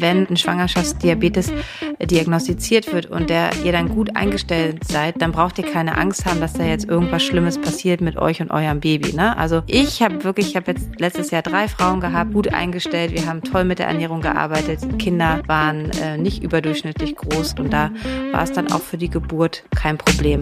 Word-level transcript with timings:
wenn 0.00 0.26
ein 0.26 0.36
Schwangerschaftsdiabetes 0.36 1.52
diagnostiziert 2.00 2.92
wird 2.92 3.06
und 3.06 3.30
der 3.30 3.50
ihr 3.64 3.72
dann 3.72 3.88
gut 3.88 4.16
eingestellt 4.16 4.84
seid, 4.84 5.20
dann 5.20 5.32
braucht 5.32 5.58
ihr 5.58 5.64
keine 5.64 5.96
Angst 5.96 6.24
haben, 6.24 6.40
dass 6.40 6.54
da 6.54 6.64
jetzt 6.64 6.88
irgendwas 6.88 7.22
Schlimmes 7.22 7.58
passiert 7.58 8.00
mit 8.00 8.16
euch 8.16 8.40
und 8.40 8.50
eurem 8.50 8.80
Baby. 8.80 9.12
Ne? 9.12 9.36
Also 9.36 9.62
ich 9.66 10.02
habe 10.02 10.24
wirklich, 10.24 10.48
ich 10.48 10.56
habe 10.56 10.72
jetzt 10.72 10.88
letztes 10.98 11.30
Jahr 11.30 11.42
drei 11.42 11.68
Frauen 11.68 12.00
gehabt, 12.00 12.32
gut 12.32 12.52
eingestellt. 12.52 13.12
Wir 13.12 13.26
haben 13.26 13.42
toll 13.42 13.64
mit 13.64 13.78
der 13.78 13.86
Ernährung 13.86 14.20
gearbeitet. 14.20 14.80
Kinder 14.98 15.42
waren 15.46 15.90
äh, 16.02 16.16
nicht 16.16 16.42
überdurchschnittlich 16.42 17.16
groß 17.16 17.54
und 17.58 17.72
da 17.72 17.90
war 18.32 18.42
es 18.42 18.52
dann 18.52 18.72
auch 18.72 18.80
für 18.80 18.96
die 18.96 19.10
Geburt 19.10 19.64
kein 19.74 19.98
Problem. 19.98 20.40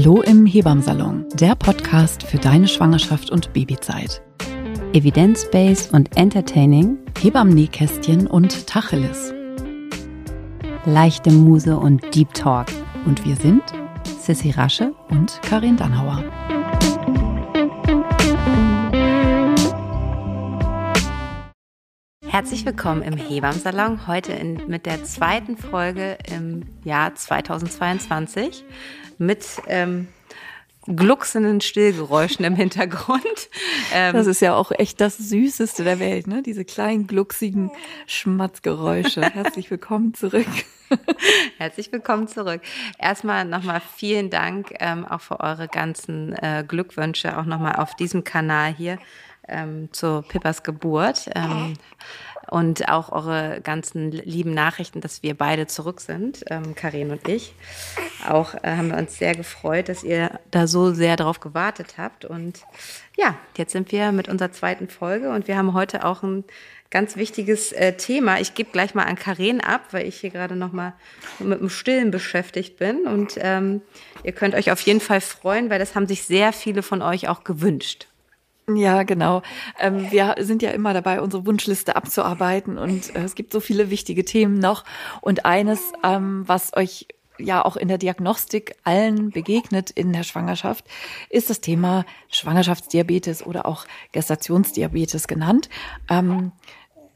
Hallo 0.00 0.22
im 0.22 0.46
Hebammsalon, 0.46 1.26
der 1.34 1.56
Podcast 1.56 2.22
für 2.22 2.38
deine 2.38 2.68
Schwangerschaft 2.68 3.30
und 3.30 3.52
Babyzeit. 3.52 4.22
Evidence-based 4.92 5.92
und 5.92 6.16
entertaining, 6.16 6.98
Hebammen-Nähkästchen 7.20 8.28
und 8.28 8.68
Tacheles. 8.68 9.34
Leichte 10.84 11.32
Muse 11.32 11.76
und 11.76 12.14
Deep 12.14 12.32
Talk. 12.32 12.68
Und 13.06 13.24
wir 13.26 13.34
sind 13.34 13.64
Sissy 14.20 14.50
Rasche 14.50 14.94
und 15.08 15.42
Karin 15.42 15.76
Dannhauer. 15.76 16.22
Herzlich 22.24 22.64
willkommen 22.64 23.02
im 23.02 23.16
Hebammsalon, 23.16 24.06
heute 24.06 24.30
in, 24.32 24.62
mit 24.68 24.86
der 24.86 25.02
zweiten 25.02 25.56
Folge 25.56 26.18
im 26.32 26.62
Jahr 26.84 27.16
2022 27.16 28.64
mit 29.18 29.44
ähm, 29.66 30.08
glucksenden 30.86 31.60
Stillgeräuschen 31.60 32.44
im 32.44 32.56
Hintergrund. 32.56 33.22
Ähm, 33.90 34.12
das 34.12 34.26
ist 34.26 34.42
ja 34.42 34.54
auch 34.54 34.70
echt 34.70 35.00
das 35.00 35.16
Süßeste 35.16 35.82
der 35.82 35.98
Welt, 35.98 36.26
ne? 36.26 36.42
Diese 36.42 36.66
kleinen 36.66 37.06
glucksigen 37.06 37.70
Schmatzgeräusche. 38.06 39.22
Herzlich 39.22 39.70
willkommen 39.70 40.12
zurück. 40.12 40.46
Herzlich 41.56 41.90
willkommen 41.90 42.28
zurück. 42.28 42.60
Erstmal 42.98 43.46
nochmal 43.46 43.80
vielen 43.96 44.28
Dank 44.28 44.74
ähm, 44.78 45.06
auch 45.06 45.22
für 45.22 45.40
eure 45.40 45.68
ganzen 45.68 46.34
äh, 46.34 46.64
Glückwünsche, 46.68 47.38
auch 47.38 47.46
nochmal 47.46 47.76
auf 47.76 47.94
diesem 47.94 48.24
Kanal 48.24 48.74
hier 48.74 48.98
ähm, 49.48 49.88
zu 49.92 50.22
Pippas 50.22 50.62
Geburt. 50.62 51.30
Ähm, 51.34 51.74
und 52.50 52.88
auch 52.88 53.10
eure 53.12 53.60
ganzen 53.62 54.10
lieben 54.10 54.54
Nachrichten, 54.54 55.00
dass 55.00 55.22
wir 55.22 55.36
beide 55.36 55.66
zurück 55.66 56.00
sind, 56.00 56.44
ähm, 56.50 56.74
Karin 56.74 57.10
und 57.10 57.28
ich. 57.28 57.54
Auch 58.26 58.54
äh, 58.54 58.76
haben 58.76 58.88
wir 58.90 58.98
uns 58.98 59.18
sehr 59.18 59.34
gefreut, 59.34 59.88
dass 59.88 60.02
ihr 60.02 60.40
da 60.50 60.66
so 60.66 60.92
sehr 60.92 61.16
drauf 61.16 61.40
gewartet 61.40 61.94
habt. 61.98 62.24
Und 62.24 62.60
ja, 63.16 63.36
jetzt 63.56 63.72
sind 63.72 63.92
wir 63.92 64.12
mit 64.12 64.28
unserer 64.28 64.52
zweiten 64.52 64.88
Folge 64.88 65.30
und 65.30 65.48
wir 65.48 65.56
haben 65.56 65.74
heute 65.74 66.04
auch 66.04 66.22
ein 66.22 66.44
ganz 66.90 67.16
wichtiges 67.16 67.72
äh, 67.72 67.96
Thema. 67.96 68.40
Ich 68.40 68.54
gebe 68.54 68.70
gleich 68.70 68.94
mal 68.94 69.04
an 69.04 69.16
Karin 69.16 69.60
ab, 69.60 69.88
weil 69.90 70.06
ich 70.06 70.20
hier 70.20 70.30
gerade 70.30 70.56
noch 70.56 70.72
mal 70.72 70.94
mit 71.38 71.60
dem 71.60 71.68
Stillen 71.68 72.10
beschäftigt 72.10 72.78
bin. 72.78 73.06
Und 73.06 73.34
ähm, 73.38 73.82
ihr 74.22 74.32
könnt 74.32 74.54
euch 74.54 74.72
auf 74.72 74.80
jeden 74.80 75.00
Fall 75.00 75.20
freuen, 75.20 75.70
weil 75.70 75.78
das 75.78 75.94
haben 75.94 76.06
sich 76.06 76.24
sehr 76.24 76.52
viele 76.52 76.82
von 76.82 77.02
euch 77.02 77.28
auch 77.28 77.44
gewünscht. 77.44 78.07
Ja, 78.74 79.02
genau. 79.02 79.42
Ähm, 79.78 80.10
wir 80.10 80.34
sind 80.40 80.60
ja 80.62 80.70
immer 80.70 80.92
dabei, 80.92 81.22
unsere 81.22 81.46
Wunschliste 81.46 81.96
abzuarbeiten 81.96 82.76
und 82.76 83.14
äh, 83.16 83.22
es 83.22 83.34
gibt 83.34 83.52
so 83.52 83.60
viele 83.60 83.88
wichtige 83.90 84.24
Themen 84.24 84.58
noch. 84.58 84.84
Und 85.22 85.46
eines, 85.46 85.92
ähm, 86.04 86.42
was 86.46 86.76
euch 86.76 87.06
ja 87.38 87.64
auch 87.64 87.76
in 87.76 87.88
der 87.88 87.98
Diagnostik 87.98 88.74
allen 88.84 89.30
begegnet 89.30 89.90
in 89.90 90.12
der 90.12 90.22
Schwangerschaft, 90.22 90.84
ist 91.30 91.48
das 91.48 91.60
Thema 91.60 92.04
Schwangerschaftsdiabetes 92.28 93.46
oder 93.46 93.64
auch 93.64 93.86
Gestationsdiabetes 94.12 95.28
genannt. 95.28 95.70
Ähm, 96.10 96.52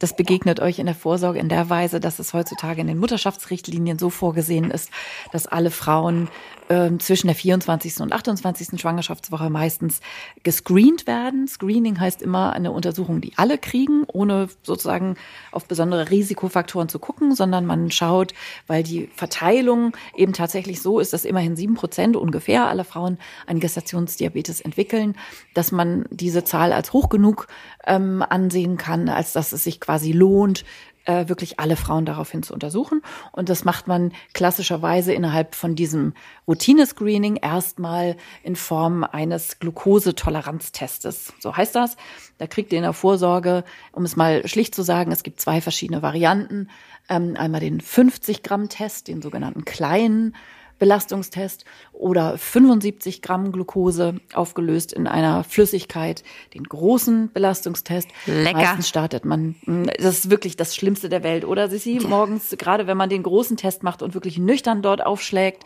das 0.02 0.16
begegnet 0.16 0.58
euch 0.58 0.80
in 0.80 0.86
der 0.86 0.96
Vorsorge 0.96 1.38
in 1.38 1.48
der 1.48 1.70
Weise, 1.70 2.00
dass 2.00 2.18
es 2.18 2.34
heutzutage 2.34 2.80
in 2.80 2.88
den 2.88 2.98
Mutterschaftsrichtlinien 2.98 4.00
so 4.00 4.10
vorgesehen 4.10 4.72
ist, 4.72 4.90
dass 5.30 5.46
alle 5.46 5.70
Frauen 5.70 6.28
äh, 6.68 6.90
zwischen 6.98 7.28
der 7.28 7.36
24. 7.36 8.00
und 8.00 8.12
28. 8.12 8.80
Schwangerschaftswoche 8.80 9.48
meistens 9.48 10.00
gescreent 10.42 11.06
werden. 11.06 11.46
Screening 11.46 12.00
heißt 12.00 12.20
immer 12.20 12.52
eine 12.52 12.72
Untersuchung, 12.72 13.20
die 13.20 13.32
alle 13.36 13.58
kriegen, 13.58 14.02
ohne 14.12 14.48
sozusagen 14.64 15.16
auf 15.52 15.66
besondere 15.66 16.10
Risikofaktoren 16.10 16.88
zu 16.88 16.98
gucken, 16.98 17.36
sondern 17.36 17.64
man 17.64 17.92
schaut, 17.92 18.34
weil 18.66 18.82
die 18.82 19.08
Verteilung 19.14 19.96
eben 20.16 20.32
tatsächlich 20.32 20.82
so 20.82 20.98
ist, 20.98 21.12
dass 21.12 21.24
immerhin 21.24 21.54
sieben 21.54 21.74
Prozent 21.74 22.16
ungefähr 22.16 22.66
aller 22.66 22.84
Frauen 22.84 23.18
einen 23.46 23.60
Gestationsdiabetes 23.60 24.60
entwickeln, 24.62 25.14
dass 25.54 25.70
man 25.70 26.06
diese 26.10 26.42
Zahl 26.42 26.72
als 26.72 26.92
hoch 26.92 27.08
genug 27.08 27.46
ähm, 27.86 28.24
ansehen 28.28 28.76
kann, 28.76 29.08
als 29.08 29.32
dass 29.32 29.52
es 29.52 29.64
sich 29.64 29.80
quasi 29.80 30.12
lohnt, 30.12 30.64
äh, 31.04 31.28
wirklich 31.28 31.58
alle 31.58 31.76
Frauen 31.76 32.04
daraufhin 32.04 32.42
zu 32.42 32.54
untersuchen. 32.54 33.02
Und 33.32 33.48
das 33.48 33.64
macht 33.64 33.88
man 33.88 34.12
klassischerweise 34.34 35.12
innerhalb 35.12 35.54
von 35.54 35.74
diesem 35.74 36.14
Routinescreening 36.46 37.36
erstmal 37.36 38.16
in 38.42 38.56
Form 38.56 39.04
eines 39.04 39.58
Glukosetoleranztestes. 39.58 41.34
So 41.40 41.56
heißt 41.56 41.74
das. 41.74 41.96
Da 42.38 42.46
kriegt 42.46 42.72
ihr 42.72 42.78
in 42.78 42.84
der 42.84 42.92
Vorsorge, 42.92 43.64
um 43.92 44.04
es 44.04 44.16
mal 44.16 44.46
schlicht 44.46 44.74
zu 44.74 44.82
sagen, 44.82 45.12
es 45.12 45.22
gibt 45.22 45.40
zwei 45.40 45.60
verschiedene 45.60 46.02
Varianten. 46.02 46.68
Ähm, 47.08 47.34
einmal 47.36 47.60
den 47.60 47.80
50 47.80 48.42
Gramm 48.42 48.68
Test, 48.68 49.08
den 49.08 49.22
sogenannten 49.22 49.64
kleinen 49.64 50.36
Belastungstest 50.82 51.64
oder 51.92 52.36
75 52.36 53.22
Gramm 53.22 53.52
Glucose 53.52 54.16
aufgelöst 54.34 54.92
in 54.92 55.06
einer 55.06 55.44
Flüssigkeit, 55.44 56.24
den 56.54 56.64
großen 56.64 57.30
Belastungstest. 57.32 58.08
Lecker. 58.26 58.58
Meistens 58.58 58.88
startet 58.88 59.24
man, 59.24 59.54
hm, 59.62 59.88
das 59.98 60.18
ist 60.18 60.30
wirklich 60.30 60.56
das 60.56 60.74
Schlimmste 60.74 61.08
der 61.08 61.22
Welt, 61.22 61.44
oder 61.44 61.68
Sissi? 61.68 62.00
Morgens, 62.04 62.56
gerade 62.58 62.88
wenn 62.88 62.96
man 62.96 63.08
den 63.08 63.22
großen 63.22 63.56
Test 63.56 63.84
macht 63.84 64.02
und 64.02 64.14
wirklich 64.14 64.38
nüchtern 64.38 64.82
dort 64.82 65.06
aufschlägt. 65.06 65.62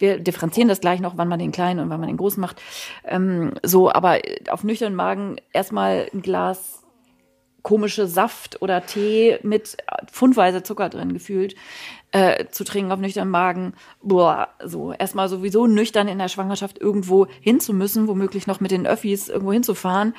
Wir 0.00 0.18
differenzieren 0.18 0.68
das 0.68 0.80
gleich 0.80 0.98
noch, 0.98 1.16
wann 1.16 1.28
man 1.28 1.38
den 1.38 1.52
kleinen 1.52 1.78
und 1.78 1.88
wann 1.88 2.00
man 2.00 2.08
den 2.08 2.16
großen 2.16 2.40
macht. 2.40 2.60
Ähm, 3.04 3.52
so, 3.62 3.92
aber 3.92 4.18
auf 4.50 4.64
nüchternen 4.64 4.96
Magen 4.96 5.36
erstmal 5.52 6.08
ein 6.12 6.22
Glas 6.22 6.82
komische 7.62 8.06
Saft 8.06 8.62
oder 8.62 8.86
Tee 8.86 9.38
mit 9.42 9.76
pfundweise 10.06 10.62
Zucker 10.62 10.88
drin 10.88 11.12
gefühlt 11.12 11.56
äh, 12.16 12.46
zu 12.50 12.64
trinken 12.64 12.92
auf 12.92 12.98
nüchternen 12.98 13.30
Magen. 13.30 13.74
Boah, 14.02 14.48
so 14.64 14.92
erstmal 14.92 15.28
sowieso 15.28 15.66
nüchtern 15.66 16.08
in 16.08 16.18
der 16.18 16.28
Schwangerschaft 16.28 16.78
irgendwo 16.80 17.26
hinzumüssen, 17.42 18.08
womöglich 18.08 18.46
noch 18.46 18.58
mit 18.58 18.70
den 18.70 18.86
Öffis 18.86 19.28
irgendwo 19.28 19.52
hinzufahren 19.52 20.14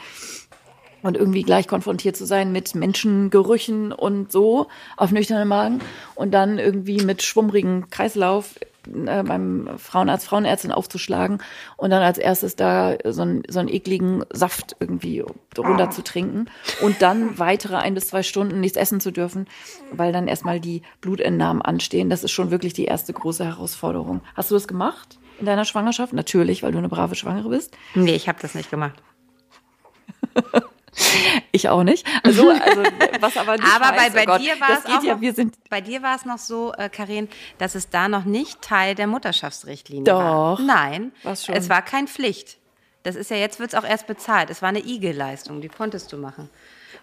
und 1.02 1.18
irgendwie 1.18 1.44
gleich 1.44 1.68
konfrontiert 1.68 2.16
zu 2.16 2.26
sein 2.26 2.52
mit 2.52 2.76
Menschengerüchen 2.76 3.92
und 3.92 4.32
so 4.32 4.68
auf 4.96 5.12
nüchternen 5.12 5.48
Magen 5.48 5.80
und 6.16 6.32
dann 6.32 6.60
irgendwie 6.60 7.02
mit 7.02 7.22
schwummrigen 7.22 7.90
Kreislauf 7.90 8.56
äh, 8.88 9.24
beim 9.24 9.70
Frauenarzt, 9.78 10.28
Frauenärztin 10.28 10.72
aufzuschlagen 10.72 11.42
und 11.76 11.90
dann 11.90 12.02
als 12.02 12.18
erstes 12.18 12.56
da 12.56 12.98
so, 13.06 13.22
einen, 13.22 13.44
so 13.48 13.60
einen 13.60 13.70
ekligen 13.70 14.24
Saft 14.32 14.76
irgendwie 14.80 15.24
runter 15.58 15.90
zu 15.90 16.04
trinken 16.04 16.46
und 16.82 17.02
dann 17.02 17.38
weitere 17.38 17.76
ein 17.76 17.94
bis 17.94 18.08
zwei 18.08 18.24
Stunden 18.24 18.60
nichts 18.60 18.78
essen 18.78 19.00
zu 19.00 19.12
dürfen, 19.12 19.48
weil 19.92 20.14
dann 20.14 20.28
erstmal 20.28 20.60
die 20.60 20.82
Blutentnahmen 21.02 21.62
anstehen. 21.62 22.10
Das 22.10 22.24
ist 22.24 22.32
schon 22.32 22.52
wirklich 22.52 22.74
die 22.74 22.86
erste 22.86 23.14
große 23.14 23.46
Herausforderung. 23.46 24.22
Hast 24.36 24.52
du 24.52 24.56
das 24.56 24.68
gemacht 24.68 25.20
in 25.40 25.46
deiner 25.46 25.66
Schwangerschaft? 25.66 26.14
Natürlich, 26.14 26.64
weil 26.64 26.72
du 26.72 26.78
eine 26.78 26.90
brave 26.90 27.16
Schwangere 27.16 27.50
bist. 27.50 27.76
Nee, 27.96 28.16
ich 28.16 28.28
habe 28.28 28.40
das 28.42 28.56
nicht 28.56 28.70
gemacht. 28.70 29.02
Ich 31.52 31.70
auch 31.70 31.84
nicht. 31.84 32.06
Also, 32.24 32.50
also 32.50 32.84
was 33.20 33.38
aber 33.38 33.54
nicht 33.58 33.76
Aber 33.76 33.88
heißt, 33.88 34.16
bei, 34.16 34.26
bei 34.26 34.36
oh 34.36 34.38
dir 34.38 34.60
war 34.60 34.78
es 34.78 34.86
auch 34.86 35.04
ja, 35.04 35.14
noch, 35.16 35.22
wir 35.22 35.34
sind 35.34 35.56
bei 35.70 35.82
dir 35.82 36.02
war 36.04 36.16
es 36.16 36.26
noch 36.26 36.38
so, 36.38 36.74
äh, 36.74 36.90
Karin, 36.90 37.30
dass 37.58 37.76
es 37.76 37.90
da 37.90 38.08
noch 38.08 38.26
nicht 38.26 38.62
Teil 38.62 38.96
der 38.96 39.08
Mutterschaftsrichtlinie 39.08 40.04
Doch. 40.04 40.20
war. 40.20 40.62
Nein, 40.62 41.12
Was 41.24 41.46
schon? 41.46 41.56
es 41.56 41.70
war 41.70 41.82
kein 41.82 42.08
Pflicht. 42.08 42.58
Das 43.04 43.16
ist 43.16 43.32
ja 43.32 43.38
jetzt 43.38 43.60
wird 43.60 43.74
es 43.74 43.80
auch 43.80 43.88
erst 43.88 44.08
bezahlt. 44.08 44.50
Es 44.50 44.62
war 44.62 44.70
eine 44.70 44.80
IG-Leistung, 44.80 45.62
die 45.62 45.70
konntest 45.70 46.12
du 46.12 46.18
machen. 46.18 46.50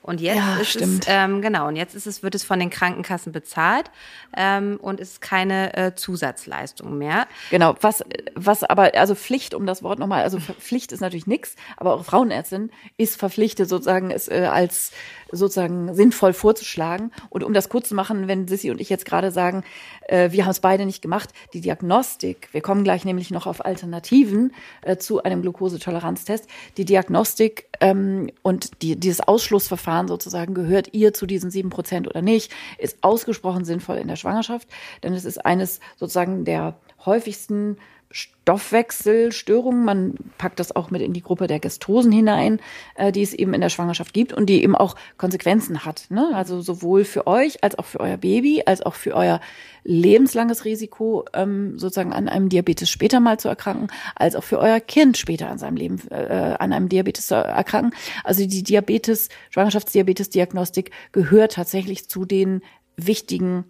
Und 0.05 0.21
jetzt 0.21 0.37
Ja, 0.37 0.57
ist 0.59 0.69
stimmt. 0.73 1.05
es 1.05 1.07
ähm, 1.09 1.41
genau 1.41 1.67
und 1.67 1.77
jetzt 1.77 1.95
ist 1.95 2.07
es 2.07 2.23
wird 2.23 2.35
es 2.35 2.45
von 2.45 2.59
den 2.61 2.69
Krankenkassen 2.69 3.33
bezahlt 3.33 3.91
ähm, 4.37 4.79
und 4.83 5.01
ist 5.01 5.23
keine 5.23 5.75
äh, 5.75 5.95
Zusatzleistung 5.95 6.99
mehr. 6.99 7.27
Genau, 7.51 7.75
was, 7.81 8.05
was 8.35 8.65
aber, 8.65 8.95
also 8.97 9.15
Pflicht, 9.15 9.55
um 9.55 9.65
das 9.65 9.83
Wort 9.83 9.99
nochmal, 9.99 10.23
also 10.23 10.39
Pflicht 10.41 10.93
ist 10.93 11.01
natürlich 11.01 11.27
nix, 11.27 11.57
aber 11.79 11.93
eure 11.95 12.05
Frauenärztin 12.05 12.71
ist 12.99 13.17
verpflichtet, 13.19 13.67
sozusagen 13.71 14.11
es 14.11 14.29
äh, 14.29 14.47
als 14.53 14.93
sozusagen 15.35 15.95
sinnvoll 15.95 16.33
vorzuschlagen. 16.33 17.11
Und 17.31 17.45
um 17.45 17.55
das 17.55 17.69
kurz 17.69 17.89
zu 17.89 17.95
machen, 17.95 18.29
wenn 18.29 18.49
Sissi 18.49 18.71
und 18.71 18.81
ich 18.81 18.91
jetzt 18.91 19.05
gerade 19.05 19.31
sagen, 19.31 19.65
äh, 20.09 20.31
wir 20.33 20.45
haben 20.45 20.51
es 20.51 20.61
beide 20.61 20.87
nicht 20.87 21.03
gemacht, 21.03 21.31
die 21.53 21.61
Diagnostik, 21.61 22.49
wir 22.53 22.61
kommen 22.61 22.85
gleich 22.85 23.05
nämlich 23.05 23.31
noch 23.31 23.47
auf 23.47 23.65
Alternativen 23.65 24.53
äh, 24.83 24.97
zu 24.97 25.23
einem 25.23 25.43
Glukosetoleranztest, 25.43 26.47
die 26.77 26.85
Diagnostik 26.85 27.67
ähm, 27.81 28.31
und 28.43 28.83
die, 28.83 28.97
dieses 28.97 29.21
Ausschlussverfahren 29.21 29.85
Verfahren 29.85 30.09
sozusagen, 30.09 30.55
gehört 30.55 30.95
ihr 30.95 31.13
zu 31.13 31.27
diesen 31.27 31.51
sieben 31.51 31.71
Prozent 31.71 32.09
oder 32.09 32.23
nicht, 32.23 32.53
ist 32.79 32.99
ausgesprochen 33.03 33.65
sinnvoll 33.65 33.97
in 33.97 34.09
der 34.09 34.17
Schwangerschaft, 34.17 34.69
denn 35.03 35.13
es 35.15 35.25
ist 35.25 35.45
eines 35.45 35.81
sozusagen 35.97 36.45
der 36.45 36.77
häufigsten 37.05 37.77
Stoffwechselstörungen. 38.15 39.85
Man 39.85 40.15
packt 40.39 40.61
das 40.61 40.75
auch 40.75 40.93
mit 40.93 41.03
in 41.03 41.13
die 41.13 41.23
Gruppe 41.23 41.49
der 41.49 41.59
Gestosen 41.59 42.13
hinein, 42.13 42.61
äh, 42.95 43.11
die 43.11 43.23
es 43.23 43.35
eben 43.35 43.53
in 43.55 43.61
der 43.61 43.71
Schwangerschaft 43.71 44.15
gibt 44.15 44.33
und 44.33 44.47
die 44.47 44.63
eben 44.63 44.77
auch 44.77 44.95
Konsequenzen 45.19 45.85
hat. 45.85 46.07
Ne? 46.11 46.31
Also 46.33 46.61
sowohl 46.61 47.05
für 47.05 47.27
euch 47.27 47.65
als 47.65 47.77
auch 47.77 47.85
für 47.85 47.99
euer 47.99 48.17
Baby, 48.17 48.63
als 48.67 48.83
auch 48.83 48.95
für 48.95 49.15
euer 49.15 49.41
lebenslanges 49.83 50.65
Risiko, 50.65 51.25
ähm, 51.33 51.77
sozusagen 51.77 52.13
an 52.13 52.29
einem 52.29 52.49
Diabetes 52.49 52.89
später 52.89 53.19
mal 53.19 53.41
zu 53.41 53.49
erkranken, 53.49 53.89
als 54.15 54.37
auch 54.37 54.45
für 54.45 54.61
euer 54.61 54.79
Kind 54.79 55.17
später 55.17 55.51
an 55.51 55.59
seinem 55.59 55.77
Leben 55.77 56.01
äh, 56.11 56.55
an 56.57 56.73
einem 56.73 56.89
Diabetes 56.89 57.27
zu 57.27 57.35
erkranken. 57.35 57.93
Also 58.23 58.47
die 58.47 58.63
Diabetes, 58.63 59.29
Schwangerschaftsdiabetes-Diagnostik 59.51 60.93
gehört 61.11 61.55
tatsächlich 61.55 62.09
zu 62.09 62.25
den 62.25 62.63
wichtigen 62.97 63.65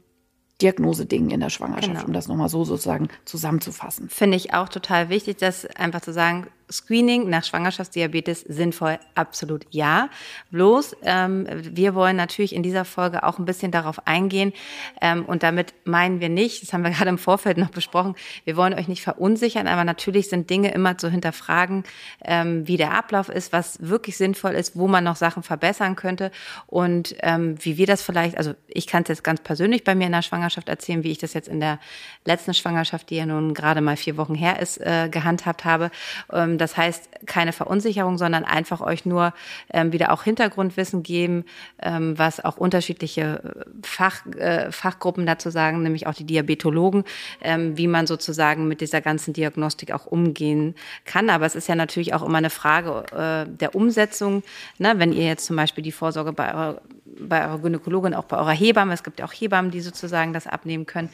Diagnosedingen 0.63 1.31
in 1.31 1.41
der 1.41 1.51
Schwangerschaft, 1.51 1.93
genau. 1.93 2.07
um 2.07 2.13
das 2.13 2.29
nochmal 2.29 2.49
so 2.49 2.65
sozusagen 2.65 3.09
zusammenzufassen. 3.25 4.09
Finde 4.09 4.37
ich 4.37 4.55
auch 4.55 4.69
total 4.69 5.09
wichtig, 5.09 5.39
das 5.39 5.67
einfach 5.67 6.01
zu 6.01 6.13
sagen, 6.13 6.47
Screening 6.71 7.29
nach 7.29 7.45
Schwangerschaftsdiabetes 7.45 8.41
sinnvoll? 8.41 8.99
Absolut 9.15 9.67
ja. 9.71 10.09
Bloß, 10.51 10.97
ähm, 11.03 11.47
wir 11.51 11.95
wollen 11.95 12.17
natürlich 12.17 12.55
in 12.55 12.63
dieser 12.63 12.85
Folge 12.85 13.23
auch 13.23 13.39
ein 13.39 13.45
bisschen 13.45 13.71
darauf 13.71 14.07
eingehen. 14.07 14.53
Ähm, 15.01 15.25
und 15.25 15.43
damit 15.43 15.75
meinen 15.85 16.21
wir 16.21 16.29
nicht, 16.29 16.63
das 16.63 16.73
haben 16.73 16.83
wir 16.83 16.91
gerade 16.95 17.11
im 17.11 17.19
Vorfeld 17.19 17.59
noch 17.59 17.71
besprochen, 17.71 18.15
wir 18.45 18.57
wollen 18.57 18.75
euch 18.75 18.89
nicht 18.89 19.03
verunsichern, 19.03 19.67
aber 19.67 19.85
natürlich 19.85 20.29
sind 20.29 20.51
Dinge 20.51 20.73
immer 20.73 20.99
zu 20.99 21.11
hinterfragen, 21.11 21.85
ähm, 22.25 22.67
wie 22.67 22.77
der 22.77 22.93
Ablauf 22.93 23.29
ist, 23.29 23.53
was 23.53 23.79
wirklich 23.81 24.17
sinnvoll 24.17 24.53
ist, 24.53 24.77
wo 24.77 24.89
man 24.89 25.05
noch 25.05 25.17
Sachen 25.17 25.43
verbessern 25.43 25.97
könnte 25.97 26.31
und 26.67 27.15
ähm, 27.21 27.57
wie 27.61 27.77
wir 27.77 27.87
das 27.87 28.03
vielleicht, 28.03 28.39
also 28.39 28.55
ich 28.69 28.87
kann 28.87 29.03
es 29.03 29.09
jetzt 29.09 29.25
ganz 29.25 29.41
persönlich 29.41 29.85
bei 29.85 29.95
mir 29.95 30.07
in 30.07 30.13
der 30.13 30.23
Schwangerschaft 30.23 30.69
erzählen, 30.69 31.05
wie 31.05 31.11
ich 31.11 31.19
das 31.19 31.35
jetzt 31.35 31.49
in 31.49 31.61
der 31.61 31.79
letzten 32.25 32.55
Schwangerschaft, 32.55 33.11
die 33.11 33.17
ja 33.17 33.27
nun 33.27 33.55
gerade 33.55 33.81
mal 33.81 33.97
vier 33.97 34.17
Wochen 34.17 34.35
her 34.35 34.61
ist, 34.61 34.81
äh, 34.81 35.09
gehandhabt 35.11 35.65
habe 35.65 35.91
ähm, 36.33 36.54
das 36.59 36.77
heißt, 36.77 37.27
keine 37.27 37.53
Verunsicherung, 37.53 38.19
sondern 38.19 38.45
einfach 38.45 38.81
euch 38.81 39.07
nur 39.07 39.33
ähm, 39.73 39.93
wieder 39.93 40.13
auch 40.13 40.23
Hintergrundwissen 40.23 41.03
geben, 41.03 41.45
ähm, 41.83 42.19
was 42.19 42.45
auch 42.45 42.57
unterschiedliche 42.57 43.65
Fach, 43.83 44.25
äh, 44.37 44.71
Fachgruppen 44.71 45.27
dazu 45.27 45.51
sagen, 45.51 45.83
nämlich 45.83 46.07
auch 46.07 46.15
die 46.15 46.25
Diabetologen, 46.25 47.05
ähm, 47.43 47.77
wie 47.77 47.89
man 47.89 48.07
sozusagen 48.07 48.69
mit 48.69 48.81
dieser 48.81 49.01
ganzen 49.01 49.33
Diagnostik 49.33 49.93
auch 49.93 50.07
umgehen 50.07 50.75
kann. 51.05 51.31
Aber 51.31 51.47
es 51.47 51.55
ist 51.55 51.69
ja 51.69 51.75
natürlich 51.75 52.15
auch 52.15 52.23
immer 52.23 52.39
eine 52.39 52.51
Frage 52.51 53.05
äh, 53.13 53.51
der 53.51 53.75
Umsetzung. 53.75 54.43
Ne? 54.79 54.95
Wenn 54.97 55.13
ihr 55.13 55.27
jetzt 55.27 55.47
zum 55.47 55.57
Beispiel 55.57 55.85
die 55.85 55.93
Vorsorge 55.93 56.33
bei 56.33 56.55
eurer 56.55 56.81
bei 57.21 57.47
eurer 57.47 57.59
Gynäkologin, 57.59 58.15
auch 58.15 58.25
bei 58.25 58.37
eurer 58.37 58.53
Hebamme. 58.53 58.95
Es 58.95 59.03
gibt 59.03 59.19
ja 59.19 59.27
auch 59.27 59.33
Hebammen, 59.33 59.71
die 59.71 59.81
sozusagen 59.81 60.33
das 60.33 60.47
abnehmen 60.47 60.87
können, 60.87 61.09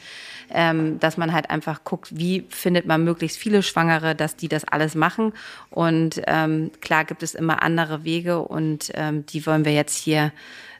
ähm, 0.49 0.99
dass 0.99 1.17
man 1.17 1.33
halt 1.33 1.49
einfach 1.49 1.83
guckt, 1.83 2.17
wie 2.17 2.45
findet 2.49 2.85
man 2.85 3.03
möglichst 3.03 3.37
viele 3.37 3.63
Schwangere, 3.63 4.15
dass 4.15 4.35
die 4.35 4.47
das 4.47 4.65
alles 4.65 4.95
machen. 4.95 5.33
Und 5.69 6.21
ähm, 6.27 6.71
klar 6.81 7.05
gibt 7.05 7.23
es 7.23 7.35
immer 7.35 7.61
andere 7.63 8.03
Wege 8.03 8.39
und 8.39 8.91
ähm, 8.95 9.25
die 9.25 9.45
wollen 9.45 9.65
wir 9.65 9.73
jetzt 9.73 9.97
hier 9.97 10.31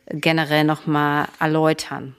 generell 0.09 0.63
nochmal 0.63 1.27
erläutern. 1.39 2.15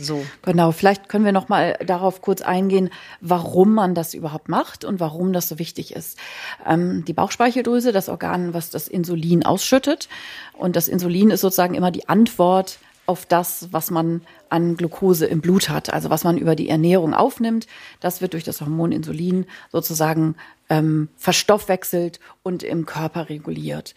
So. 0.00 0.24
Genau, 0.42 0.72
vielleicht 0.72 1.08
können 1.08 1.24
wir 1.24 1.32
noch 1.32 1.48
mal 1.48 1.76
darauf 1.84 2.22
kurz 2.22 2.40
eingehen, 2.42 2.90
warum 3.20 3.74
man 3.74 3.94
das 3.94 4.14
überhaupt 4.14 4.48
macht 4.48 4.84
und 4.84 5.00
warum 5.00 5.32
das 5.32 5.48
so 5.48 5.58
wichtig 5.58 5.94
ist. 5.94 6.18
Ähm, 6.66 7.04
die 7.04 7.12
Bauchspeicheldrüse, 7.12 7.92
das 7.92 8.08
Organ, 8.08 8.54
was 8.54 8.70
das 8.70 8.88
Insulin 8.88 9.44
ausschüttet. 9.44 10.08
Und 10.52 10.76
das 10.76 10.88
Insulin 10.88 11.30
ist 11.30 11.40
sozusagen 11.40 11.74
immer 11.74 11.90
die 11.90 12.08
Antwort 12.08 12.78
auf 13.06 13.24
das, 13.24 13.68
was 13.72 13.90
man 13.90 14.20
an 14.50 14.76
Glucose 14.76 15.24
im 15.26 15.40
Blut 15.40 15.70
hat, 15.70 15.92
also 15.92 16.10
was 16.10 16.24
man 16.24 16.36
über 16.36 16.54
die 16.54 16.68
Ernährung 16.68 17.14
aufnimmt. 17.14 17.66
Das 18.00 18.20
wird 18.20 18.34
durch 18.34 18.44
das 18.44 18.60
Hormon 18.60 18.92
Insulin 18.92 19.46
sozusagen 19.72 20.36
ähm, 20.68 21.08
verstoffwechselt 21.16 22.20
und 22.42 22.62
im 22.62 22.86
Körper 22.86 23.28
reguliert. 23.28 23.94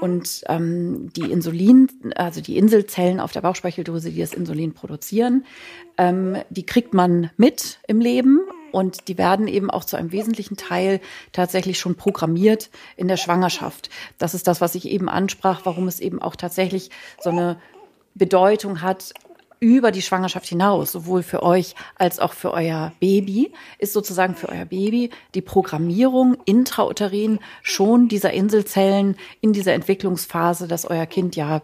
Und 0.00 0.42
ähm, 0.48 1.12
die 1.12 1.30
Insulin, 1.30 1.88
also 2.16 2.40
die 2.40 2.56
Inselzellen 2.56 3.20
auf 3.20 3.32
der 3.32 3.40
Bauchspeicheldrüse, 3.40 4.10
die 4.10 4.20
das 4.20 4.34
Insulin 4.34 4.72
produzieren, 4.72 5.44
ähm, 5.98 6.36
die 6.50 6.66
kriegt 6.66 6.94
man 6.94 7.30
mit 7.36 7.78
im 7.86 8.00
Leben 8.00 8.40
und 8.72 9.08
die 9.08 9.18
werden 9.18 9.48
eben 9.48 9.70
auch 9.70 9.84
zu 9.84 9.96
einem 9.96 10.12
wesentlichen 10.12 10.56
Teil 10.56 11.00
tatsächlich 11.32 11.78
schon 11.78 11.94
programmiert 11.94 12.70
in 12.96 13.08
der 13.08 13.18
Schwangerschaft. 13.18 13.90
Das 14.18 14.34
ist 14.34 14.48
das, 14.48 14.60
was 14.60 14.74
ich 14.74 14.88
eben 14.88 15.08
ansprach, 15.08 15.60
warum 15.64 15.88
es 15.88 16.00
eben 16.00 16.20
auch 16.20 16.36
tatsächlich 16.36 16.90
so 17.20 17.30
eine 17.30 17.60
Bedeutung 18.14 18.82
hat, 18.82 19.12
über 19.62 19.92
die 19.92 20.02
Schwangerschaft 20.02 20.46
hinaus, 20.46 20.90
sowohl 20.90 21.22
für 21.22 21.40
euch 21.44 21.76
als 21.94 22.18
auch 22.18 22.32
für 22.32 22.52
euer 22.52 22.90
Baby, 22.98 23.52
ist 23.78 23.92
sozusagen 23.92 24.34
für 24.34 24.48
euer 24.48 24.64
Baby 24.64 25.10
die 25.36 25.40
Programmierung 25.40 26.36
intrauterin 26.46 27.38
schon 27.62 28.08
dieser 28.08 28.32
Inselzellen 28.32 29.16
in 29.40 29.52
dieser 29.52 29.72
Entwicklungsphase, 29.74 30.66
dass 30.66 30.84
euer 30.84 31.06
Kind 31.06 31.36
ja 31.36 31.62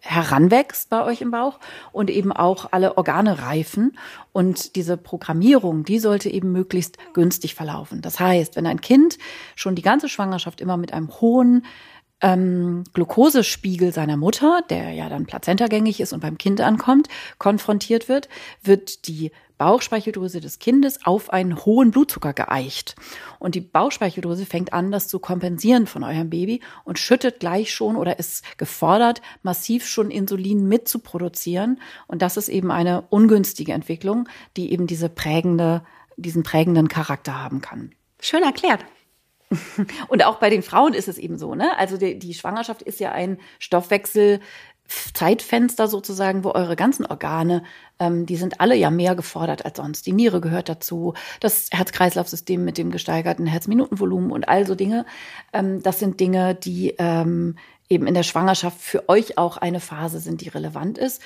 heranwächst 0.00 0.90
bei 0.90 1.04
euch 1.04 1.20
im 1.20 1.30
Bauch 1.30 1.60
und 1.92 2.10
eben 2.10 2.32
auch 2.32 2.68
alle 2.72 2.96
Organe 2.96 3.40
reifen. 3.42 3.96
Und 4.32 4.74
diese 4.74 4.96
Programmierung, 4.96 5.84
die 5.84 6.00
sollte 6.00 6.30
eben 6.30 6.50
möglichst 6.50 6.98
günstig 7.12 7.54
verlaufen. 7.54 8.02
Das 8.02 8.18
heißt, 8.18 8.56
wenn 8.56 8.66
ein 8.66 8.80
Kind 8.80 9.18
schon 9.54 9.76
die 9.76 9.82
ganze 9.82 10.08
Schwangerschaft 10.08 10.60
immer 10.60 10.76
mit 10.76 10.92
einem 10.92 11.10
hohen 11.20 11.64
ähm, 12.20 12.84
Glukosespiegel 12.92 13.92
seiner 13.92 14.16
Mutter, 14.16 14.62
der 14.68 14.92
ja 14.92 15.08
dann 15.08 15.26
plazentagängig 15.26 16.00
ist 16.00 16.12
und 16.12 16.20
beim 16.20 16.38
Kind 16.38 16.60
ankommt, 16.60 17.08
konfrontiert 17.38 18.08
wird, 18.08 18.28
wird 18.62 19.08
die 19.08 19.32
Bauchspeicheldrüse 19.60 20.40
des 20.40 20.58
Kindes 20.58 21.04
auf 21.04 21.30
einen 21.34 21.66
hohen 21.66 21.90
Blutzucker 21.90 22.32
geeicht. 22.32 22.94
Und 23.38 23.54
die 23.54 23.60
Bauchspeicheldrüse 23.60 24.46
fängt 24.46 24.72
an, 24.72 24.90
das 24.90 25.06
zu 25.06 25.18
kompensieren 25.18 25.86
von 25.86 26.02
eurem 26.02 26.30
Baby 26.30 26.62
und 26.84 26.98
schüttet 26.98 27.40
gleich 27.40 27.70
schon 27.70 27.96
oder 27.96 28.18
ist 28.18 28.42
gefordert, 28.56 29.20
massiv 29.42 29.86
schon 29.86 30.10
Insulin 30.10 30.66
mitzuproduzieren. 30.66 31.78
Und 32.06 32.22
das 32.22 32.38
ist 32.38 32.48
eben 32.48 32.70
eine 32.70 33.02
ungünstige 33.10 33.72
Entwicklung, 33.72 34.30
die 34.56 34.72
eben 34.72 34.86
diese 34.86 35.10
prägende, 35.10 35.82
diesen 36.16 36.42
prägenden 36.42 36.88
Charakter 36.88 37.42
haben 37.42 37.60
kann. 37.60 37.92
Schön 38.18 38.42
erklärt. 38.42 38.80
Und 40.08 40.24
auch 40.24 40.36
bei 40.36 40.50
den 40.50 40.62
Frauen 40.62 40.94
ist 40.94 41.08
es 41.08 41.18
eben 41.18 41.38
so, 41.38 41.54
ne? 41.54 41.76
Also 41.78 41.96
die, 41.96 42.18
die 42.18 42.34
Schwangerschaft 42.34 42.82
ist 42.82 43.00
ja 43.00 43.12
ein 43.12 43.38
Stoffwechsel, 43.58 44.40
Zeitfenster 45.14 45.86
sozusagen, 45.86 46.42
wo 46.42 46.50
eure 46.50 46.74
ganzen 46.74 47.06
Organe, 47.06 47.62
ähm, 47.98 48.26
die 48.26 48.36
sind 48.36 48.60
alle 48.60 48.74
ja 48.74 48.90
mehr 48.90 49.14
gefordert 49.14 49.64
als 49.64 49.76
sonst. 49.76 50.06
Die 50.06 50.12
Niere 50.12 50.40
gehört 50.40 50.68
dazu, 50.68 51.14
das 51.38 51.68
Herz-Kreislauf-System 51.70 52.64
mit 52.64 52.76
dem 52.76 52.90
gesteigerten 52.90 53.46
Herzminutenvolumen 53.46 54.32
und 54.32 54.48
all 54.48 54.66
so 54.66 54.74
Dinge. 54.74 55.06
Ähm, 55.52 55.82
das 55.82 56.00
sind 56.00 56.18
Dinge, 56.18 56.54
die 56.54 56.94
ähm, 56.98 57.56
eben 57.88 58.06
in 58.06 58.14
der 58.14 58.22
Schwangerschaft 58.24 58.80
für 58.80 59.08
euch 59.08 59.38
auch 59.38 59.56
eine 59.56 59.80
Phase 59.80 60.18
sind, 60.18 60.40
die 60.40 60.48
relevant 60.48 60.98
ist. 60.98 61.22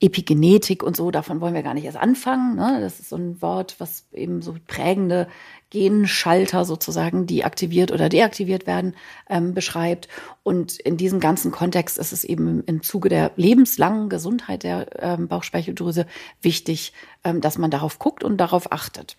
Epigenetik 0.00 0.82
und 0.82 0.96
so, 0.96 1.10
davon 1.10 1.40
wollen 1.40 1.54
wir 1.54 1.62
gar 1.62 1.74
nicht 1.74 1.84
erst 1.84 1.98
anfangen. 1.98 2.56
Ne? 2.56 2.78
Das 2.80 3.00
ist 3.00 3.10
so 3.10 3.16
ein 3.16 3.40
Wort, 3.42 3.76
was 3.78 4.06
eben 4.12 4.40
so 4.40 4.56
prägende 4.66 5.28
Genschalter 5.70 6.64
sozusagen, 6.64 7.26
die 7.26 7.44
aktiviert 7.44 7.92
oder 7.92 8.08
deaktiviert 8.08 8.66
werden, 8.66 8.94
ähm, 9.28 9.54
beschreibt. 9.54 10.08
Und 10.42 10.78
in 10.80 10.96
diesem 10.96 11.20
ganzen 11.20 11.52
Kontext 11.52 11.96
ist 11.98 12.12
es 12.12 12.24
eben 12.24 12.62
im 12.64 12.82
Zuge 12.82 13.08
der 13.08 13.32
lebenslangen 13.36 14.08
Gesundheit 14.08 14.64
der 14.64 15.02
ähm, 15.02 15.28
Bauchspeicheldrüse 15.28 16.06
wichtig, 16.42 16.92
ähm, 17.24 17.40
dass 17.40 17.58
man 17.58 17.70
darauf 17.70 17.98
guckt 17.98 18.24
und 18.24 18.36
darauf 18.38 18.72
achtet. 18.72 19.16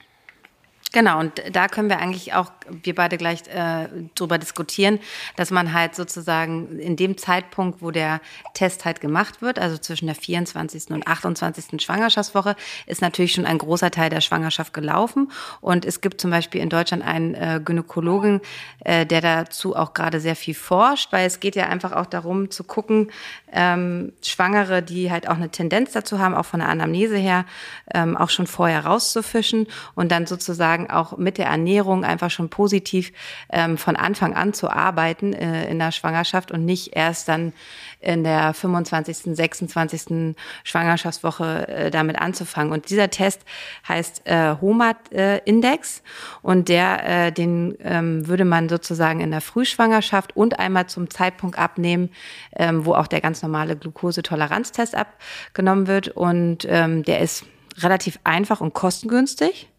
Genau, 0.93 1.21
und 1.21 1.41
da 1.53 1.69
können 1.69 1.87
wir 1.87 1.99
eigentlich 1.99 2.33
auch, 2.33 2.51
wir 2.69 2.93
beide 2.93 3.17
gleich 3.17 3.43
äh, 3.47 3.87
drüber 4.13 4.37
diskutieren, 4.37 4.99
dass 5.37 5.49
man 5.49 5.71
halt 5.71 5.95
sozusagen 5.95 6.79
in 6.79 6.97
dem 6.97 7.17
Zeitpunkt, 7.17 7.81
wo 7.81 7.91
der 7.91 8.19
Test 8.53 8.83
halt 8.83 8.99
gemacht 8.99 9.41
wird, 9.41 9.57
also 9.57 9.77
zwischen 9.77 10.07
der 10.07 10.15
24. 10.15 10.91
und 10.91 11.07
28. 11.07 11.81
Schwangerschaftswoche, 11.81 12.57
ist 12.87 13.01
natürlich 13.01 13.31
schon 13.31 13.45
ein 13.45 13.57
großer 13.57 13.89
Teil 13.89 14.09
der 14.09 14.19
Schwangerschaft 14.19 14.73
gelaufen. 14.73 15.31
Und 15.61 15.85
es 15.85 16.01
gibt 16.01 16.19
zum 16.19 16.29
Beispiel 16.29 16.59
in 16.59 16.67
Deutschland 16.67 17.05
einen 17.05 17.35
äh, 17.35 17.61
Gynäkologen, 17.63 18.41
äh, 18.83 19.05
der 19.05 19.21
dazu 19.21 19.77
auch 19.77 19.93
gerade 19.93 20.19
sehr 20.19 20.35
viel 20.35 20.55
forscht, 20.55 21.13
weil 21.13 21.25
es 21.25 21.39
geht 21.39 21.55
ja 21.55 21.67
einfach 21.67 21.93
auch 21.93 22.05
darum 22.05 22.51
zu 22.51 22.65
gucken, 22.65 23.11
ähm, 23.53 24.11
Schwangere, 24.21 24.83
die 24.83 25.09
halt 25.09 25.29
auch 25.29 25.35
eine 25.35 25.49
Tendenz 25.49 25.93
dazu 25.93 26.19
haben, 26.19 26.35
auch 26.35 26.45
von 26.45 26.59
der 26.59 26.67
Anamnese 26.67 27.15
her, 27.17 27.45
ähm, 27.93 28.17
auch 28.17 28.29
schon 28.29 28.47
vorher 28.47 28.85
rauszufischen 28.85 29.67
und 29.95 30.11
dann 30.11 30.25
sozusagen 30.25 30.80
sozusagen 30.81 30.89
auch 30.89 31.17
mit 31.17 31.37
der 31.37 31.47
Ernährung 31.47 32.03
einfach 32.03 32.31
schon 32.31 32.49
positiv 32.49 33.11
ähm, 33.51 33.77
von 33.77 33.95
Anfang 33.95 34.33
an 34.35 34.53
zu 34.53 34.69
arbeiten 34.69 35.33
äh, 35.33 35.69
in 35.69 35.79
der 35.79 35.91
Schwangerschaft 35.91 36.51
und 36.51 36.65
nicht 36.65 36.95
erst 36.95 37.27
dann 37.27 37.53
in 37.99 38.23
der 38.23 38.53
25., 38.53 39.35
26. 39.35 40.35
Schwangerschaftswoche 40.63 41.67
äh, 41.67 41.91
damit 41.91 42.19
anzufangen. 42.19 42.73
Und 42.73 42.89
dieser 42.89 43.09
Test 43.09 43.41
heißt 43.87 44.23
äh, 44.25 44.55
HOMAT-Index 44.59 46.01
und 46.41 46.69
der, 46.69 47.27
äh, 47.27 47.31
den 47.31 47.77
ähm, 47.83 48.27
würde 48.27 48.45
man 48.45 48.69
sozusagen 48.69 49.21
in 49.21 49.31
der 49.31 49.41
Frühschwangerschaft 49.41 50.35
und 50.35 50.59
einmal 50.59 50.87
zum 50.87 51.09
Zeitpunkt 51.09 51.57
abnehmen, 51.57 52.09
ähm, 52.55 52.85
wo 52.85 52.93
auch 52.93 53.07
der 53.07 53.21
ganz 53.21 53.41
normale 53.43 53.75
Glukosetoleranztest 53.75 54.95
abgenommen 54.95 55.87
wird. 55.87 56.09
Und 56.09 56.65
ähm, 56.67 57.03
der 57.03 57.19
ist 57.19 57.45
relativ 57.77 58.19
einfach 58.23 58.61
und 58.61 58.73
kostengünstig. 58.73 59.71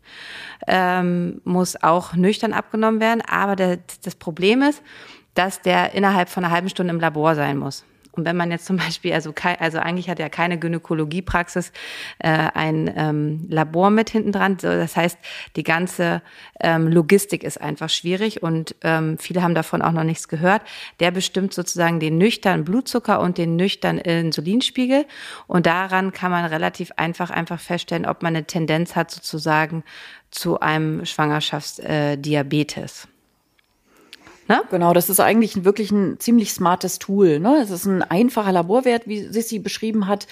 Ähm, 0.66 1.40
muss 1.44 1.82
auch 1.82 2.14
nüchtern 2.14 2.52
abgenommen 2.52 3.00
werden. 3.00 3.22
Aber 3.22 3.56
der, 3.56 3.78
das 4.04 4.14
Problem 4.14 4.62
ist, 4.62 4.82
dass 5.34 5.62
der 5.62 5.94
innerhalb 5.94 6.28
von 6.28 6.44
einer 6.44 6.52
halben 6.52 6.68
Stunde 6.68 6.92
im 6.92 7.00
Labor 7.00 7.34
sein 7.34 7.56
muss. 7.56 7.84
Und 8.12 8.26
wenn 8.26 8.36
man 8.36 8.50
jetzt 8.50 8.66
zum 8.66 8.76
Beispiel, 8.76 9.14
also, 9.14 9.32
also 9.58 9.78
eigentlich 9.78 10.10
hat 10.10 10.18
ja 10.18 10.28
keine 10.28 10.58
Gynäkologiepraxis 10.58 11.72
äh, 12.18 12.28
ein 12.28 12.92
ähm, 12.94 13.46
Labor 13.48 13.90
mit 13.90 14.10
hinten 14.10 14.32
dran. 14.32 14.58
Das 14.58 14.96
heißt, 14.96 15.18
die 15.56 15.62
ganze 15.62 16.20
ähm, 16.60 16.88
Logistik 16.88 17.42
ist 17.42 17.60
einfach 17.60 17.88
schwierig 17.88 18.42
und 18.42 18.76
ähm, 18.82 19.16
viele 19.18 19.42
haben 19.42 19.54
davon 19.54 19.80
auch 19.80 19.92
noch 19.92 20.04
nichts 20.04 20.28
gehört. 20.28 20.62
Der 21.00 21.10
bestimmt 21.10 21.54
sozusagen 21.54 22.00
den 22.00 22.18
nüchternen 22.18 22.64
Blutzucker 22.64 23.18
und 23.20 23.38
den 23.38 23.56
nüchternen 23.56 24.02
Insulinspiegel. 24.02 25.06
Und 25.46 25.64
daran 25.64 26.12
kann 26.12 26.30
man 26.30 26.44
relativ 26.44 26.92
einfach 26.96 27.30
einfach 27.30 27.60
feststellen, 27.60 28.04
ob 28.04 28.22
man 28.22 28.36
eine 28.36 28.44
Tendenz 28.44 28.94
hat 28.94 29.10
sozusagen 29.10 29.84
zu 30.32 30.58
einem 30.58 31.06
Schwangerschaftsdiabetes. 31.06 33.06
Ne? 34.48 34.60
Genau, 34.70 34.92
das 34.92 35.08
ist 35.08 35.20
eigentlich 35.20 35.64
wirklich 35.64 35.92
ein 35.92 36.18
ziemlich 36.18 36.52
smartes 36.52 36.98
Tool. 36.98 37.38
Ne? 37.38 37.60
Es 37.62 37.70
ist 37.70 37.86
ein 37.86 38.02
einfacher 38.02 38.50
Laborwert, 38.50 39.06
wie 39.06 39.28
Sissi 39.28 39.60
beschrieben 39.60 40.08
hat 40.08 40.26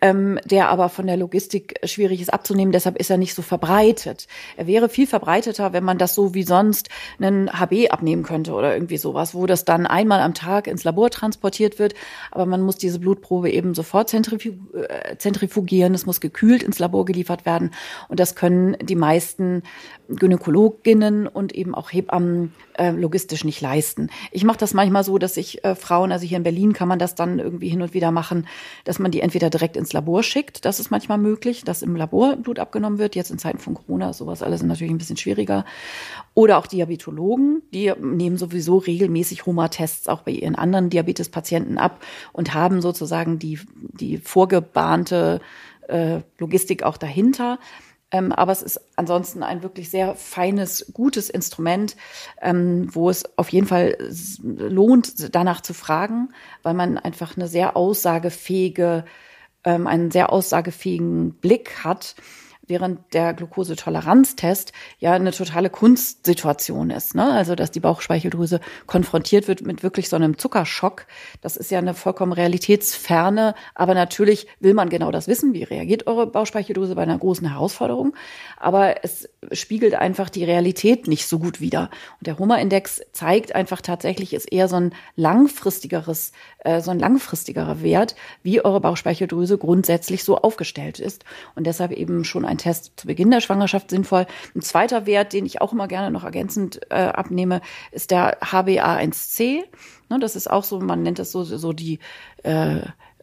ähm, 0.00 0.38
der 0.44 0.68
aber 0.68 0.88
von 0.88 1.06
der 1.06 1.16
Logistik 1.16 1.74
schwierig 1.84 2.20
ist 2.20 2.32
abzunehmen. 2.32 2.72
Deshalb 2.72 2.96
ist 2.98 3.10
er 3.10 3.16
nicht 3.16 3.34
so 3.34 3.42
verbreitet. 3.42 4.26
Er 4.56 4.66
wäre 4.66 4.88
viel 4.88 5.06
verbreiteter, 5.06 5.72
wenn 5.72 5.84
man 5.84 5.98
das 5.98 6.14
so 6.14 6.34
wie 6.34 6.42
sonst 6.42 6.88
einen 7.20 7.50
HB 7.50 7.90
abnehmen 7.90 8.22
könnte 8.22 8.52
oder 8.52 8.74
irgendwie 8.74 8.96
sowas, 8.96 9.34
wo 9.34 9.46
das 9.46 9.64
dann 9.64 9.86
einmal 9.86 10.20
am 10.20 10.34
Tag 10.34 10.66
ins 10.66 10.84
Labor 10.84 11.10
transportiert 11.10 11.78
wird. 11.78 11.94
Aber 12.30 12.46
man 12.46 12.62
muss 12.62 12.76
diese 12.76 12.98
Blutprobe 12.98 13.50
eben 13.50 13.74
sofort 13.74 14.12
äh, 14.12 15.18
zentrifugieren. 15.18 15.94
Es 15.94 16.06
muss 16.06 16.20
gekühlt 16.20 16.62
ins 16.62 16.78
Labor 16.78 17.04
geliefert 17.04 17.46
werden. 17.46 17.72
Und 18.08 18.20
das 18.20 18.34
können 18.34 18.76
die 18.80 18.96
meisten 18.96 19.62
Gynäkologinnen 20.08 21.26
und 21.26 21.54
eben 21.54 21.74
auch 21.74 21.92
Hebammen 21.92 22.54
äh, 22.74 22.90
logistisch 22.90 23.44
nicht 23.44 23.60
leisten. 23.60 24.10
Ich 24.32 24.44
mache 24.44 24.58
das 24.58 24.74
manchmal 24.74 25.04
so, 25.04 25.18
dass 25.18 25.36
ich 25.36 25.64
äh, 25.64 25.74
Frauen, 25.74 26.12
also 26.12 26.26
hier 26.26 26.38
in 26.38 26.42
Berlin 26.42 26.72
kann 26.72 26.88
man 26.88 26.98
das 26.98 27.14
dann 27.14 27.38
irgendwie 27.38 27.68
hin 27.68 27.82
und 27.82 27.94
wieder 27.94 28.10
machen, 28.10 28.46
dass 28.84 28.98
man 28.98 29.10
die 29.10 29.20
entweder 29.20 29.50
direkt 29.50 29.76
ins 29.76 29.87
Labor 29.92 30.22
schickt. 30.22 30.64
Das 30.64 30.80
ist 30.80 30.90
manchmal 30.90 31.18
möglich, 31.18 31.64
dass 31.64 31.82
im 31.82 31.96
Labor 31.96 32.36
Blut 32.36 32.58
abgenommen 32.58 32.98
wird. 32.98 33.14
Jetzt 33.14 33.30
in 33.30 33.38
Zeiten 33.38 33.58
von 33.58 33.74
Corona 33.74 34.10
ist 34.10 34.18
sowas 34.18 34.42
alles 34.42 34.62
natürlich 34.62 34.92
ein 34.92 34.98
bisschen 34.98 35.16
schwieriger. 35.16 35.64
Oder 36.34 36.58
auch 36.58 36.66
Diabetologen, 36.66 37.62
die 37.72 37.92
nehmen 38.00 38.36
sowieso 38.36 38.78
regelmäßig 38.78 39.46
Homa-Tests 39.46 40.08
auch 40.08 40.22
bei 40.22 40.32
ihren 40.32 40.54
anderen 40.54 40.90
Diabetespatienten 40.90 41.78
ab 41.78 42.02
und 42.32 42.54
haben 42.54 42.80
sozusagen 42.80 43.38
die, 43.38 43.60
die 43.74 44.18
vorgebahnte 44.18 45.40
äh, 45.88 46.20
Logistik 46.38 46.82
auch 46.82 46.96
dahinter. 46.96 47.58
Ähm, 48.10 48.32
aber 48.32 48.52
es 48.52 48.62
ist 48.62 48.80
ansonsten 48.96 49.42
ein 49.42 49.62
wirklich 49.62 49.90
sehr 49.90 50.14
feines, 50.14 50.92
gutes 50.94 51.28
Instrument, 51.28 51.96
ähm, 52.40 52.88
wo 52.94 53.10
es 53.10 53.24
auf 53.36 53.50
jeden 53.50 53.66
Fall 53.66 53.98
lohnt, 54.42 55.34
danach 55.34 55.60
zu 55.60 55.74
fragen, 55.74 56.30
weil 56.62 56.74
man 56.74 56.96
einfach 56.96 57.36
eine 57.36 57.48
sehr 57.48 57.76
aussagefähige 57.76 59.04
ähm, 59.64 59.86
einen 59.86 60.10
sehr 60.10 60.32
aussagefähigen 60.32 61.34
Blick 61.34 61.84
hat 61.84 62.14
während 62.68 63.14
der 63.14 63.34
Glukosetoleranztest 63.34 64.72
ja 64.98 65.12
eine 65.12 65.32
totale 65.32 65.70
Kunstsituation 65.70 66.90
ist. 66.90 67.14
Ne? 67.14 67.30
Also 67.30 67.54
dass 67.54 67.70
die 67.70 67.80
Bauchspeicheldrüse 67.80 68.60
konfrontiert 68.86 69.48
wird 69.48 69.62
mit 69.62 69.82
wirklich 69.82 70.08
so 70.08 70.16
einem 70.16 70.38
Zuckerschock. 70.38 71.06
Das 71.40 71.56
ist 71.56 71.70
ja 71.70 71.78
eine 71.78 71.94
vollkommen 71.94 72.32
realitätsferne, 72.32 73.54
aber 73.74 73.94
natürlich 73.94 74.46
will 74.60 74.74
man 74.74 74.90
genau 74.90 75.10
das 75.10 75.26
wissen. 75.28 75.54
Wie 75.54 75.64
reagiert 75.64 76.06
eure 76.06 76.26
Bauchspeicheldrüse 76.26 76.94
bei 76.94 77.02
einer 77.02 77.18
großen 77.18 77.48
Herausforderung? 77.48 78.14
Aber 78.58 79.04
es 79.04 79.28
spiegelt 79.52 79.94
einfach 79.94 80.30
die 80.30 80.44
Realität 80.44 81.06
nicht 81.06 81.26
so 81.26 81.38
gut 81.38 81.60
wider. 81.60 81.90
Und 82.18 82.26
der 82.26 82.38
Homa-Index 82.38 83.02
zeigt 83.12 83.54
einfach 83.54 83.80
tatsächlich, 83.80 84.34
ist 84.34 84.50
eher 84.52 84.68
so 84.68 84.76
ein 84.76 84.94
langfristigeres, 85.16 86.32
äh, 86.58 86.80
so 86.80 86.90
ein 86.90 86.98
langfristigerer 86.98 87.82
Wert, 87.82 88.16
wie 88.42 88.64
eure 88.64 88.80
Bauchspeicheldrüse 88.80 89.56
grundsätzlich 89.56 90.24
so 90.24 90.38
aufgestellt 90.38 90.98
ist. 90.98 91.24
Und 91.54 91.66
deshalb 91.66 91.92
eben 91.92 92.24
schon 92.24 92.44
ein 92.44 92.58
Test 92.58 92.92
zu 92.96 93.06
Beginn 93.06 93.30
der 93.30 93.40
Schwangerschaft 93.40 93.90
sinnvoll. 93.90 94.26
Ein 94.54 94.62
zweiter 94.62 95.06
Wert, 95.06 95.32
den 95.32 95.46
ich 95.46 95.60
auch 95.60 95.72
immer 95.72 95.88
gerne 95.88 96.10
noch 96.10 96.24
ergänzend 96.24 96.80
äh, 96.90 96.94
abnehme, 96.94 97.60
ist 97.92 98.10
der 98.10 98.40
HbA1c. 98.40 99.62
Ne, 100.08 100.18
das 100.18 100.36
ist 100.36 100.50
auch 100.50 100.64
so, 100.64 100.80
man 100.80 101.02
nennt 101.02 101.18
das 101.18 101.30
so, 101.30 101.44
so 101.44 101.72
die, 101.72 102.00
äh, 102.42 102.80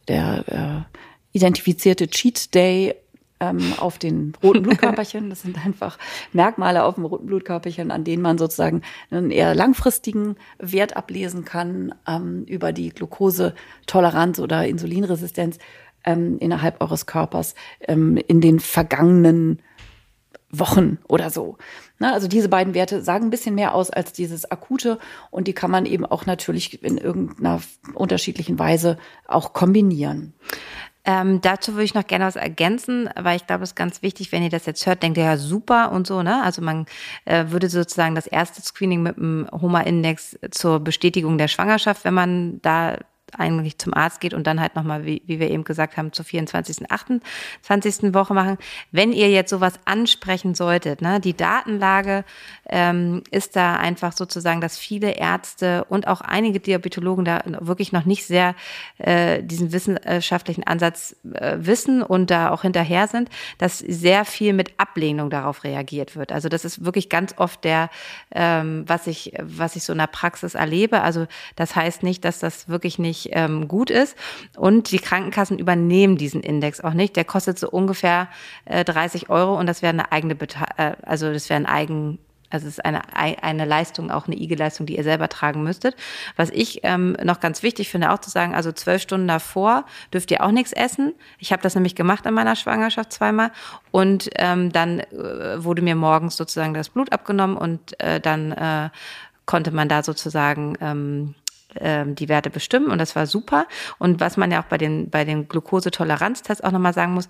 der 0.07 0.85
äh, 0.93 0.97
identifizierte 1.35 2.07
Cheat 2.07 2.55
Day 2.55 2.95
ähm, 3.39 3.73
auf 3.77 3.97
den 3.97 4.33
roten 4.41 4.63
Blutkörperchen. 4.63 5.29
Das 5.29 5.41
sind 5.41 5.63
einfach 5.65 5.97
Merkmale 6.33 6.83
auf 6.83 6.95
dem 6.95 7.05
roten 7.05 7.25
Blutkörperchen, 7.25 7.91
an 7.91 8.03
denen 8.03 8.21
man 8.21 8.37
sozusagen 8.37 8.81
einen 9.11 9.31
eher 9.31 9.55
langfristigen 9.55 10.35
Wert 10.57 10.95
ablesen 10.95 11.45
kann 11.45 11.93
ähm, 12.07 12.43
über 12.45 12.71
die 12.71 12.89
Glukosetoleranz 12.89 14.39
oder 14.39 14.65
Insulinresistenz 14.67 15.57
ähm, 16.05 16.37
innerhalb 16.39 16.81
eures 16.81 17.05
Körpers 17.05 17.55
ähm, 17.81 18.17
in 18.17 18.41
den 18.41 18.59
vergangenen 18.59 19.59
Wochen 20.51 20.99
oder 21.07 21.29
so. 21.29 21.57
Na, 21.97 22.13
also 22.13 22.27
diese 22.27 22.49
beiden 22.49 22.73
Werte 22.73 23.01
sagen 23.01 23.25
ein 23.25 23.29
bisschen 23.29 23.55
mehr 23.55 23.73
aus 23.73 23.89
als 23.89 24.13
dieses 24.13 24.49
akute 24.49 24.99
und 25.31 25.47
die 25.47 25.53
kann 25.53 25.71
man 25.71 25.85
eben 25.85 26.05
auch 26.05 26.25
natürlich 26.25 26.83
in 26.83 26.97
irgendeiner 26.97 27.61
unterschiedlichen 27.93 28.59
Weise 28.59 28.97
auch 29.27 29.53
kombinieren. 29.53 30.33
Ähm, 31.05 31.39
dazu 31.41 31.73
würde 31.73 31.83
ich 31.83 31.93
noch 31.93 32.07
gerne 32.07 32.25
was 32.25 32.35
ergänzen, 32.35 33.09
weil 33.15 33.37
ich 33.37 33.45
glaube, 33.45 33.63
es 33.63 33.71
ist 33.71 33.75
ganz 33.75 34.01
wichtig, 34.01 34.31
wenn 34.31 34.43
ihr 34.43 34.49
das 34.49 34.65
jetzt 34.65 34.85
hört, 34.87 35.03
denkt 35.03 35.17
ihr 35.17 35.25
ja 35.25 35.37
super 35.37 35.91
und 35.91 36.07
so, 36.07 36.23
ne? 36.23 36.43
Also 36.43 36.61
man 36.61 36.87
äh, 37.25 37.45
würde 37.49 37.69
sozusagen 37.69 38.15
das 38.15 38.25
erste 38.25 38.61
Screening 38.61 39.03
mit 39.03 39.17
dem 39.17 39.47
HOMA-Index 39.51 40.39
zur 40.51 40.79
Bestätigung 40.79 41.37
der 41.37 41.47
Schwangerschaft, 41.47 42.05
wenn 42.05 42.15
man 42.15 42.59
da 42.61 42.97
eigentlich 43.37 43.77
zum 43.77 43.93
Arzt 43.93 44.21
geht 44.21 44.33
und 44.33 44.47
dann 44.47 44.61
halt 44.61 44.75
nochmal, 44.75 45.05
wie, 45.05 45.21
wie 45.25 45.39
wir 45.39 45.49
eben 45.49 45.63
gesagt 45.63 45.97
haben, 45.97 46.13
zur 46.13 46.25
24., 46.25 46.91
28. 46.91 48.13
Woche 48.13 48.33
machen. 48.33 48.57
Wenn 48.91 49.11
ihr 49.11 49.29
jetzt 49.29 49.49
sowas 49.49 49.79
ansprechen 49.85 50.55
solltet, 50.55 51.01
ne, 51.01 51.19
die 51.19 51.35
Datenlage 51.35 52.23
ähm, 52.69 53.23
ist 53.31 53.55
da 53.55 53.75
einfach 53.75 54.13
sozusagen, 54.13 54.61
dass 54.61 54.77
viele 54.77 55.11
Ärzte 55.11 55.85
und 55.85 56.07
auch 56.07 56.21
einige 56.21 56.59
Diabetologen 56.59 57.25
da 57.25 57.41
wirklich 57.59 57.91
noch 57.91 58.05
nicht 58.05 58.25
sehr 58.25 58.55
äh, 58.97 59.43
diesen 59.43 59.71
wissenschaftlichen 59.71 60.63
Ansatz 60.63 61.15
äh, 61.33 61.57
wissen 61.59 62.01
und 62.01 62.31
da 62.31 62.51
auch 62.51 62.61
hinterher 62.61 63.07
sind, 63.07 63.29
dass 63.57 63.79
sehr 63.79 64.25
viel 64.25 64.53
mit 64.53 64.79
Ablehnung 64.79 65.29
darauf 65.29 65.63
reagiert 65.63 66.15
wird. 66.15 66.31
Also 66.31 66.49
das 66.49 66.65
ist 66.65 66.85
wirklich 66.85 67.09
ganz 67.09 67.33
oft 67.37 67.63
der, 67.63 67.89
ähm, 68.33 68.83
was 68.87 69.07
ich, 69.07 69.33
was 69.41 69.75
ich 69.75 69.83
so 69.83 69.93
in 69.93 69.99
der 69.99 70.07
Praxis 70.07 70.55
erlebe. 70.55 71.01
Also 71.01 71.27
das 71.55 71.75
heißt 71.75 72.03
nicht, 72.03 72.23
dass 72.25 72.39
das 72.39 72.69
wirklich 72.69 72.99
nicht 72.99 73.24
ähm, 73.31 73.67
gut 73.67 73.89
ist. 73.89 74.15
Und 74.57 74.91
die 74.91 74.99
Krankenkassen 74.99 75.59
übernehmen 75.59 76.17
diesen 76.17 76.41
Index 76.41 76.81
auch 76.81 76.93
nicht. 76.93 77.15
Der 77.15 77.25
kostet 77.25 77.59
so 77.59 77.69
ungefähr 77.69 78.27
äh, 78.65 78.83
30 78.83 79.29
Euro 79.29 79.57
und 79.57 79.67
das 79.67 79.81
wäre 79.81 79.93
eine 79.93 80.11
eigene, 80.11 80.35
Beta 80.35 80.65
äh, 80.77 80.95
also 81.03 81.31
das 81.31 81.49
wäre 81.49 81.59
ein 81.59 81.65
eigen 81.65 82.19
also 82.55 82.67
es 82.67 82.77
ist 82.77 82.85
eine, 82.85 83.01
eine 83.13 83.65
Leistung, 83.65 84.11
auch 84.11 84.27
eine 84.27 84.35
IG-Leistung, 84.37 84.85
die 84.85 84.97
ihr 84.97 85.03
selber 85.03 85.29
tragen 85.29 85.63
müsstet. 85.63 85.95
Was 86.35 86.49
ich 86.51 86.81
ähm, 86.83 87.17
noch 87.23 87.39
ganz 87.39 87.63
wichtig 87.63 87.89
finde, 87.89 88.11
auch 88.11 88.19
zu 88.19 88.29
sagen, 88.29 88.55
also 88.55 88.71
zwölf 88.71 89.01
Stunden 89.01 89.27
davor 89.27 89.85
dürft 90.13 90.31
ihr 90.31 90.43
auch 90.43 90.51
nichts 90.51 90.71
essen. 90.71 91.13
Ich 91.39 91.51
habe 91.51 91.61
das 91.63 91.75
nämlich 91.75 91.95
gemacht 91.95 92.25
in 92.25 92.33
meiner 92.33 92.55
Schwangerschaft 92.55 93.11
zweimal. 93.11 93.51
Und 93.91 94.29
ähm, 94.35 94.71
dann 94.71 94.99
äh, 94.99 95.63
wurde 95.63 95.81
mir 95.81 95.95
morgens 95.95 96.37
sozusagen 96.37 96.73
das 96.73 96.89
Blut 96.89 97.11
abgenommen 97.11 97.57
und 97.57 97.99
äh, 97.99 98.19
dann 98.19 98.51
äh, 98.51 98.89
konnte 99.45 99.71
man 99.71 99.89
da 99.89 100.03
sozusagen 100.03 100.77
ähm, 100.81 101.35
ähm, 101.79 102.15
die 102.15 102.29
Werte 102.29 102.49
bestimmen 102.49 102.87
und 102.87 102.97
das 102.99 103.15
war 103.15 103.27
super. 103.27 103.67
Und 103.99 104.19
was 104.19 104.37
man 104.37 104.51
ja 104.51 104.61
auch 104.61 104.65
bei 104.65 104.77
den, 104.77 105.09
bei 105.09 105.25
den 105.25 105.47
Glukosetoleranztests 105.47 106.63
auch 106.63 106.71
nochmal 106.71 106.93
sagen 106.93 107.13
muss, 107.13 107.27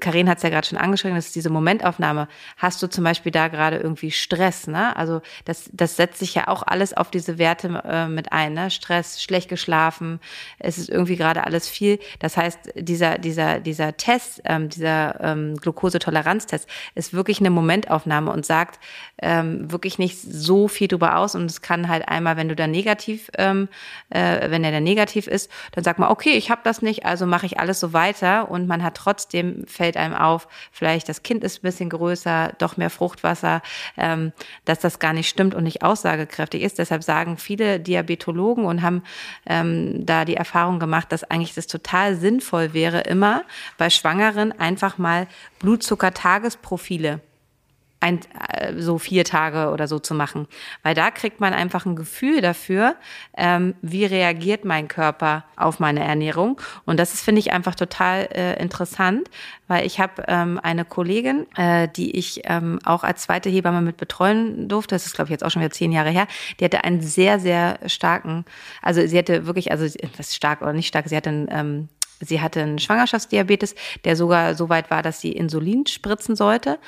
Karin 0.00 0.28
hat 0.28 0.38
es 0.38 0.42
ja 0.42 0.50
gerade 0.50 0.66
schon 0.66 0.78
angeschrieben, 0.78 1.14
das 1.16 1.26
ist 1.26 1.36
diese 1.36 1.50
Momentaufnahme. 1.50 2.26
Hast 2.56 2.82
du 2.82 2.88
zum 2.88 3.04
Beispiel 3.04 3.30
da 3.30 3.48
gerade 3.48 3.76
irgendwie 3.76 4.10
Stress, 4.10 4.66
ne? 4.66 4.96
Also 4.96 5.22
das, 5.44 5.70
das 5.72 5.96
setzt 5.96 6.18
sich 6.18 6.34
ja 6.34 6.48
auch 6.48 6.64
alles 6.64 6.92
auf 6.92 7.10
diese 7.10 7.38
Werte 7.38 7.82
äh, 7.84 8.08
mit 8.08 8.32
ein, 8.32 8.54
ne? 8.54 8.70
Stress, 8.70 9.22
schlecht 9.22 9.48
geschlafen, 9.48 10.18
es 10.58 10.78
ist 10.78 10.90
irgendwie 10.90 11.16
gerade 11.16 11.44
alles 11.44 11.68
viel. 11.68 12.00
Das 12.18 12.36
heißt, 12.36 12.72
dieser, 12.74 13.18
dieser, 13.18 13.60
dieser 13.60 13.96
Test, 13.96 14.42
ähm, 14.44 14.68
dieser 14.68 15.20
ähm, 15.20 15.56
Glukosetoleranztest 15.56 16.68
ist 16.96 17.12
wirklich 17.12 17.38
eine 17.38 17.50
Momentaufnahme 17.50 18.32
und 18.32 18.44
sagt 18.44 18.80
ähm, 19.22 19.70
wirklich 19.70 19.98
nicht 19.98 20.20
so 20.20 20.66
viel 20.66 20.88
drüber 20.88 21.16
aus. 21.16 21.34
Und 21.34 21.46
es 21.46 21.62
kann 21.62 21.88
halt 21.88 22.08
einmal, 22.08 22.36
wenn 22.36 22.48
du 22.48 22.56
da 22.56 22.66
negativ, 22.66 23.30
ähm, 23.38 23.53
äh, 24.10 24.50
wenn 24.50 24.64
er 24.64 24.72
da 24.72 24.80
negativ 24.80 25.26
ist, 25.26 25.50
dann 25.72 25.84
sagt 25.84 25.98
man, 25.98 26.10
okay, 26.10 26.32
ich 26.32 26.50
habe 26.50 26.60
das 26.64 26.82
nicht, 26.82 27.04
also 27.06 27.26
mache 27.26 27.46
ich 27.46 27.58
alles 27.58 27.80
so 27.80 27.92
weiter 27.92 28.50
und 28.50 28.66
man 28.66 28.82
hat 28.82 28.96
trotzdem 28.96 29.14
trotzdem 29.14 29.64
fällt 29.66 29.96
einem 29.96 30.14
auf, 30.14 30.48
vielleicht 30.72 31.08
das 31.08 31.22
Kind 31.22 31.44
ist 31.44 31.58
ein 31.58 31.62
bisschen 31.62 31.90
größer, 31.90 32.52
doch 32.58 32.76
mehr 32.76 32.90
Fruchtwasser, 32.90 33.62
ähm, 33.96 34.32
dass 34.64 34.80
das 34.80 34.98
gar 34.98 35.12
nicht 35.12 35.28
stimmt 35.28 35.54
und 35.54 35.64
nicht 35.64 35.82
aussagekräftig 35.82 36.62
ist. 36.62 36.78
Deshalb 36.78 37.02
sagen 37.02 37.38
viele 37.38 37.80
Diabetologen 37.80 38.64
und 38.64 38.82
haben 38.82 39.02
ähm, 39.46 40.04
da 40.04 40.24
die 40.24 40.36
Erfahrung 40.36 40.78
gemacht, 40.78 41.12
dass 41.12 41.24
eigentlich 41.24 41.54
das 41.54 41.66
total 41.66 42.16
sinnvoll 42.16 42.74
wäre, 42.74 43.00
immer 43.00 43.44
bei 43.78 43.90
Schwangeren 43.90 44.52
einfach 44.52 44.98
mal 44.98 45.26
Blutzuckertagesprofile 45.60 47.20
ein, 48.04 48.20
äh, 48.50 48.74
so 48.76 48.98
vier 48.98 49.24
Tage 49.24 49.70
oder 49.70 49.88
so 49.88 49.98
zu 49.98 50.14
machen. 50.14 50.46
Weil 50.82 50.94
da 50.94 51.10
kriegt 51.10 51.40
man 51.40 51.54
einfach 51.54 51.86
ein 51.86 51.96
Gefühl 51.96 52.42
dafür, 52.42 52.96
ähm, 53.34 53.74
wie 53.80 54.04
reagiert 54.04 54.66
mein 54.66 54.88
Körper 54.88 55.44
auf 55.56 55.80
meine 55.80 56.04
Ernährung. 56.04 56.60
Und 56.84 57.00
das 57.00 57.14
ist, 57.14 57.22
finde 57.22 57.38
ich, 57.38 57.52
einfach 57.52 57.74
total 57.74 58.28
äh, 58.32 58.60
interessant, 58.60 59.30
weil 59.68 59.86
ich 59.86 60.00
habe 60.00 60.24
ähm, 60.28 60.60
eine 60.62 60.84
Kollegin, 60.84 61.46
äh, 61.56 61.88
die 61.88 62.14
ich 62.16 62.42
ähm, 62.44 62.78
auch 62.84 63.04
als 63.04 63.22
zweite 63.22 63.48
Hebamme 63.48 63.80
mit 63.80 63.96
betreuen 63.96 64.68
durfte. 64.68 64.94
Das 64.94 65.06
ist, 65.06 65.14
glaube 65.14 65.28
ich, 65.28 65.32
jetzt 65.32 65.42
auch 65.42 65.50
schon 65.50 65.62
wieder 65.62 65.72
zehn 65.72 65.90
Jahre 65.90 66.10
her. 66.10 66.26
Die 66.60 66.64
hatte 66.66 66.84
einen 66.84 67.00
sehr, 67.00 67.40
sehr 67.40 67.78
starken, 67.86 68.44
also 68.82 69.06
sie 69.06 69.16
hatte 69.16 69.46
wirklich, 69.46 69.70
also 69.70 69.86
was 70.18 70.34
stark 70.34 70.60
oder 70.60 70.74
nicht 70.74 70.88
stark, 70.88 71.08
sie 71.08 71.16
hatte 71.16 71.30
einen 71.30 71.48
ähm, 71.50 71.88
Sie 72.20 72.40
hatte 72.40 72.62
einen 72.62 72.78
Schwangerschaftsdiabetes, 72.78 73.74
der 74.04 74.16
sogar 74.16 74.54
so 74.54 74.68
weit 74.68 74.90
war, 74.90 75.02
dass 75.02 75.20
sie 75.20 75.32
Insulin 75.32 75.86
spritzen 75.86 76.36
sollte. 76.36 76.78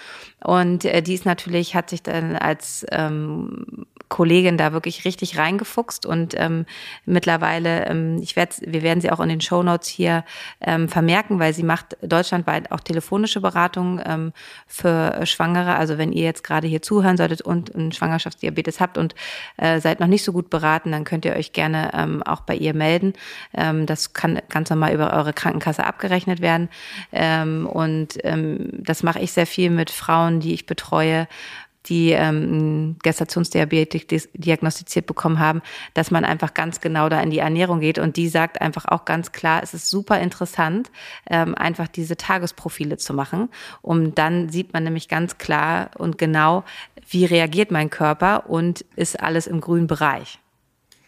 Und 0.42 0.84
äh, 0.84 1.02
die 1.02 1.14
ist 1.14 1.24
natürlich, 1.26 1.74
hat 1.74 1.90
sich 1.90 2.02
dann 2.02 2.36
als 2.36 2.86
ähm, 2.90 3.86
Kollegin 4.08 4.56
da 4.56 4.72
wirklich 4.72 5.04
richtig 5.04 5.38
reingefuchst 5.38 6.06
und 6.06 6.34
ähm, 6.36 6.64
mittlerweile, 7.04 7.86
ähm, 7.86 8.18
ich 8.22 8.36
werde, 8.36 8.54
wir 8.60 8.82
werden 8.82 9.00
sie 9.00 9.10
auch 9.10 9.20
in 9.20 9.28
den 9.28 9.40
Show 9.40 9.62
Notes 9.62 9.88
hier 9.88 10.24
ähm, 10.60 10.88
vermerken, 10.88 11.38
weil 11.40 11.52
sie 11.52 11.64
macht 11.64 11.96
deutschlandweit 12.02 12.70
auch 12.70 12.80
telefonische 12.80 13.40
Beratungen 13.40 14.00
ähm, 14.06 14.32
für 14.66 15.26
Schwangere. 15.26 15.74
Also 15.74 15.98
wenn 15.98 16.12
ihr 16.12 16.24
jetzt 16.24 16.44
gerade 16.44 16.68
hier 16.68 16.82
zuhören 16.82 17.16
solltet 17.16 17.42
und 17.42 17.74
einen 17.74 17.92
Schwangerschaftsdiabetes 17.92 18.80
habt 18.80 18.96
und 18.96 19.14
äh, 19.56 19.80
seid 19.80 20.00
noch 20.00 20.06
nicht 20.06 20.24
so 20.24 20.32
gut 20.32 20.50
beraten, 20.50 20.92
dann 20.92 21.04
könnt 21.04 21.24
ihr 21.24 21.34
euch 21.34 21.52
gerne 21.52 21.90
ähm, 21.94 22.22
auch 22.22 22.40
bei 22.40 22.54
ihr 22.54 22.74
melden. 22.74 23.12
Ähm, 23.54 23.86
das 23.86 24.12
kann 24.12 24.40
ganz 24.48 24.70
normal 24.70 24.94
über 24.94 25.12
eure 25.12 25.32
Krankenkasse 25.32 25.84
abgerechnet 25.84 26.40
werden. 26.40 26.68
Ähm, 27.12 27.66
und 27.66 28.18
ähm, 28.24 28.70
das 28.72 29.02
mache 29.02 29.20
ich 29.20 29.32
sehr 29.32 29.46
viel 29.46 29.70
mit 29.70 29.90
Frauen, 29.90 30.40
die 30.40 30.54
ich 30.54 30.66
betreue 30.66 31.26
die 31.88 32.10
ähm, 32.10 32.96
Gestationsdiabetik 33.02 34.08
diagnostiziert 34.34 35.06
bekommen 35.06 35.38
haben, 35.38 35.62
dass 35.94 36.10
man 36.10 36.24
einfach 36.24 36.54
ganz 36.54 36.80
genau 36.80 37.08
da 37.08 37.20
in 37.20 37.30
die 37.30 37.38
Ernährung 37.38 37.80
geht. 37.80 37.98
Und 37.98 38.16
die 38.16 38.28
sagt 38.28 38.60
einfach 38.60 38.86
auch 38.86 39.04
ganz 39.04 39.32
klar, 39.32 39.62
es 39.62 39.74
ist 39.74 39.88
super 39.88 40.20
interessant, 40.20 40.90
ähm, 41.28 41.54
einfach 41.54 41.88
diese 41.88 42.16
Tagesprofile 42.16 42.96
zu 42.96 43.14
machen. 43.14 43.48
Und 43.82 44.18
dann 44.18 44.48
sieht 44.48 44.72
man 44.72 44.84
nämlich 44.84 45.08
ganz 45.08 45.38
klar 45.38 45.90
und 45.96 46.18
genau, 46.18 46.64
wie 47.08 47.24
reagiert 47.24 47.70
mein 47.70 47.90
Körper 47.90 48.48
und 48.48 48.84
ist 48.96 49.20
alles 49.20 49.46
im 49.46 49.60
grünen 49.60 49.86
Bereich. 49.86 50.38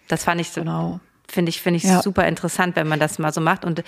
Das 0.09 0.25
fand 0.25 0.41
ich 0.41 0.51
so. 0.51 0.61
Genau 0.61 1.01
finde 1.31 1.51
ich, 1.51 1.61
finde 1.61 1.77
ich 1.77 1.85
ja. 1.85 2.03
super 2.03 2.27
interessant, 2.27 2.77
wenn 2.77 2.89
man 2.89 2.99
das 2.99 3.19
mal 3.19 3.33
so 3.33 3.41
macht. 3.41 3.65
Und 3.65 3.85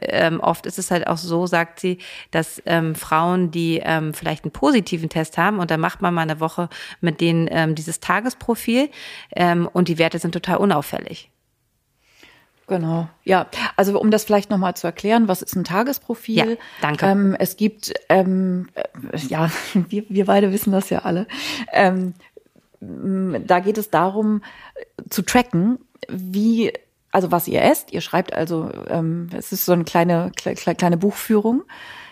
ähm, 0.00 0.40
oft 0.40 0.66
ist 0.66 0.78
es 0.78 0.90
halt 0.90 1.06
auch 1.06 1.18
so, 1.18 1.46
sagt 1.46 1.80
sie, 1.80 1.98
dass 2.30 2.62
ähm, 2.66 2.94
Frauen, 2.94 3.50
die 3.50 3.80
ähm, 3.84 4.14
vielleicht 4.14 4.44
einen 4.44 4.52
positiven 4.52 5.08
Test 5.08 5.38
haben 5.38 5.58
und 5.58 5.70
dann 5.70 5.80
macht 5.80 6.00
man 6.02 6.14
mal 6.14 6.22
eine 6.22 6.40
Woche 6.40 6.68
mit 7.00 7.20
denen 7.20 7.48
ähm, 7.50 7.74
dieses 7.74 8.00
Tagesprofil 8.00 8.88
ähm, 9.36 9.68
und 9.72 9.88
die 9.88 9.98
Werte 9.98 10.18
sind 10.18 10.32
total 10.32 10.56
unauffällig. 10.56 11.30
Genau, 12.70 13.08
ja. 13.24 13.48
Also 13.76 14.00
um 14.00 14.12
das 14.12 14.22
vielleicht 14.22 14.48
nochmal 14.48 14.74
zu 14.76 14.86
erklären, 14.86 15.26
was 15.26 15.42
ist 15.42 15.56
ein 15.56 15.64
Tagesprofil? 15.64 16.36
Ja, 16.36 16.56
danke. 16.80 17.04
Ähm, 17.04 17.36
es 17.36 17.56
gibt, 17.56 17.92
ähm, 18.08 18.68
äh, 18.74 19.18
ja, 19.26 19.50
wir, 19.74 20.04
wir 20.08 20.26
beide 20.26 20.52
wissen 20.52 20.70
das 20.72 20.88
ja 20.88 21.00
alle. 21.00 21.26
Ähm, 21.72 22.14
da 22.80 23.58
geht 23.58 23.76
es 23.76 23.90
darum, 23.90 24.42
zu 25.10 25.22
tracken, 25.22 25.78
wie, 26.08 26.72
also 27.10 27.30
was 27.30 27.48
ihr 27.48 27.62
esst. 27.62 27.92
Ihr 27.92 28.00
schreibt 28.00 28.32
also, 28.32 28.70
ähm, 28.88 29.28
es 29.36 29.52
ist 29.52 29.64
so 29.64 29.72
eine 29.72 29.84
kleine, 29.84 30.32
kleine, 30.36 30.76
kleine 30.76 30.96
Buchführung. 30.96 31.64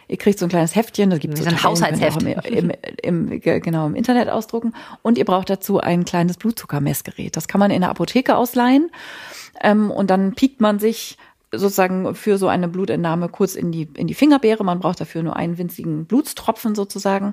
Ihr 0.08 0.16
kriegt 0.16 0.38
so 0.38 0.46
ein 0.46 0.48
kleines 0.48 0.74
Heftchen, 0.74 1.10
das 1.10 1.20
gibt 1.20 1.36
so 1.36 1.44
ein 1.44 1.62
Haushaltsheft. 1.62 2.22
Im, 2.22 2.72
im, 3.02 3.30
im, 3.30 3.40
genau, 3.40 3.86
im 3.86 3.94
Internet 3.94 4.30
ausdrucken. 4.30 4.72
Und 5.02 5.18
ihr 5.18 5.26
braucht 5.26 5.50
dazu 5.50 5.80
ein 5.80 6.06
kleines 6.06 6.38
Blutzuckermessgerät. 6.38 7.36
Das 7.36 7.46
kann 7.46 7.58
man 7.58 7.70
in 7.70 7.82
der 7.82 7.90
Apotheke 7.90 8.36
ausleihen. 8.36 8.90
Ähm, 9.62 9.90
und 9.90 10.08
dann 10.08 10.34
piekt 10.34 10.62
man 10.62 10.78
sich 10.78 11.18
sozusagen 11.52 12.14
für 12.14 12.38
so 12.38 12.48
eine 12.48 12.68
Blutentnahme 12.68 13.28
kurz 13.28 13.54
in 13.54 13.72
die, 13.72 13.88
in 13.94 14.06
die 14.06 14.14
Fingerbeere. 14.14 14.64
Man 14.64 14.80
braucht 14.80 15.00
dafür 15.00 15.22
nur 15.22 15.36
einen 15.36 15.58
winzigen 15.58 16.06
Blutstropfen 16.06 16.74
sozusagen 16.74 17.32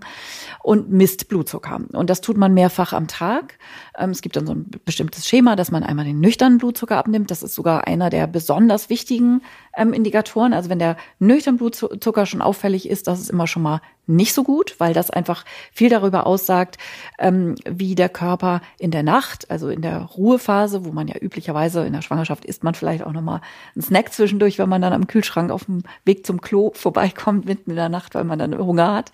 und 0.63 0.89
misst 0.89 1.28
Blutzucker. 1.28 1.82
Und 1.91 2.10
das 2.10 2.21
tut 2.21 2.38
man 2.38 2.54
mehrfach 2.54 2.93
am 2.93 3.08
Tag. 3.08 3.58
Ähm, 3.97 4.12
es 4.12 4.21
gibt 4.21 4.36
dann 4.36 4.47
so 4.47 4.54
ein 4.54 4.69
bestimmtes 4.86 5.28
Schema, 5.28 5.56
dass 5.56 5.71
man 5.71 5.84
einmal 5.84 6.06
den 6.06 6.19
nüchternen 6.19 6.60
Blutzucker 6.60 6.97
abnimmt. 6.97 7.30
Das 7.30 7.43
ist 7.43 7.56
sogar 7.56 7.88
einer 7.88 8.10
der 8.10 8.28
besonders 8.28 8.89
wichtigen 8.89 9.41
ähm, 9.75 9.93
Indikatoren. 9.93 10.53
Also 10.53 10.69
wenn 10.69 10.79
der 10.79 10.97
nüchtern 11.19 11.57
Blutzucker 11.57 12.25
schon 12.25 12.41
auffällig 12.41 12.89
ist, 12.89 13.07
das 13.07 13.19
ist 13.19 13.29
immer 13.29 13.47
schon 13.47 13.63
mal 13.63 13.81
nicht 14.07 14.33
so 14.33 14.43
gut, 14.43 14.75
weil 14.77 14.93
das 14.93 15.09
einfach 15.09 15.45
viel 15.71 15.89
darüber 15.89 16.27
aussagt, 16.27 16.77
ähm, 17.19 17.55
wie 17.65 17.95
der 17.95 18.09
Körper 18.09 18.61
in 18.77 18.91
der 18.91 19.03
Nacht, 19.03 19.49
also 19.49 19.69
in 19.69 19.81
der 19.81 20.01
Ruhephase, 20.01 20.85
wo 20.85 20.91
man 20.91 21.07
ja 21.07 21.15
üblicherweise 21.19 21.85
in 21.85 21.93
der 21.93 22.01
Schwangerschaft 22.01 22.45
isst 22.45 22.63
man 22.63 22.75
vielleicht 22.75 23.03
auch 23.03 23.13
nochmal 23.13 23.41
einen 23.73 23.81
Snack 23.81 24.13
zwischendurch, 24.13 24.59
wenn 24.59 24.69
man 24.69 24.81
dann 24.81 24.93
am 24.93 25.07
Kühlschrank 25.07 25.51
auf 25.51 25.65
dem 25.65 25.83
Weg 26.03 26.25
zum 26.25 26.41
Klo 26.41 26.71
vorbeikommt 26.75 27.45
mitten 27.45 27.71
in 27.71 27.75
der 27.75 27.89
Nacht, 27.89 28.15
weil 28.15 28.23
man 28.23 28.39
dann 28.39 28.57
Hunger 28.57 28.93
hat. 28.93 29.11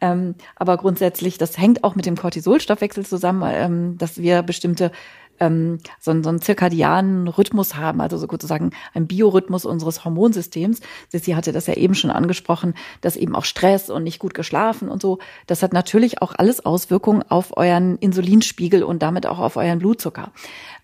Ähm, 0.00 0.34
aber 0.56 0.76
grundsätzlich, 0.76 1.38
das 1.38 1.56
hängt 1.56 1.84
auch 1.84 1.94
mit 1.94 2.04
dem 2.04 2.16
Cortisolstoffwechsel 2.16 3.06
zusammen, 3.06 3.48
ähm, 3.54 3.98
dass 3.98 4.18
wir 4.18 4.42
bestimmte 4.42 4.90
ähm, 5.40 5.78
so, 6.00 6.10
einen, 6.10 6.22
so 6.22 6.28
einen 6.28 6.40
zirkadianen 6.40 7.28
Rhythmus 7.28 7.76
haben, 7.76 8.00
also 8.00 8.16
sozusagen 8.16 8.70
ein 8.92 9.06
Biorhythmus 9.06 9.64
unseres 9.64 10.04
Hormonsystems. 10.04 10.80
Sie 11.10 11.36
hatte 11.36 11.52
das 11.52 11.66
ja 11.66 11.74
eben 11.74 11.94
schon 11.94 12.10
angesprochen, 12.10 12.74
dass 13.00 13.16
eben 13.16 13.34
auch 13.34 13.44
Stress 13.44 13.90
und 13.90 14.04
nicht 14.04 14.18
gut 14.18 14.34
geschlafen 14.34 14.88
und 14.88 15.02
so, 15.02 15.18
das 15.46 15.62
hat 15.62 15.72
natürlich 15.72 16.22
auch 16.22 16.34
alles 16.36 16.64
Auswirkungen 16.64 17.22
auf 17.22 17.56
euren 17.56 17.96
Insulinspiegel 17.98 18.82
und 18.82 19.02
damit 19.02 19.26
auch 19.26 19.38
auf 19.38 19.56
euren 19.56 19.78
Blutzucker. 19.78 20.32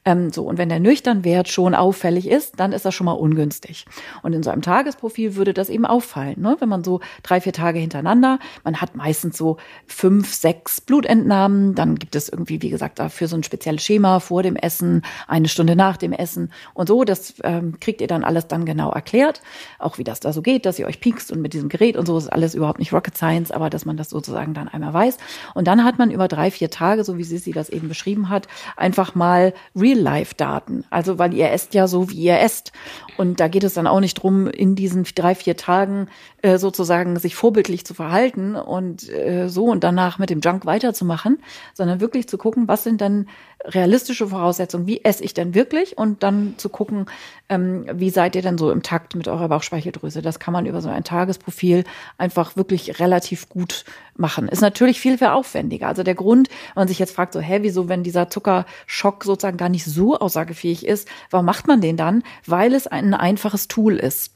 Ähm, 0.07 0.31
so, 0.31 0.45
und 0.45 0.57
wenn 0.57 0.71
der 0.71 0.81
Nüchternwert 0.81 1.49
schon 1.49 1.75
auffällig 1.75 2.27
ist, 2.27 2.59
dann 2.59 2.73
ist 2.73 2.87
das 2.87 2.95
schon 2.95 3.05
mal 3.05 3.13
ungünstig. 3.13 3.85
Und 4.23 4.33
in 4.33 4.43
so 4.43 4.51
einem 4.51 4.63
Tagesprofil 4.63 5.37
würde 5.37 5.53
das 5.53 5.69
eben 5.69 5.85
auffallen, 5.85 6.41
ne? 6.41 6.57
wenn 6.59 6.71
man 6.71 6.83
so 6.83 7.01
drei, 7.23 7.43
vier 7.43 7.53
Tage 7.53 7.79
hintereinander, 7.79 8.39
man 8.65 8.81
hat 8.81 8.97
meistens 8.97 9.37
so 9.37 9.59
fünf, 9.87 10.33
sechs 10.33 10.81
Blutentnahmen, 10.81 11.75
dann 11.75 11.97
gibt 11.97 12.17
es 12.17 12.31
irgendwie, 12.31 12.63
wie 12.63 12.71
gesagt, 12.71 12.99
dafür 12.99 13.29
so 13.29 13.37
ein 13.37 13.43
spezielles 13.43 13.83
Schema 13.83 14.21
vor 14.21 14.43
dem 14.43 14.57
Essen, 14.57 15.03
eine 15.29 15.49
Stunde 15.49 15.77
nach 15.77 15.99
dem 15.99 16.13
Essen 16.13 16.51
und 16.73 16.89
so, 16.89 17.05
das 17.05 17.35
ähm, 17.45 17.79
kriegt 17.79 18.01
ihr 18.01 18.07
dann 18.07 18.25
alles 18.25 18.49
dann 18.49 18.65
genau 18.65 18.91
erklärt, 18.91 19.43
auch 19.79 19.99
wie 19.99 20.05
das 20.05 20.21
da 20.21 20.33
so 20.33 20.41
geht, 20.41 20.65
dass 20.65 20.79
ihr 20.79 20.87
euch 20.87 21.01
piekst 21.01 21.31
und 21.31 21.43
mit 21.43 21.53
diesem 21.53 21.69
Gerät 21.69 21.99
und 21.99 22.07
so 22.07 22.17
ist 22.17 22.33
alles 22.33 22.55
überhaupt 22.55 22.79
nicht 22.79 22.95
Rocket 22.95 23.19
Science, 23.19 23.51
aber 23.51 23.69
dass 23.69 23.85
man 23.85 23.99
das 23.99 24.09
sozusagen 24.09 24.55
dann 24.55 24.69
einmal 24.69 24.95
weiß. 24.95 25.19
Und 25.55 25.67
dann 25.67 25.85
hat 25.85 25.99
man 25.99 26.11
über 26.11 26.27
drei, 26.27 26.51
vier 26.51 26.71
Tage, 26.71 27.05
so 27.05 27.19
wie 27.19 27.25
sie 27.25 27.53
das 27.53 27.69
eben 27.69 27.89
beschrieben 27.89 28.31
hat, 28.31 28.49
einfach 28.77 29.15
mal 29.15 29.53
Real-Life-Daten. 29.91 30.85
Also 30.91 31.19
weil 31.19 31.35
ihr 31.35 31.51
esst 31.51 31.75
ja 31.75 31.87
so, 31.87 32.11
wie 32.11 32.17
ihr 32.17 32.41
esst. 32.41 32.73
Und 33.17 33.41
da 33.41 33.49
geht 33.49 33.65
es 33.65 33.75
dann 33.75 33.87
auch 33.87 34.01
nicht 34.01 34.15
drum, 34.15 34.47
in 34.47 34.75
diesen 34.75 35.05
drei, 35.05 35.35
vier 35.35 35.57
Tagen 35.57 36.09
äh, 36.43 36.59
sozusagen 36.59 37.19
sich 37.19 37.35
vorbildlich 37.35 37.85
zu 37.85 37.95
verhalten 37.95 38.55
und 38.57 39.09
äh, 39.11 39.49
so 39.49 39.67
und 39.67 39.85
danach 39.85 40.19
mit 40.19 40.31
dem 40.31 40.41
Junk 40.41 40.67
weiterzumachen, 40.67 41.39
sondern 41.75 42.01
wirklich 42.01 42.29
zu 42.29 42.39
gucken, 42.39 42.69
was 42.69 42.85
sind 42.85 43.01
dann 43.01 43.29
realistische 43.65 44.29
Voraussetzungen, 44.29 44.87
wie 44.87 45.05
esse 45.05 45.23
ich 45.23 45.35
denn 45.35 45.55
wirklich 45.55 45.99
und 45.99 46.23
dann 46.23 46.55
zu 46.57 46.69
gucken, 46.69 47.07
ähm, 47.49 47.85
wie 47.93 48.11
seid 48.11 48.35
ihr 48.35 48.43
denn 48.43 48.57
so 48.57 48.71
im 48.71 48.83
Takt 48.83 49.15
mit 49.15 49.29
eurer 49.29 49.49
Bauchspeicheldrüse. 49.49 50.23
Das 50.23 50.39
kann 50.39 50.53
man 50.53 50.67
über 50.67 50.81
so 50.81 50.89
ein 50.89 51.05
Tagesprofil 51.05 51.85
einfach 52.17 52.57
wirklich 52.57 53.01
relativ 53.01 53.49
gut 53.49 53.85
machen. 54.17 54.49
Ist 54.49 54.63
natürlich 54.63 55.01
viel, 55.01 55.19
viel 55.19 55.29
aufwendiger. 55.29 55.89
Also 55.89 56.03
der 56.03 56.15
Grund, 56.15 56.49
wenn 56.75 56.83
man 56.83 56.89
sich 56.89 56.99
jetzt 56.99 57.15
fragt, 57.15 57.35
so, 57.35 57.41
hä, 57.41 57.59
wieso, 57.63 57.89
wenn 57.89 58.03
dieser 58.03 58.31
Zuckerschock 58.31 59.25
sozusagen 59.25 59.59
gar 59.59 59.69
nicht 59.69 59.85
so 59.85 60.17
aussagefähig 60.17 60.87
ist, 60.87 61.09
warum 61.31 61.47
macht 61.47 61.67
man 61.67 61.81
den 61.81 61.97
dann? 61.97 62.23
Weil 62.47 62.75
es 62.75 62.87
ein 62.87 63.15
einfaches 63.15 63.69
Tool 63.69 63.97
ist. 63.97 64.33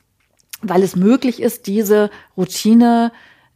Weil 0.61 0.83
es 0.83 0.97
möglich 0.97 1.41
ist, 1.41 1.67
diese 1.67 2.11
Routine 2.37 3.13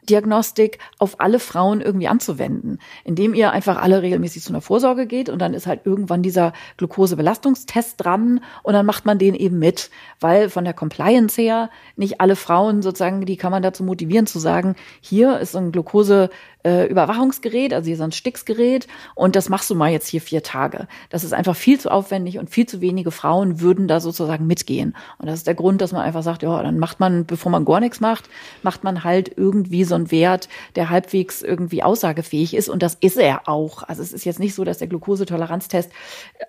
Diagnostik 0.09 0.79
auf 0.99 1.21
alle 1.21 1.39
Frauen 1.39 1.81
irgendwie 1.81 2.09
anzuwenden, 2.09 2.79
indem 3.05 3.35
ihr 3.35 3.53
einfach 3.53 3.81
alle 3.81 4.03
regelmäßig 4.03 4.43
zu 4.43 4.51
einer 4.51 4.61
Vorsorge 4.61 5.07
geht 5.07 5.29
und 5.29 5.39
dann 5.39 5.55
ist 5.55 5.67
halt 5.67 5.83
irgendwann 5.85 6.23
dieser 6.23 6.53
Glukosebelastungstest 6.77 7.95
dran 8.03 8.41
und 8.63 8.73
dann 8.73 8.87
macht 8.87 9.07
man 9.07 9.19
den 9.19 9.35
eben 9.35 9.59
mit, 9.59 9.91
weil 10.21 10.51
von 10.51 10.65
der 10.65 10.75
Compliance 10.75 11.41
her 11.41 11.71
nicht 11.97 12.21
alle 12.21 12.37
Frauen 12.37 12.83
sozusagen, 12.83 13.25
die 13.27 13.37
kann 13.37 13.53
man 13.53 13.63
dazu 13.63 13.85
motivieren 13.85 14.27
zu 14.27 14.39
sagen, 14.39 14.77
hier 15.01 15.39
ist 15.39 15.57
ein 15.57 15.73
Glukose 15.73 16.31
äh, 16.65 16.87
Überwachungsgerät, 16.87 17.73
also 17.73 17.87
hier 17.87 17.95
ist 17.95 18.01
ein 18.01 18.13
Sticksgerät 18.13 18.89
und 19.15 19.37
das 19.37 19.49
machst 19.49 19.71
du 19.71 19.75
mal 19.75 19.91
jetzt 19.91 20.09
hier 20.09 20.21
vier 20.21 20.43
Tage. 20.43 20.89
Das 21.09 21.23
ist 21.23 21.33
einfach 21.33 21.55
viel 21.55 21.79
zu 21.79 21.91
aufwendig 21.91 22.39
und 22.39 22.51
viel 22.51 22.67
zu 22.67 22.81
wenige 22.81 23.11
Frauen 23.11 23.61
würden 23.61 23.87
da 23.87 24.01
sozusagen 24.01 24.47
mitgehen. 24.47 24.97
Und 25.19 25.27
das 25.27 25.37
ist 25.37 25.47
der 25.47 25.55
Grund, 25.55 25.81
dass 25.81 25.93
man 25.93 26.03
einfach 26.03 26.23
sagt, 26.23 26.43
ja, 26.43 26.63
dann 26.63 26.79
macht 26.79 27.01
man, 27.01 27.27
bevor 27.27 27.53
man 27.53 27.65
gar 27.65 27.81
nichts 27.81 28.01
macht, 28.01 28.29
macht 28.63 28.83
man 28.83 29.05
halt 29.05 29.31
irgendwie 29.37 29.85
so 29.85 29.95
einen 29.95 30.11
Wert, 30.11 30.49
der 30.75 30.91
halbwegs 30.91 31.43
irgendwie 31.43 31.83
aussagefähig 31.83 32.55
ist 32.55 32.69
und 32.69 32.83
das 32.83 32.97
ist 33.01 33.19
er 33.19 33.49
auch. 33.49 33.85
Also 33.85 34.03
es 34.03 34.13
ist 34.13 34.25
jetzt 34.25 34.41
nicht 34.41 34.55
so, 34.55 34.65
dass 34.65 34.79
der 34.79 34.89
Glukosetoleranztest 34.89 35.91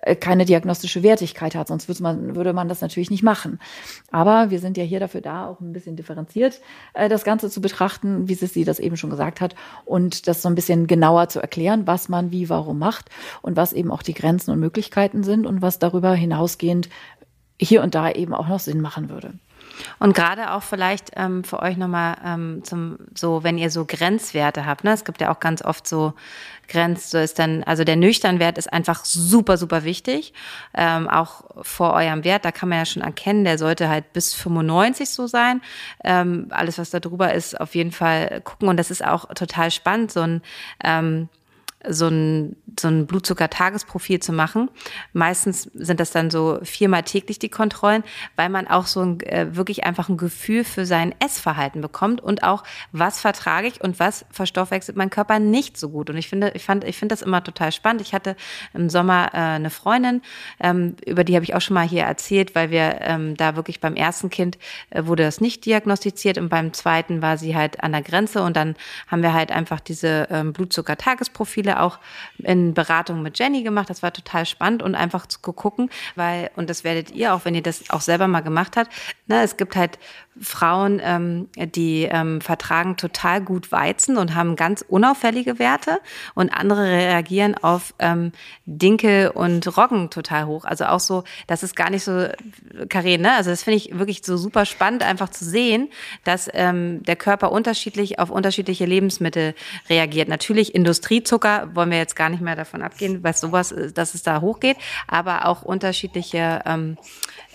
äh, 0.02 0.16
keine 0.16 0.44
diagnostische 0.44 1.02
Wertigkeit 1.02 1.54
hat, 1.54 1.68
sonst 1.68 1.88
würde 1.88 2.02
man, 2.02 2.34
würde 2.34 2.52
man 2.52 2.68
das 2.68 2.80
natürlich 2.80 3.10
nicht 3.10 3.22
machen. 3.22 3.60
Aber 4.10 4.50
wir 4.50 4.58
sind 4.58 4.76
ja 4.76 4.84
hier 4.84 5.00
dafür 5.00 5.20
da, 5.20 5.46
auch 5.46 5.60
ein 5.60 5.72
bisschen 5.72 5.96
differenziert 5.96 6.60
äh, 6.94 7.08
das 7.08 7.24
Ganze 7.24 7.48
zu 7.48 7.60
betrachten, 7.60 8.28
wie 8.28 8.34
sie 8.34 8.64
das 8.64 8.78
eben 8.78 8.96
schon 8.96 9.10
gesagt 9.10 9.40
hat. 9.40 9.54
Und 9.84 9.99
und 10.00 10.26
das 10.28 10.42
so 10.42 10.48
ein 10.48 10.54
bisschen 10.54 10.86
genauer 10.86 11.28
zu 11.28 11.40
erklären, 11.40 11.86
was 11.86 12.08
man 12.08 12.30
wie, 12.30 12.48
warum 12.48 12.78
macht 12.78 13.10
und 13.42 13.56
was 13.56 13.72
eben 13.72 13.90
auch 13.90 14.02
die 14.02 14.14
Grenzen 14.14 14.50
und 14.50 14.58
Möglichkeiten 14.58 15.22
sind 15.22 15.46
und 15.46 15.62
was 15.62 15.78
darüber 15.78 16.14
hinausgehend 16.14 16.88
hier 17.60 17.82
und 17.82 17.94
da 17.94 18.10
eben 18.10 18.34
auch 18.34 18.48
noch 18.48 18.60
Sinn 18.60 18.80
machen 18.80 19.10
würde. 19.10 19.34
Und 19.98 20.14
gerade 20.14 20.52
auch 20.52 20.62
vielleicht 20.62 21.10
ähm, 21.16 21.44
für 21.44 21.60
euch 21.60 21.76
nochmal 21.76 22.16
ähm, 22.24 22.62
zum, 22.64 22.98
so, 23.14 23.42
wenn 23.42 23.58
ihr 23.58 23.70
so 23.70 23.84
Grenzwerte 23.84 24.66
habt, 24.66 24.84
ne? 24.84 24.92
Es 24.92 25.04
gibt 25.04 25.20
ja 25.20 25.32
auch 25.32 25.40
ganz 25.40 25.62
oft 25.62 25.86
so 25.86 26.14
Grenz, 26.68 27.10
so 27.10 27.18
ist 27.18 27.38
dann, 27.38 27.62
also 27.64 27.84
der 27.84 27.96
Nüchternwert 27.96 28.56
ist 28.56 28.72
einfach 28.72 29.04
super, 29.04 29.56
super 29.56 29.84
wichtig. 29.84 30.32
Ähm, 30.72 31.08
auch 31.08 31.44
vor 31.62 31.92
eurem 31.94 32.24
Wert, 32.24 32.44
da 32.44 32.52
kann 32.52 32.68
man 32.68 32.78
ja 32.78 32.86
schon 32.86 33.02
erkennen, 33.02 33.44
der 33.44 33.58
sollte 33.58 33.88
halt 33.88 34.12
bis 34.12 34.34
95 34.34 35.10
so 35.10 35.26
sein. 35.26 35.60
Ähm, 36.04 36.46
alles, 36.50 36.78
was 36.78 36.90
da 36.90 37.00
drüber 37.00 37.34
ist, 37.34 37.60
auf 37.60 37.74
jeden 37.74 37.92
Fall 37.92 38.40
gucken. 38.42 38.68
Und 38.68 38.76
das 38.76 38.90
ist 38.90 39.04
auch 39.04 39.26
total 39.34 39.70
spannend, 39.70 40.12
so 40.12 40.20
ein 40.20 40.42
ähm, 40.84 41.28
so 41.88 42.08
ein, 42.08 42.56
so 42.78 42.88
ein 42.88 43.06
Blutzucker-Tagesprofil 43.06 44.20
zu 44.20 44.32
machen. 44.32 44.68
Meistens 45.12 45.70
sind 45.74 45.98
das 45.98 46.10
dann 46.10 46.30
so 46.30 46.58
viermal 46.62 47.04
täglich 47.04 47.38
die 47.38 47.48
Kontrollen, 47.48 48.04
weil 48.36 48.50
man 48.50 48.66
auch 48.66 48.86
so 48.86 49.00
ein, 49.00 49.20
äh, 49.20 49.56
wirklich 49.56 49.84
einfach 49.84 50.08
ein 50.08 50.18
Gefühl 50.18 50.64
für 50.64 50.84
sein 50.84 51.14
Essverhalten 51.20 51.80
bekommt 51.80 52.20
und 52.20 52.42
auch, 52.42 52.64
was 52.92 53.20
vertrage 53.20 53.68
ich 53.68 53.80
und 53.80 53.98
was 53.98 54.26
verstoffwechselt 54.30 54.96
mein 54.96 55.10
Körper 55.10 55.38
nicht 55.38 55.78
so 55.78 55.88
gut. 55.88 56.10
Und 56.10 56.16
ich 56.16 56.28
finde, 56.28 56.52
ich 56.54 56.64
fand, 56.64 56.84
ich 56.84 56.98
finde 56.98 57.14
das 57.14 57.22
immer 57.22 57.42
total 57.42 57.72
spannend. 57.72 58.02
Ich 58.02 58.12
hatte 58.12 58.36
im 58.74 58.90
Sommer 58.90 59.30
äh, 59.32 59.38
eine 59.38 59.70
Freundin, 59.70 60.20
ähm, 60.60 60.96
über 61.06 61.24
die 61.24 61.34
habe 61.34 61.44
ich 61.44 61.54
auch 61.54 61.60
schon 61.60 61.74
mal 61.74 61.88
hier 61.88 62.02
erzählt, 62.02 62.54
weil 62.54 62.70
wir 62.70 62.98
ähm, 63.00 63.36
da 63.36 63.56
wirklich 63.56 63.80
beim 63.80 63.96
ersten 63.96 64.28
Kind 64.28 64.58
äh, 64.90 65.06
wurde 65.06 65.22
das 65.22 65.40
nicht 65.40 65.64
diagnostiziert 65.64 66.36
und 66.36 66.50
beim 66.50 66.74
zweiten 66.74 67.22
war 67.22 67.38
sie 67.38 67.56
halt 67.56 67.82
an 67.82 67.92
der 67.92 68.02
Grenze 68.02 68.42
und 68.42 68.56
dann 68.56 68.76
haben 69.06 69.22
wir 69.22 69.32
halt 69.32 69.50
einfach 69.50 69.80
diese 69.80 70.28
ähm, 70.30 70.52
Blutzucker-Tagesprofile 70.52 71.69
viele 71.70 71.80
auch 71.80 71.98
in 72.38 72.74
Beratung 72.74 73.22
mit 73.22 73.38
Jenny 73.38 73.62
gemacht. 73.62 73.90
Das 73.90 74.02
war 74.02 74.12
total 74.12 74.46
spannend 74.46 74.82
und 74.82 74.94
einfach 74.94 75.26
zu 75.26 75.38
gucken, 75.40 75.90
weil, 76.16 76.50
und 76.56 76.70
das 76.70 76.84
werdet 76.84 77.10
ihr 77.12 77.34
auch, 77.34 77.44
wenn 77.44 77.54
ihr 77.54 77.62
das 77.62 77.90
auch 77.90 78.00
selber 78.00 78.28
mal 78.28 78.40
gemacht 78.40 78.76
habt, 78.76 78.90
ne, 79.26 79.42
es 79.42 79.56
gibt 79.56 79.76
halt 79.76 79.98
Frauen, 80.40 81.00
ähm, 81.04 81.48
die 81.56 82.04
ähm, 82.10 82.40
vertragen 82.40 82.96
total 82.96 83.42
gut 83.42 83.72
Weizen 83.72 84.16
und 84.16 84.34
haben 84.34 84.56
ganz 84.56 84.82
unauffällige 84.86 85.58
Werte 85.58 86.00
und 86.34 86.50
andere 86.50 86.82
reagieren 86.82 87.56
auf 87.56 87.94
ähm, 87.98 88.32
Dinkel 88.64 89.28
und 89.28 89.76
Roggen 89.76 90.08
total 90.08 90.46
hoch. 90.46 90.64
Also 90.64 90.86
auch 90.86 91.00
so, 91.00 91.24
das 91.46 91.62
ist 91.62 91.76
gar 91.76 91.90
nicht 91.90 92.04
so, 92.04 92.28
Karin, 92.88 93.20
ne? 93.20 93.34
Also 93.34 93.50
das 93.50 93.64
finde 93.64 93.76
ich 93.76 93.98
wirklich 93.98 94.22
so 94.24 94.36
super 94.36 94.64
spannend, 94.64 95.02
einfach 95.02 95.28
zu 95.28 95.44
sehen, 95.44 95.90
dass 96.24 96.48
ähm, 96.54 97.02
der 97.02 97.16
Körper 97.16 97.52
unterschiedlich 97.52 98.18
auf 98.18 98.30
unterschiedliche 98.30 98.86
Lebensmittel 98.86 99.54
reagiert. 99.90 100.28
Natürlich 100.28 100.74
Industriezucker, 100.74 101.59
wollen 101.74 101.90
wir 101.90 101.98
jetzt 101.98 102.16
gar 102.16 102.28
nicht 102.28 102.40
mehr 102.40 102.56
davon 102.56 102.82
abgehen, 102.82 103.22
was 103.22 103.40
sowas, 103.40 103.74
dass 103.94 104.14
es 104.14 104.22
da 104.22 104.40
hochgeht, 104.40 104.76
aber 105.06 105.46
auch 105.46 105.62
unterschiedliche 105.62 106.60
ähm, 106.66 106.96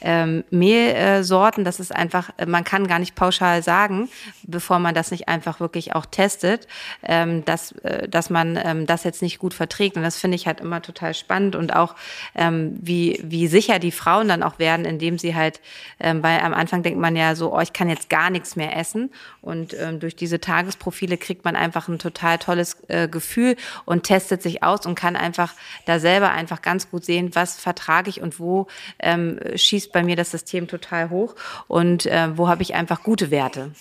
ähm, 0.06 0.44
Mehlsorten. 0.52 1.66
Das 1.66 1.80
ist 1.80 1.94
einfach, 1.94 2.30
man 2.46 2.64
kann 2.64 2.88
gar 2.88 3.00
nicht 3.00 3.16
pauschal 3.16 3.64
sagen, 3.64 4.08
bevor 4.44 4.80
man 4.80 4.94
das 4.94 5.12
nicht 5.12 5.28
einfach 5.28 5.60
wirklich 5.60 5.96
auch 5.96 6.06
testet, 6.06 6.68
ähm, 7.04 7.44
dass, 7.44 7.72
äh, 7.84 8.08
dass 8.08 8.30
man 8.30 8.58
ähm, 8.64 8.86
das 8.86 9.04
jetzt 9.04 9.22
nicht 9.22 9.40
gut 9.40 9.54
verträgt. 9.54 9.98
Und 9.98 10.04
das 10.04 10.18
finde 10.18 10.36
ich 10.36 10.46
halt 10.46 10.62
immer 10.62 10.82
total 10.82 11.14
spannend 11.16 11.56
und 11.56 11.76
auch 11.76 11.96
ähm, 12.36 12.78
wie, 12.80 13.20
wie 13.24 13.48
sicher 13.48 13.80
die 13.80 13.92
Frauen 13.92 14.28
dann 14.28 14.44
auch 14.44 14.60
werden, 14.60 14.86
indem 14.86 15.18
sie 15.18 15.36
halt, 15.36 15.60
ähm, 16.00 16.22
weil 16.22 16.40
am 16.40 16.54
Anfang 16.54 16.84
denkt 16.84 17.00
man 17.00 17.16
ja 17.16 17.36
so, 17.36 17.54
oh, 17.54 17.60
ich 17.60 17.74
kann 17.74 17.90
jetzt 17.90 18.10
gar 18.10 18.30
nichts 18.30 18.56
mehr 18.56 18.78
essen. 18.78 19.10
Und 19.42 19.76
ähm, 19.80 20.00
durch 20.00 20.16
diese 20.16 20.40
Tagesprofile 20.40 21.18
kriegt 21.18 21.46
man 21.46 21.56
einfach 21.56 21.88
ein 21.88 22.00
total 22.00 22.38
tolles 22.38 22.78
äh, 22.90 23.08
Gefühl 23.08 23.56
und 23.86 24.04
testet 24.04 24.44
sich 24.44 24.62
aus 24.62 24.86
und 24.86 24.94
kann 24.94 25.16
einfach 25.16 25.54
da 25.86 26.00
selber 26.00 26.32
einfach 26.32 26.62
ganz 26.62 26.92
gut 26.92 27.06
sehen, 27.06 27.34
was 27.34 27.60
vertrage 27.60 28.10
ich 28.10 28.22
und 28.22 28.40
wo 28.40 28.68
ähm, 29.00 29.40
schießt 29.56 29.95
bei 29.96 30.04
mir 30.04 30.18
das 30.18 30.30
System 30.30 30.68
total 30.68 31.10
hoch 31.10 31.36
und 31.68 32.06
äh, 32.06 32.38
wo 32.38 32.50
habe 32.50 32.62
ich 32.62 32.76
einfach 32.76 33.02
gute 33.02 33.32
Werte. 33.32 33.72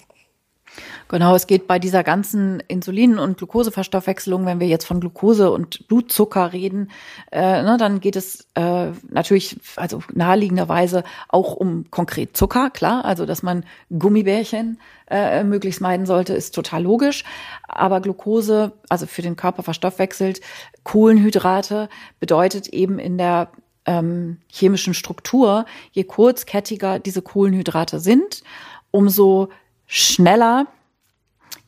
Genau, 1.09 1.35
es 1.35 1.47
geht 1.47 1.67
bei 1.67 1.79
dieser 1.79 2.03
ganzen 2.03 2.61
Insulin- 2.61 3.19
und 3.19 3.39
Glukoseverstoffwechselung, 3.39 4.47
wenn 4.47 4.61
wir 4.61 4.67
jetzt 4.67 4.87
von 4.87 5.01
Glucose 5.01 5.51
und 5.51 5.87
Blutzucker 5.89 6.53
reden, 6.53 6.91
äh, 7.31 7.63
ne, 7.63 7.77
dann 7.79 8.01
geht 8.01 8.17
es 8.17 8.47
äh, 8.55 8.89
natürlich, 9.09 9.59
also 9.77 10.03
naheliegenderweise 10.13 11.05
auch 11.29 11.55
um 11.55 11.91
konkret 11.91 12.37
Zucker, 12.37 12.71
klar, 12.71 13.05
also 13.05 13.27
dass 13.27 13.43
man 13.43 13.65
Gummibärchen 13.97 14.81
äh, 15.11 15.45
möglichst 15.45 15.81
meiden 15.81 16.07
sollte, 16.07 16.33
ist 16.33 16.55
total 16.55 16.83
logisch. 16.83 17.25
Aber 17.69 18.01
Glucose, 18.01 18.73
also 18.89 19.07
für 19.07 19.23
den 19.23 19.37
Körper 19.37 19.63
verstoffwechselt, 19.63 20.41
Kohlenhydrate 20.83 21.89
bedeutet 22.19 22.69
eben 22.69 22.99
in 22.99 23.19
der 23.19 23.51
ähm, 23.87 24.39
chemischen 24.49 24.95
Struktur, 24.95 25.67
je 25.93 26.05
kurzkettiger 26.05 26.99
diese 26.99 27.23
Kohlenhydrate 27.23 28.01
sind, 28.01 28.43
umso 28.91 29.51
schneller 29.87 30.67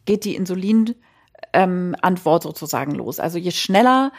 geht 0.04 0.24
die 0.24 0.36
Insulinantwort 0.36 0.96
ähm, 1.52 1.94
sozusagen 2.40 2.92
los. 2.92 3.20
Also 3.20 3.38
je 3.38 3.50
schneller 3.50 4.12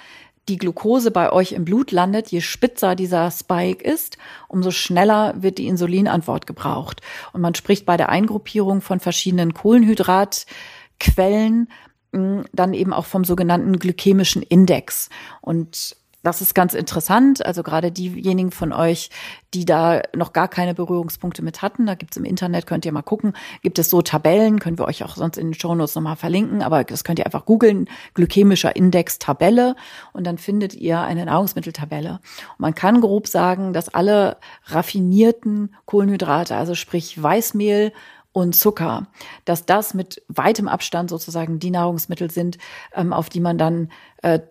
die 0.50 0.58
Glucose 0.58 1.12
bei 1.12 1.32
euch 1.32 1.52
im 1.52 1.66
Blut 1.66 1.92
landet, 1.92 2.30
je 2.30 2.42
spitzer 2.42 2.96
dieser 2.96 3.30
Spike 3.32 3.84
ist, 3.84 4.18
umso 4.48 4.72
schneller 4.72 5.36
wird 5.42 5.58
die 5.58 5.68
Insulinantwort 5.68 6.48
gebraucht. 6.48 7.02
Und 7.34 7.42
man 7.42 7.54
spricht 7.54 7.86
bei 7.86 7.98
der 7.98 8.08
Eingruppierung 8.10 8.80
von 8.82 9.02
verschiedenen 9.02 9.54
Kohlenhydratquellen 9.54 11.70
mm, 12.14 12.42
dann 12.54 12.74
eben 12.74 12.94
auch 12.94 13.06
vom 13.06 13.26
sogenannten 13.26 13.78
glykämischen 13.78 14.42
Index. 14.42 15.10
Und 15.42 15.98
das 16.28 16.42
ist 16.42 16.54
ganz 16.54 16.74
interessant. 16.74 17.46
Also 17.46 17.64
gerade 17.64 17.90
diejenigen 17.90 18.52
von 18.52 18.74
euch, 18.74 19.10
die 19.54 19.64
da 19.64 20.02
noch 20.14 20.34
gar 20.34 20.50
keine 20.50 20.74
Berührungspunkte 20.74 21.42
mit 21.42 21.62
hatten, 21.62 21.86
da 21.86 21.96
gibt's 21.96 22.18
im 22.18 22.26
Internet, 22.26 22.68
könnt 22.68 22.86
ihr 22.86 22.92
mal 22.92 23.02
gucken, 23.02 23.32
gibt 23.64 23.80
es 23.80 23.90
so 23.90 24.02
Tabellen, 24.02 24.60
können 24.60 24.78
wir 24.78 24.86
euch 24.86 25.06
auch 25.06 25.16
sonst 25.16 25.38
in 25.38 25.48
den 25.48 25.54
Shownotes 25.54 25.96
nochmal 25.96 26.18
verlinken, 26.18 26.62
aber 26.62 26.84
das 26.84 27.06
könnt 27.06 27.20
ihr 27.20 27.26
einfach 27.26 27.46
googeln, 27.46 27.90
glykämischer 28.14 28.76
Index 28.76 29.20
Tabelle 29.20 29.78
und 30.12 30.28
dann 30.28 30.38
findet 30.38 30.74
ihr 30.76 31.00
eine 31.00 31.26
Nahrungsmitteltabelle. 31.26 32.20
Und 32.20 32.60
man 32.60 32.76
kann 32.76 33.00
grob 33.00 33.28
sagen, 33.28 33.72
dass 33.72 33.88
alle 33.88 34.36
raffinierten 34.66 35.76
Kohlenhydrate, 35.86 36.58
also 36.58 36.76
sprich 36.76 37.24
Weißmehl, 37.24 37.94
und 38.38 38.54
Zucker, 38.54 39.08
dass 39.46 39.66
das 39.66 39.96
mit 39.96 40.22
weitem 40.28 40.68
Abstand 40.68 41.10
sozusagen 41.10 41.58
die 41.58 41.72
Nahrungsmittel 41.72 42.30
sind, 42.30 42.60
ähm, 42.94 43.12
auf 43.12 43.30
die 43.30 43.40
man 43.40 43.58
dann 43.58 43.90
äh, 44.22 44.42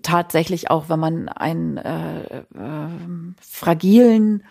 tatsächlich 0.00 0.70
auch, 0.70 0.88
wenn 0.88 1.00
man 1.00 1.28
einen 1.28 1.76
äh, 1.76 2.38
äh, 2.38 2.42
fragilen 3.42 4.42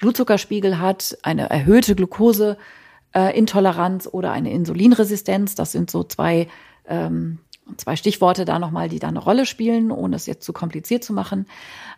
Blutzuckerspiegel 0.00 0.78
hat, 0.78 1.16
eine 1.22 1.48
erhöhte 1.48 1.94
Glukoseintoleranz 1.94 4.06
oder 4.12 4.32
eine 4.32 4.52
Insulinresistenz, 4.52 5.54
das 5.54 5.72
sind 5.72 5.90
so 5.90 6.04
zwei 6.04 6.48
ähm, 6.86 7.38
zwei 7.78 7.96
Stichworte 7.96 8.44
da 8.44 8.58
nochmal, 8.58 8.90
die 8.90 8.98
da 8.98 9.08
eine 9.08 9.20
Rolle 9.20 9.46
spielen, 9.46 9.92
ohne 9.92 10.16
es 10.16 10.26
jetzt 10.26 10.44
zu 10.44 10.52
kompliziert 10.52 11.04
zu 11.04 11.14
machen, 11.14 11.46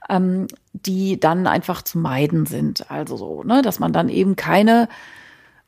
ähm, 0.08 0.46
die 0.72 1.18
dann 1.18 1.48
einfach 1.48 1.82
zu 1.82 1.98
meiden 1.98 2.46
sind. 2.46 2.92
Also 2.92 3.16
so, 3.16 3.42
ne, 3.42 3.60
dass 3.62 3.80
man 3.80 3.92
dann 3.92 4.08
eben 4.08 4.36
keine 4.36 4.88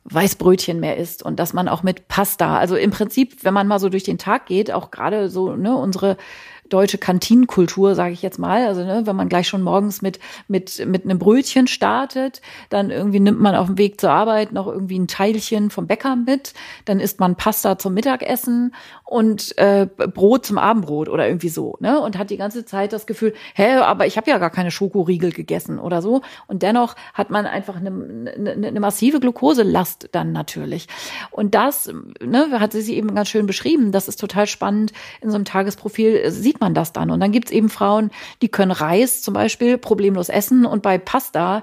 Weißbrötchen 0.05 0.79
mehr 0.79 0.97
isst 0.97 1.23
und 1.23 1.39
dass 1.39 1.53
man 1.53 1.67
auch 1.67 1.81
mit 1.81 2.07
Pasta, 2.07 2.57
also 2.57 2.75
im 2.75 2.91
Prinzip, 2.91 3.43
wenn 3.43 3.53
man 3.53 3.67
mal 3.67 3.79
so 3.79 3.89
durch 3.89 4.03
den 4.03 4.19
Tag 4.19 4.45
geht, 4.45 4.71
auch 4.71 4.91
gerade 4.91 5.29
so 5.29 5.55
ne, 5.55 5.75
unsere 5.75 6.17
deutsche 6.69 6.97
Kantinenkultur, 6.97 7.95
sage 7.95 8.13
ich 8.13 8.21
jetzt 8.21 8.39
mal. 8.39 8.65
Also 8.67 8.83
ne, 8.83 9.03
wenn 9.05 9.15
man 9.15 9.29
gleich 9.29 9.47
schon 9.47 9.61
morgens 9.61 10.01
mit 10.01 10.19
mit 10.47 10.85
mit 10.85 11.05
einem 11.05 11.19
Brötchen 11.19 11.67
startet, 11.67 12.41
dann 12.69 12.91
irgendwie 12.91 13.19
nimmt 13.19 13.39
man 13.39 13.55
auf 13.55 13.67
dem 13.67 13.77
Weg 13.77 13.99
zur 13.99 14.11
Arbeit 14.11 14.51
noch 14.51 14.67
irgendwie 14.67 14.99
ein 14.99 15.07
Teilchen 15.07 15.69
vom 15.69 15.87
Bäcker 15.87 16.15
mit, 16.15 16.53
dann 16.85 16.99
isst 16.99 17.19
man 17.19 17.35
Pasta 17.35 17.77
zum 17.77 17.93
Mittagessen 17.93 18.73
und 19.05 19.55
äh, 19.59 19.85
Brot 19.85 20.47
zum 20.47 20.57
Abendbrot 20.57 21.09
oder 21.09 21.27
irgendwie 21.27 21.49
so, 21.49 21.77
ne? 21.79 21.99
Und 21.99 22.17
hat 22.17 22.31
die 22.31 22.37
ganze 22.37 22.65
Zeit 22.65 22.91
das 22.91 23.05
Gefühl, 23.05 23.35
hä, 23.53 23.75
aber 23.75 24.07
ich 24.07 24.17
habe 24.17 24.29
ja 24.29 24.39
gar 24.39 24.49
keine 24.49 24.71
Schokoriegel 24.71 25.31
gegessen 25.31 25.77
oder 25.77 26.01
so. 26.01 26.21
Und 26.47 26.63
dennoch 26.63 26.95
hat 27.13 27.29
man 27.29 27.45
einfach 27.45 27.75
eine, 27.75 28.33
eine, 28.35 28.67
eine 28.67 28.79
massive 28.79 29.19
Glukoselast 29.19 30.09
dann 30.11 30.31
natürlich. 30.31 30.87
Und 31.29 31.53
das, 31.53 31.93
ne, 32.19 32.59
hat 32.59 32.73
sie 32.73 32.95
eben 32.95 33.13
ganz 33.13 33.29
schön 33.29 33.45
beschrieben. 33.45 33.91
Das 33.91 34.07
ist 34.07 34.19
total 34.19 34.47
spannend. 34.47 34.91
In 35.21 35.29
so 35.29 35.35
einem 35.35 35.45
Tagesprofil 35.45 36.31
sieht 36.31 36.59
man 36.59 36.73
das 36.73 36.91
dann. 36.91 37.11
Und 37.11 37.19
dann 37.19 37.31
gibt's 37.31 37.51
eben 37.51 37.69
Frauen, 37.69 38.09
die 38.41 38.49
können 38.49 38.71
Reis 38.71 39.21
zum 39.21 39.35
Beispiel 39.35 39.77
problemlos 39.77 40.29
essen 40.29 40.65
und 40.65 40.81
bei 40.81 40.97
Pasta 40.97 41.61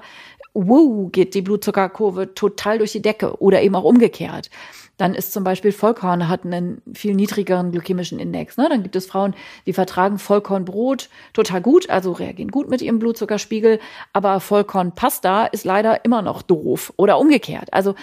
wow, 0.53 1.11
geht 1.11 1.33
die 1.33 1.41
Blutzuckerkurve 1.41 2.35
total 2.35 2.77
durch 2.77 2.91
die 2.91 3.01
Decke 3.01 3.41
oder 3.41 3.61
eben 3.61 3.75
auch 3.75 3.83
umgekehrt. 3.83 4.49
Dann 4.97 5.15
ist 5.15 5.33
zum 5.33 5.43
Beispiel 5.43 5.71
Vollkorn 5.71 6.29
hat 6.29 6.45
einen 6.45 6.81
viel 6.93 7.15
niedrigeren 7.15 7.71
glykämischen 7.71 8.19
Index. 8.19 8.57
Ne? 8.57 8.67
Dann 8.69 8.83
gibt 8.83 8.95
es 8.95 9.07
Frauen, 9.07 9.33
die 9.65 9.73
vertragen 9.73 10.19
Vollkornbrot 10.19 11.09
total 11.33 11.61
gut, 11.61 11.89
also 11.89 12.11
reagieren 12.11 12.51
gut 12.51 12.69
mit 12.69 12.81
ihrem 12.81 12.99
Blutzuckerspiegel, 12.99 13.79
aber 14.13 14.39
Vollkornpasta 14.39 15.45
ist 15.45 15.65
leider 15.65 16.05
immer 16.05 16.21
noch 16.21 16.41
doof 16.41 16.93
oder 16.97 17.17
umgekehrt. 17.19 17.73
Also 17.73 17.95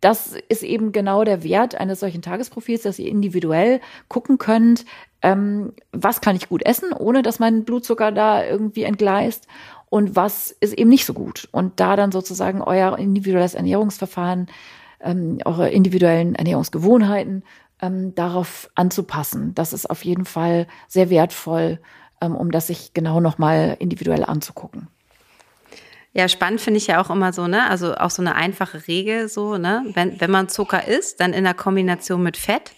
das 0.00 0.36
ist 0.48 0.62
eben 0.62 0.92
genau 0.92 1.24
der 1.24 1.42
Wert 1.42 1.74
eines 1.74 2.00
solchen 2.00 2.22
Tagesprofils, 2.22 2.82
dass 2.82 2.98
ihr 2.98 3.08
individuell 3.08 3.80
gucken 4.08 4.38
könnt, 4.38 4.84
ähm, 5.22 5.72
was 5.92 6.20
kann 6.20 6.36
ich 6.36 6.48
gut 6.48 6.64
essen, 6.64 6.92
ohne 6.92 7.22
dass 7.22 7.40
mein 7.40 7.64
Blutzucker 7.64 8.12
da 8.12 8.44
irgendwie 8.44 8.84
entgleist 8.84 9.48
und 9.90 10.14
was 10.14 10.52
ist 10.60 10.74
eben 10.74 10.90
nicht 10.90 11.04
so 11.04 11.14
gut. 11.14 11.48
Und 11.50 11.80
da 11.80 11.96
dann 11.96 12.12
sozusagen 12.12 12.62
euer 12.62 12.96
individuelles 12.98 13.54
Ernährungsverfahren 13.54 14.48
ähm, 15.00 15.38
eure 15.44 15.70
individuellen 15.70 16.34
Ernährungsgewohnheiten 16.34 17.44
ähm, 17.80 18.14
darauf 18.14 18.70
anzupassen. 18.74 19.54
Das 19.54 19.72
ist 19.72 19.88
auf 19.88 20.04
jeden 20.04 20.24
Fall 20.24 20.66
sehr 20.88 21.10
wertvoll, 21.10 21.80
ähm, 22.20 22.34
um 22.34 22.50
das 22.50 22.68
sich 22.68 22.92
genau 22.94 23.20
nochmal 23.20 23.76
individuell 23.78 24.24
anzugucken. 24.24 24.88
Ja, 26.14 26.26
spannend 26.26 26.62
finde 26.62 26.78
ich 26.78 26.86
ja 26.86 27.02
auch 27.02 27.10
immer 27.10 27.34
so, 27.34 27.46
ne? 27.48 27.68
Also 27.68 27.94
auch 27.94 28.08
so 28.08 28.22
eine 28.22 28.34
einfache 28.34 28.88
Regel 28.88 29.28
so, 29.28 29.58
ne? 29.58 29.84
Wenn, 29.92 30.18
wenn 30.20 30.30
man 30.30 30.48
Zucker 30.48 30.88
isst, 30.88 31.20
dann 31.20 31.34
in 31.34 31.44
der 31.44 31.52
Kombination 31.52 32.22
mit 32.22 32.38
Fett, 32.38 32.72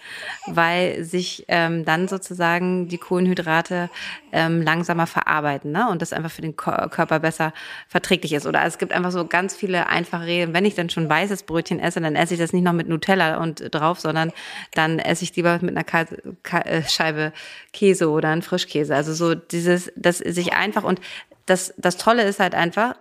weil 0.47 1.05
sich 1.05 1.45
ähm, 1.47 1.85
dann 1.85 2.09
sozusagen 2.09 2.89
die 2.89 2.99
Kohlenhydrate 2.99 3.89
ähm, 4.33 4.63
langsamer 4.63 5.07
verarbeiten, 5.07 5.71
ne? 5.71 5.89
Und 5.89 6.03
das 6.03 6.13
einfach 6.13 6.33
für 6.33 6.43
den 6.43 6.57
Körper 6.57 7.21
besser 7.21 7.55
verträglich 7.87 8.33
ist. 8.33 8.47
Oder 8.47 8.65
es 8.65 8.79
gibt 8.79 8.93
einfach 8.93 9.13
so 9.13 9.25
ganz 9.25 9.55
viele 9.55 9.87
einfache 9.87 10.27
Regeln. 10.27 10.53
Wenn 10.53 10.65
ich 10.65 10.75
dann 10.75 10.91
schon 10.91 11.09
weißes 11.09 11.45
Brötchen 11.45 11.79
esse, 11.79 12.01
dann 12.01 12.17
esse 12.17 12.35
ich 12.35 12.41
das 12.41 12.53
nicht 12.53 12.65
noch 12.65 12.73
mit 12.73 12.89
Nutella 12.89 13.37
und 13.37 13.73
drauf, 13.73 14.01
sondern 14.01 14.33
dann 14.75 14.99
esse 14.99 15.23
ich 15.23 15.37
lieber 15.37 15.61
mit 15.63 15.71
einer 15.71 15.85
Ka 15.85 16.05
Ka 16.43 16.63
äh, 16.63 16.83
Scheibe 16.83 17.33
Käse 17.73 18.11
oder 18.11 18.31
ein 18.31 18.43
Frischkäse. 18.43 18.93
Also 18.93 19.15
so 19.15 19.37
dieses, 19.37 19.93
das 19.95 20.19
sich 20.19 20.53
einfach 20.53 20.83
und 20.83 21.01
das, 21.51 21.75
das 21.77 21.97
Tolle 21.97 22.23
ist 22.23 22.41
halt 22.41 22.55
einfach, 22.55 22.95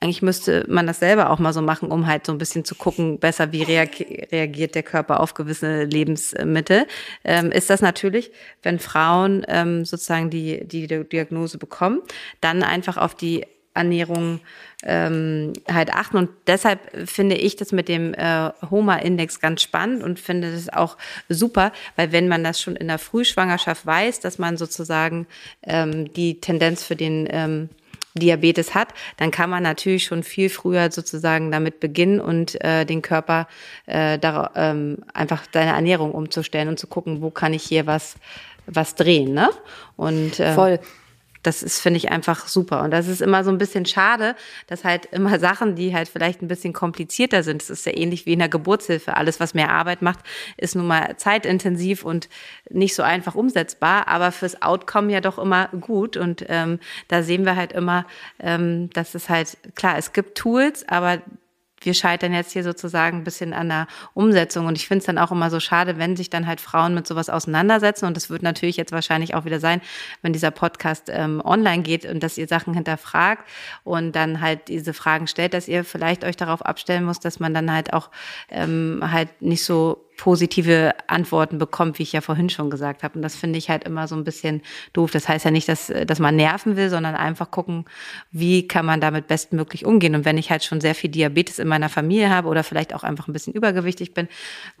eigentlich 0.00 0.22
müsste 0.22 0.64
man 0.68 0.86
das 0.86 1.00
selber 1.00 1.30
auch 1.30 1.40
mal 1.40 1.52
so 1.52 1.60
machen, 1.60 1.90
um 1.90 2.06
halt 2.06 2.24
so 2.24 2.32
ein 2.32 2.38
bisschen 2.38 2.64
zu 2.64 2.76
gucken, 2.76 3.18
besser, 3.18 3.50
wie 3.50 3.64
reagiert 3.64 4.76
der 4.76 4.84
Körper 4.84 5.18
auf 5.18 5.34
gewisse 5.34 5.84
Lebensmittel. 5.84 6.86
Ähm, 7.24 7.50
ist 7.50 7.68
das 7.68 7.80
natürlich, 7.80 8.30
wenn 8.62 8.78
Frauen 8.78 9.44
ähm, 9.48 9.84
sozusagen 9.84 10.30
die, 10.30 10.64
die 10.64 10.86
Diagnose 10.86 11.58
bekommen, 11.58 12.00
dann 12.40 12.62
einfach 12.62 12.96
auf 12.96 13.16
die 13.16 13.44
Ernährung 13.74 14.40
ähm, 14.84 15.52
halt 15.68 15.92
achten. 15.92 16.16
Und 16.16 16.30
deshalb 16.46 17.08
finde 17.08 17.36
ich 17.36 17.56
das 17.56 17.72
mit 17.72 17.88
dem 17.88 18.14
äh, 18.14 18.50
HOMA-Index 18.70 19.40
ganz 19.40 19.62
spannend 19.62 20.02
und 20.04 20.20
finde 20.20 20.52
das 20.52 20.68
auch 20.68 20.96
super, 21.28 21.72
weil 21.96 22.12
wenn 22.12 22.28
man 22.28 22.44
das 22.44 22.60
schon 22.60 22.76
in 22.76 22.88
der 22.88 22.98
Frühschwangerschaft 22.98 23.84
weiß, 23.84 24.20
dass 24.20 24.38
man 24.38 24.56
sozusagen 24.56 25.26
ähm, 25.62 26.12
die 26.12 26.40
Tendenz 26.40 26.84
für 26.84 26.96
den 26.96 27.26
ähm, 27.30 27.68
Diabetes 28.14 28.74
hat, 28.74 28.88
dann 29.16 29.30
kann 29.30 29.50
man 29.50 29.62
natürlich 29.62 30.04
schon 30.04 30.22
viel 30.22 30.48
früher 30.48 30.90
sozusagen 30.90 31.50
damit 31.52 31.80
beginnen 31.80 32.20
und 32.20 32.62
äh, 32.64 32.84
den 32.84 33.02
Körper 33.02 33.46
äh, 33.86 34.18
da, 34.18 34.50
ähm, 34.54 34.98
einfach 35.14 35.46
deine 35.46 35.72
Ernährung 35.72 36.12
umzustellen 36.12 36.68
und 36.68 36.78
zu 36.78 36.86
gucken, 36.86 37.22
wo 37.22 37.30
kann 37.30 37.54
ich 37.54 37.62
hier 37.62 37.86
was 37.86 38.16
was 38.70 38.94
drehen, 38.94 39.32
ne? 39.32 39.48
Und 39.96 40.40
äh, 40.40 40.52
voll 40.52 40.78
das 41.48 41.62
ist, 41.62 41.80
finde 41.80 41.96
ich, 41.96 42.10
einfach 42.10 42.46
super. 42.46 42.82
Und 42.82 42.90
das 42.90 43.08
ist 43.08 43.22
immer 43.22 43.42
so 43.42 43.50
ein 43.50 43.56
bisschen 43.56 43.86
schade, 43.86 44.36
dass 44.66 44.84
halt 44.84 45.06
immer 45.06 45.38
Sachen, 45.40 45.74
die 45.74 45.94
halt 45.94 46.08
vielleicht 46.08 46.42
ein 46.42 46.48
bisschen 46.48 46.74
komplizierter 46.74 47.42
sind, 47.42 47.62
das 47.62 47.70
ist 47.70 47.86
ja 47.86 47.96
ähnlich 47.96 48.26
wie 48.26 48.34
in 48.34 48.38
der 48.38 48.50
Geburtshilfe. 48.50 49.16
Alles, 49.16 49.40
was 49.40 49.54
mehr 49.54 49.70
Arbeit 49.70 50.02
macht, 50.02 50.20
ist 50.58 50.76
nun 50.76 50.86
mal 50.86 51.16
zeitintensiv 51.16 52.04
und 52.04 52.28
nicht 52.68 52.94
so 52.94 53.02
einfach 53.02 53.34
umsetzbar, 53.34 54.08
aber 54.08 54.30
fürs 54.30 54.60
Outcome 54.60 55.10
ja 55.10 55.22
doch 55.22 55.38
immer 55.38 55.68
gut. 55.68 56.18
Und 56.18 56.44
ähm, 56.48 56.80
da 57.08 57.22
sehen 57.22 57.46
wir 57.46 57.56
halt 57.56 57.72
immer, 57.72 58.06
ähm, 58.38 58.90
dass 58.90 59.14
es 59.14 59.30
halt, 59.30 59.56
klar, 59.74 59.96
es 59.96 60.12
gibt 60.12 60.36
Tools, 60.36 60.86
aber 60.86 61.22
wir 61.80 61.94
scheitern 61.94 62.32
jetzt 62.32 62.52
hier 62.52 62.64
sozusagen 62.64 63.18
ein 63.18 63.24
bisschen 63.24 63.52
an 63.52 63.68
der 63.68 63.86
Umsetzung. 64.14 64.66
Und 64.66 64.76
ich 64.76 64.88
finde 64.88 65.00
es 65.00 65.06
dann 65.06 65.18
auch 65.18 65.32
immer 65.32 65.50
so 65.50 65.60
schade, 65.60 65.98
wenn 65.98 66.16
sich 66.16 66.30
dann 66.30 66.46
halt 66.46 66.60
Frauen 66.60 66.94
mit 66.94 67.06
sowas 67.06 67.30
auseinandersetzen. 67.30 68.06
Und 68.06 68.16
das 68.16 68.30
wird 68.30 68.42
natürlich 68.42 68.76
jetzt 68.76 68.92
wahrscheinlich 68.92 69.34
auch 69.34 69.44
wieder 69.44 69.60
sein, 69.60 69.80
wenn 70.22 70.32
dieser 70.32 70.50
Podcast 70.50 71.08
ähm, 71.08 71.40
online 71.44 71.82
geht 71.82 72.04
und 72.04 72.22
dass 72.22 72.38
ihr 72.38 72.48
Sachen 72.48 72.74
hinterfragt 72.74 73.48
und 73.84 74.12
dann 74.12 74.40
halt 74.40 74.68
diese 74.68 74.94
Fragen 74.94 75.26
stellt, 75.26 75.54
dass 75.54 75.68
ihr 75.68 75.84
vielleicht 75.84 76.24
euch 76.24 76.36
darauf 76.36 76.62
abstellen 76.62 77.04
muss, 77.04 77.20
dass 77.20 77.40
man 77.40 77.54
dann 77.54 77.72
halt 77.72 77.92
auch 77.92 78.10
ähm, 78.50 79.00
halt 79.02 79.42
nicht 79.42 79.64
so 79.64 80.07
positive 80.18 80.94
Antworten 81.06 81.58
bekommt, 81.58 81.98
wie 81.98 82.02
ich 82.02 82.12
ja 82.12 82.20
vorhin 82.20 82.50
schon 82.50 82.70
gesagt 82.70 83.02
habe. 83.02 83.14
Und 83.14 83.22
das 83.22 83.36
finde 83.36 83.56
ich 83.56 83.70
halt 83.70 83.84
immer 83.84 84.08
so 84.08 84.16
ein 84.16 84.24
bisschen 84.24 84.62
doof. 84.92 85.12
Das 85.12 85.28
heißt 85.28 85.44
ja 85.44 85.50
nicht, 85.50 85.68
dass, 85.68 85.92
dass 86.06 86.18
man 86.18 86.36
nerven 86.36 86.76
will, 86.76 86.90
sondern 86.90 87.14
einfach 87.14 87.50
gucken, 87.50 87.86
wie 88.32 88.68
kann 88.68 88.84
man 88.84 89.00
damit 89.00 89.28
bestmöglich 89.28 89.86
umgehen. 89.86 90.16
Und 90.16 90.24
wenn 90.24 90.36
ich 90.36 90.50
halt 90.50 90.64
schon 90.64 90.80
sehr 90.80 90.96
viel 90.96 91.08
Diabetes 91.08 91.60
in 91.60 91.68
meiner 91.68 91.88
Familie 91.88 92.30
habe 92.30 92.48
oder 92.48 92.64
vielleicht 92.64 92.94
auch 92.94 93.04
einfach 93.04 93.28
ein 93.28 93.32
bisschen 93.32 93.54
übergewichtig 93.54 94.12
bin, 94.12 94.28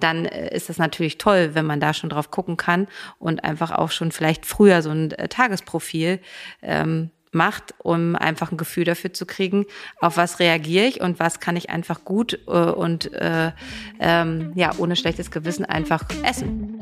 dann 0.00 0.26
äh, 0.26 0.54
ist 0.54 0.68
das 0.68 0.78
natürlich 0.78 1.18
toll, 1.18 1.50
wenn 1.54 1.64
man 1.64 1.80
da 1.80 1.94
schon 1.94 2.10
drauf 2.10 2.32
gucken 2.32 2.56
kann 2.56 2.88
und 3.20 3.44
einfach 3.44 3.70
auch 3.70 3.92
schon 3.92 4.10
vielleicht 4.10 4.44
früher 4.44 4.82
so 4.82 4.90
ein 4.90 5.12
äh, 5.12 5.28
Tagesprofil 5.28 6.18
ähm, 6.62 7.10
macht, 7.32 7.74
um 7.78 8.16
einfach 8.16 8.50
ein 8.50 8.56
Gefühl 8.56 8.84
dafür 8.84 9.12
zu 9.12 9.26
kriegen, 9.26 9.66
auf 10.00 10.16
was 10.16 10.40
reagiere 10.40 10.86
ich 10.86 11.00
und 11.00 11.18
was 11.18 11.40
kann 11.40 11.56
ich 11.56 11.70
einfach 11.70 12.04
gut 12.04 12.38
äh, 12.46 12.50
und 12.50 13.12
äh, 13.12 13.52
ähm, 14.00 14.52
ja 14.54 14.72
ohne 14.78 14.96
schlechtes 14.96 15.30
Gewissen 15.30 15.64
einfach 15.64 16.04
essen. 16.22 16.80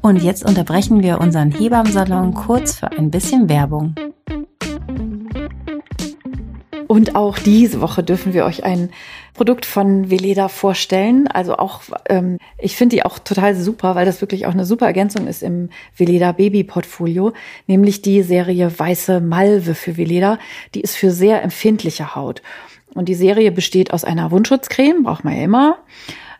Und 0.00 0.22
jetzt 0.22 0.44
unterbrechen 0.44 1.02
wir 1.02 1.20
unseren 1.20 1.52
Hebammsalon 1.52 2.34
kurz 2.34 2.76
für 2.76 2.90
ein 2.90 3.10
bisschen 3.10 3.48
Werbung. 3.48 3.94
Und 6.88 7.14
auch 7.14 7.38
diese 7.38 7.80
Woche 7.80 8.02
dürfen 8.02 8.34
wir 8.34 8.44
euch 8.44 8.64
ein 8.64 8.90
Produkt 9.34 9.64
von 9.64 10.10
Veleda 10.10 10.48
vorstellen. 10.48 11.26
Also 11.26 11.56
auch, 11.56 11.82
ähm, 12.08 12.38
ich 12.58 12.76
finde 12.76 12.96
die 12.96 13.04
auch 13.04 13.18
total 13.18 13.54
super, 13.54 13.94
weil 13.94 14.04
das 14.04 14.20
wirklich 14.20 14.46
auch 14.46 14.52
eine 14.52 14.66
super 14.66 14.86
Ergänzung 14.86 15.26
ist 15.26 15.42
im 15.42 15.70
Veleda 15.96 16.32
Baby 16.32 16.64
Portfolio, 16.64 17.32
nämlich 17.66 18.02
die 18.02 18.22
Serie 18.22 18.78
Weiße 18.78 19.20
Malve 19.20 19.74
für 19.74 19.96
Veleda. 19.96 20.38
Die 20.74 20.82
ist 20.82 20.96
für 20.96 21.10
sehr 21.10 21.42
empfindliche 21.42 22.14
Haut. 22.14 22.42
Und 22.94 23.08
die 23.08 23.14
Serie 23.14 23.52
besteht 23.52 23.92
aus 23.92 24.04
einer 24.04 24.30
Wundschutzcreme, 24.30 25.02
braucht 25.02 25.24
man 25.24 25.36
ja 25.36 25.42
immer, 25.42 25.78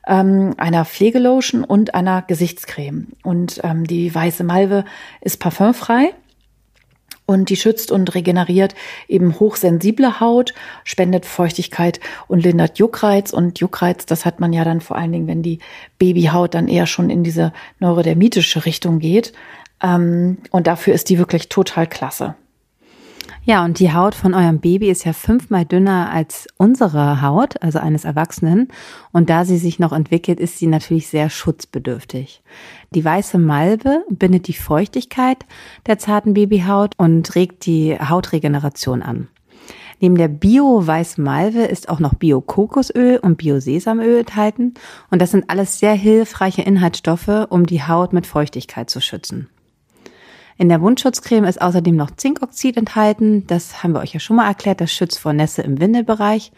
ähm, 0.06 0.54
einer 0.58 0.84
Pflegelotion 0.84 1.64
und 1.64 1.94
einer 1.94 2.22
Gesichtscreme. 2.22 3.08
Und 3.22 3.60
ähm, 3.64 3.86
die 3.86 4.14
Weiße 4.14 4.44
Malve 4.44 4.84
ist 5.20 5.38
parfümfrei 5.38 6.12
und 7.26 7.50
die 7.50 7.56
schützt 7.56 7.92
und 7.92 8.14
regeneriert 8.14 8.74
eben 9.08 9.38
hochsensible 9.38 10.20
Haut, 10.20 10.54
spendet 10.84 11.24
Feuchtigkeit 11.24 12.00
und 12.28 12.42
lindert 12.42 12.78
Juckreiz. 12.78 13.32
Und 13.32 13.60
Juckreiz, 13.60 14.06
das 14.06 14.24
hat 14.24 14.40
man 14.40 14.52
ja 14.52 14.64
dann 14.64 14.80
vor 14.80 14.96
allen 14.96 15.12
Dingen, 15.12 15.28
wenn 15.28 15.42
die 15.42 15.60
Babyhaut 15.98 16.54
dann 16.54 16.68
eher 16.68 16.86
schon 16.86 17.10
in 17.10 17.24
diese 17.24 17.52
neurodermitische 17.78 18.64
Richtung 18.66 18.98
geht. 18.98 19.32
Ähm, 19.82 20.38
und 20.50 20.66
dafür 20.66 20.94
ist 20.94 21.08
die 21.08 21.18
wirklich 21.18 21.48
total 21.48 21.86
klasse. 21.86 22.34
Ja, 23.44 23.64
und 23.64 23.80
die 23.80 23.92
Haut 23.92 24.14
von 24.14 24.34
eurem 24.34 24.60
Baby 24.60 24.88
ist 24.88 25.04
ja 25.04 25.12
fünfmal 25.12 25.64
dünner 25.64 26.12
als 26.12 26.46
unsere 26.58 27.22
Haut, 27.22 27.60
also 27.60 27.80
eines 27.80 28.04
Erwachsenen. 28.04 28.68
Und 29.10 29.30
da 29.30 29.44
sie 29.44 29.58
sich 29.58 29.80
noch 29.80 29.92
entwickelt, 29.92 30.38
ist 30.38 30.58
sie 30.58 30.68
natürlich 30.68 31.08
sehr 31.08 31.28
schutzbedürftig. 31.28 32.40
Die 32.94 33.04
weiße 33.04 33.38
Malbe 33.38 34.04
bindet 34.10 34.46
die 34.46 34.52
Feuchtigkeit 34.52 35.44
der 35.86 35.98
zarten 35.98 36.34
Babyhaut 36.34 36.94
und 36.98 37.34
regt 37.34 37.66
die 37.66 37.98
Hautregeneration 37.98 39.02
an. 39.02 39.26
Neben 39.98 40.14
der 40.16 40.28
Bio-Weiß-Malve 40.28 41.62
ist 41.62 41.88
auch 41.88 41.98
noch 41.98 42.14
Bio-Kokosöl 42.14 43.18
und 43.18 43.38
Bio-Sesamöl 43.38 44.20
enthalten. 44.20 44.74
Und 45.10 45.20
das 45.20 45.32
sind 45.32 45.50
alles 45.50 45.80
sehr 45.80 45.94
hilfreiche 45.94 46.62
Inhaltsstoffe, 46.62 47.46
um 47.50 47.66
die 47.66 47.82
Haut 47.82 48.12
mit 48.12 48.26
Feuchtigkeit 48.26 48.88
zu 48.88 49.00
schützen. 49.00 49.48
In 50.58 50.68
der 50.68 50.80
Wundschutzcreme 50.80 51.44
ist 51.44 51.60
außerdem 51.60 51.96
noch 51.96 52.10
Zinkoxid 52.10 52.76
enthalten. 52.76 53.46
Das 53.46 53.82
haben 53.82 53.94
wir 53.94 54.00
euch 54.00 54.14
ja 54.14 54.20
schon 54.20 54.36
mal 54.36 54.46
erklärt. 54.46 54.80
Das 54.80 54.92
schützt 54.92 55.18
vor 55.18 55.32
Nässe 55.32 55.62
im 55.62 55.80
Windelbereich. 55.80 56.52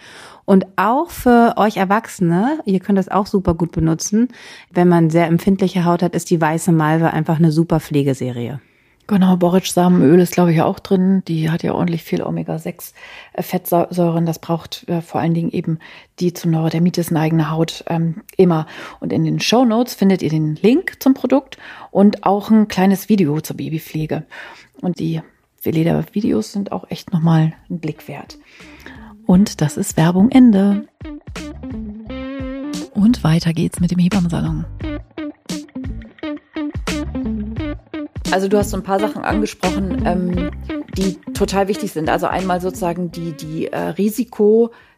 Und 0.45 0.67
auch 0.77 1.11
für 1.11 1.55
euch 1.57 1.77
Erwachsene, 1.77 2.61
ihr 2.67 2.81
könnt 2.81 2.99
das 2.99 3.09
auch 3.09 3.27
super 3.27 3.55
gut 3.55 3.73
benutzen. 3.73 4.29
Wenn 4.71 4.89
man 4.89 5.11
sehr 5.11 5.27
empfindliche 5.27 5.85
Haut 5.85 6.03
hat, 6.03 6.15
ist 6.15 6.31
die 6.31 6.41
weiße 6.41 6.73
Malve 6.73 7.13
einfach 7.13 7.39
eine 7.39 7.53
super 7.53 7.81
Pflegeserie. 7.81 8.61
Genau, 9.07 9.37
Borretsch-Samenöl 9.37 10.19
ist, 10.21 10.33
glaube 10.33 10.53
ich, 10.53 10.63
auch 10.63 10.79
drin. 10.79 11.23
Die 11.29 11.51
hat 11.51 11.63
ja 11.63 11.75
ordentlich 11.75 12.03
viel 12.03 12.23
Omega-6-Fettsäuren. 12.23 14.25
Das 14.25 14.39
braucht 14.39 14.89
äh, 14.89 15.03
vor 15.03 15.21
allen 15.21 15.35
Dingen 15.35 15.51
eben 15.51 15.79
die 16.21 16.33
zum 16.33 16.53
Neurodermitis 16.53 17.11
neigende 17.11 17.51
Haut 17.51 17.85
ähm, 17.89 18.23
immer. 18.39 18.67
Und 19.01 19.13
in 19.13 19.25
den 19.25 19.41
Show 19.41 19.67
Notes 19.67 19.95
findet 19.95 20.23
ihr 20.23 20.31
den 20.31 20.57
Link 20.57 21.03
zum 21.03 21.13
Produkt 21.13 21.59
und 21.91 22.25
auch 22.25 22.51
ein 22.51 22.69
kleines 22.69 23.11
Video 23.11 23.39
zur 23.41 23.59
Babypflege. 23.59 24.25
Und 24.81 24.99
die 24.99 25.21
Veleda-Videos 25.63 26.53
sind 26.53 26.73
auch 26.73 26.91
echt 26.91 27.13
nochmal 27.13 27.53
ein 27.69 27.81
Blick 27.81 28.09
wert. 28.09 28.39
Und 29.27 29.61
das 29.61 29.77
ist 29.77 29.99
Werbung 29.99 30.31
Ende. 30.31 30.89
Und 32.95 33.23
weiter 33.23 33.53
geht's 33.53 33.81
mit 33.81 33.91
dem 33.91 33.99
Hebammensalon. 33.99 34.65
Also 38.35 38.49
du 38.49 38.59
hast 38.59 38.71
so 38.71 38.77
ein 38.77 38.83
paar 38.83 38.99
Sachen 38.99 39.23
angesprochen, 39.23 40.03
ähm, 40.05 40.51
die 40.97 41.21
total 41.35 41.69
wichtig 41.69 41.93
sind. 41.93 42.11
Also 42.11 42.27
einmal 42.27 42.61
sozusagen 42.61 43.13
die, 43.13 43.31
die 43.31 43.69
äh, 43.69 43.79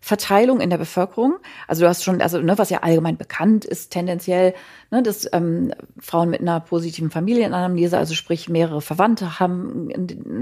Risikoverteilung 0.06 0.60
in 0.60 0.70
der 0.70 0.78
Bevölkerung. 0.78 1.36
Also 1.66 1.82
du 1.82 1.88
hast 1.88 2.04
schon, 2.04 2.20
also 2.20 2.38
ne, 2.38 2.58
was 2.58 2.70
ja 2.70 2.82
allgemein 2.82 3.16
bekannt 3.16 3.64
ist, 3.64 3.90
tendenziell 3.90 4.54
ne, 4.90 5.02
dass 5.02 5.28
ähm, 5.32 5.72
Frauen 5.98 6.30
mit 6.30 6.40
einer 6.40 6.60
positiven 6.60 7.10
Familienanamnese, 7.10 7.98
also 7.98 8.14
sprich 8.14 8.48
mehrere 8.48 8.80
Verwandte 8.80 9.40
haben 9.40 9.88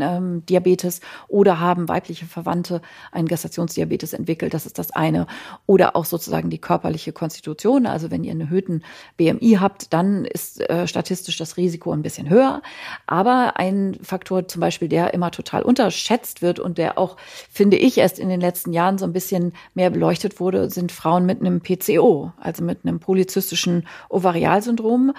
ähm, 0.01 0.45
Diabetes 0.47 1.01
oder 1.29 1.61
haben 1.61 1.89
weibliche 1.89 2.27
Verwandte 2.27 2.83
einen 3.13 3.29
Gestationsdiabetes 3.29 4.13
entwickelt. 4.13 4.55
Das 4.55 4.67
ist 4.67 4.79
das 4.79 4.91
eine. 4.91 5.27
Oder 5.67 5.97
auch 5.97 6.05
sozusagen 6.05 6.51
die 6.51 6.59
körperliche 6.59 7.13
Konstitution. 7.13 7.87
Also 7.87 8.11
wenn 8.11 8.25
ihr 8.25 8.33
einen 8.33 8.43
erhöhten 8.43 8.83
BMI 9.17 9.59
habt, 9.61 9.93
dann 9.93 10.25
ist 10.25 10.61
äh, 10.69 10.87
statistisch 10.87 11.39
das 11.39 11.57
Risiko 11.57 11.93
ein 11.93 12.03
bisschen 12.03 12.29
höher. 12.29 12.63
Aber 13.07 13.57
ein 13.57 13.99
Faktor 14.03 14.47
zum 14.49 14.61
Beispiel, 14.61 14.89
der 14.89 15.15
immer 15.15 15.31
total 15.31 15.63
unterschätzt 15.63 16.43
wird 16.43 16.59
und 16.59 16.79
der 16.79 16.99
auch, 16.99 17.17
finde 17.51 17.77
ich, 17.77 17.99
erst 17.99 18.19
in 18.19 18.29
den 18.29 18.41
letzten 18.41 18.73
Jahren 18.73 18.99
so 18.99 19.05
ein 19.05 19.13
bisschen 19.13 19.54
mehr 19.75 19.91
beleuchtet 19.91 20.41
wurde, 20.41 20.71
sind 20.71 20.93
Frauen 20.93 21.27
mit 21.27 21.41
einem 21.41 21.61
PCO, 21.61 22.33
also 22.39 22.65
mit 22.65 22.81
einem 22.85 23.01
polyzystischen 23.01 23.87
Ovarialsyndrom. 24.09 25.13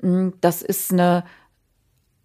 Mm, 0.00 0.30
das 0.40 0.62
ist 0.62 0.92
eine 0.92 1.24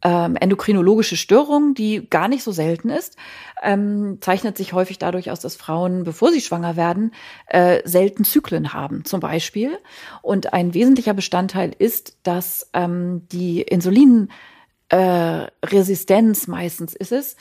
ähm, 0.06 0.36
endokrinologische 0.36 1.18
Störung, 1.18 1.74
die 1.74 2.08
gar 2.08 2.28
nicht 2.28 2.44
so 2.44 2.52
selten 2.52 2.90
ist, 2.90 3.18
ähm, 3.64 4.20
zeichnet 4.22 4.56
sich 4.56 4.74
häufig 4.74 5.00
dadurch 5.00 5.32
aus, 5.32 5.40
dass 5.40 5.56
Frauen, 5.56 6.04
bevor 6.04 6.32
sie 6.32 6.42
schwanger 6.42 6.76
werden, 6.76 7.12
äh, 7.48 7.82
selten 7.86 8.24
Zyklen 8.24 8.72
haben, 8.72 9.04
zum 9.04 9.20
Beispiel. 9.20 9.80
Und 10.22 10.54
ein 10.54 10.76
wesentlicher 10.76 11.16
Bestandteil 11.16 11.72
ist, 11.78 12.18
dass 12.22 12.70
ähm, 12.74 13.28
die 13.32 13.64
Insulinresistenz 13.64 16.48
äh, 16.48 16.52
meistens 16.52 16.94
ist 16.94 17.12
es, 17.12 17.36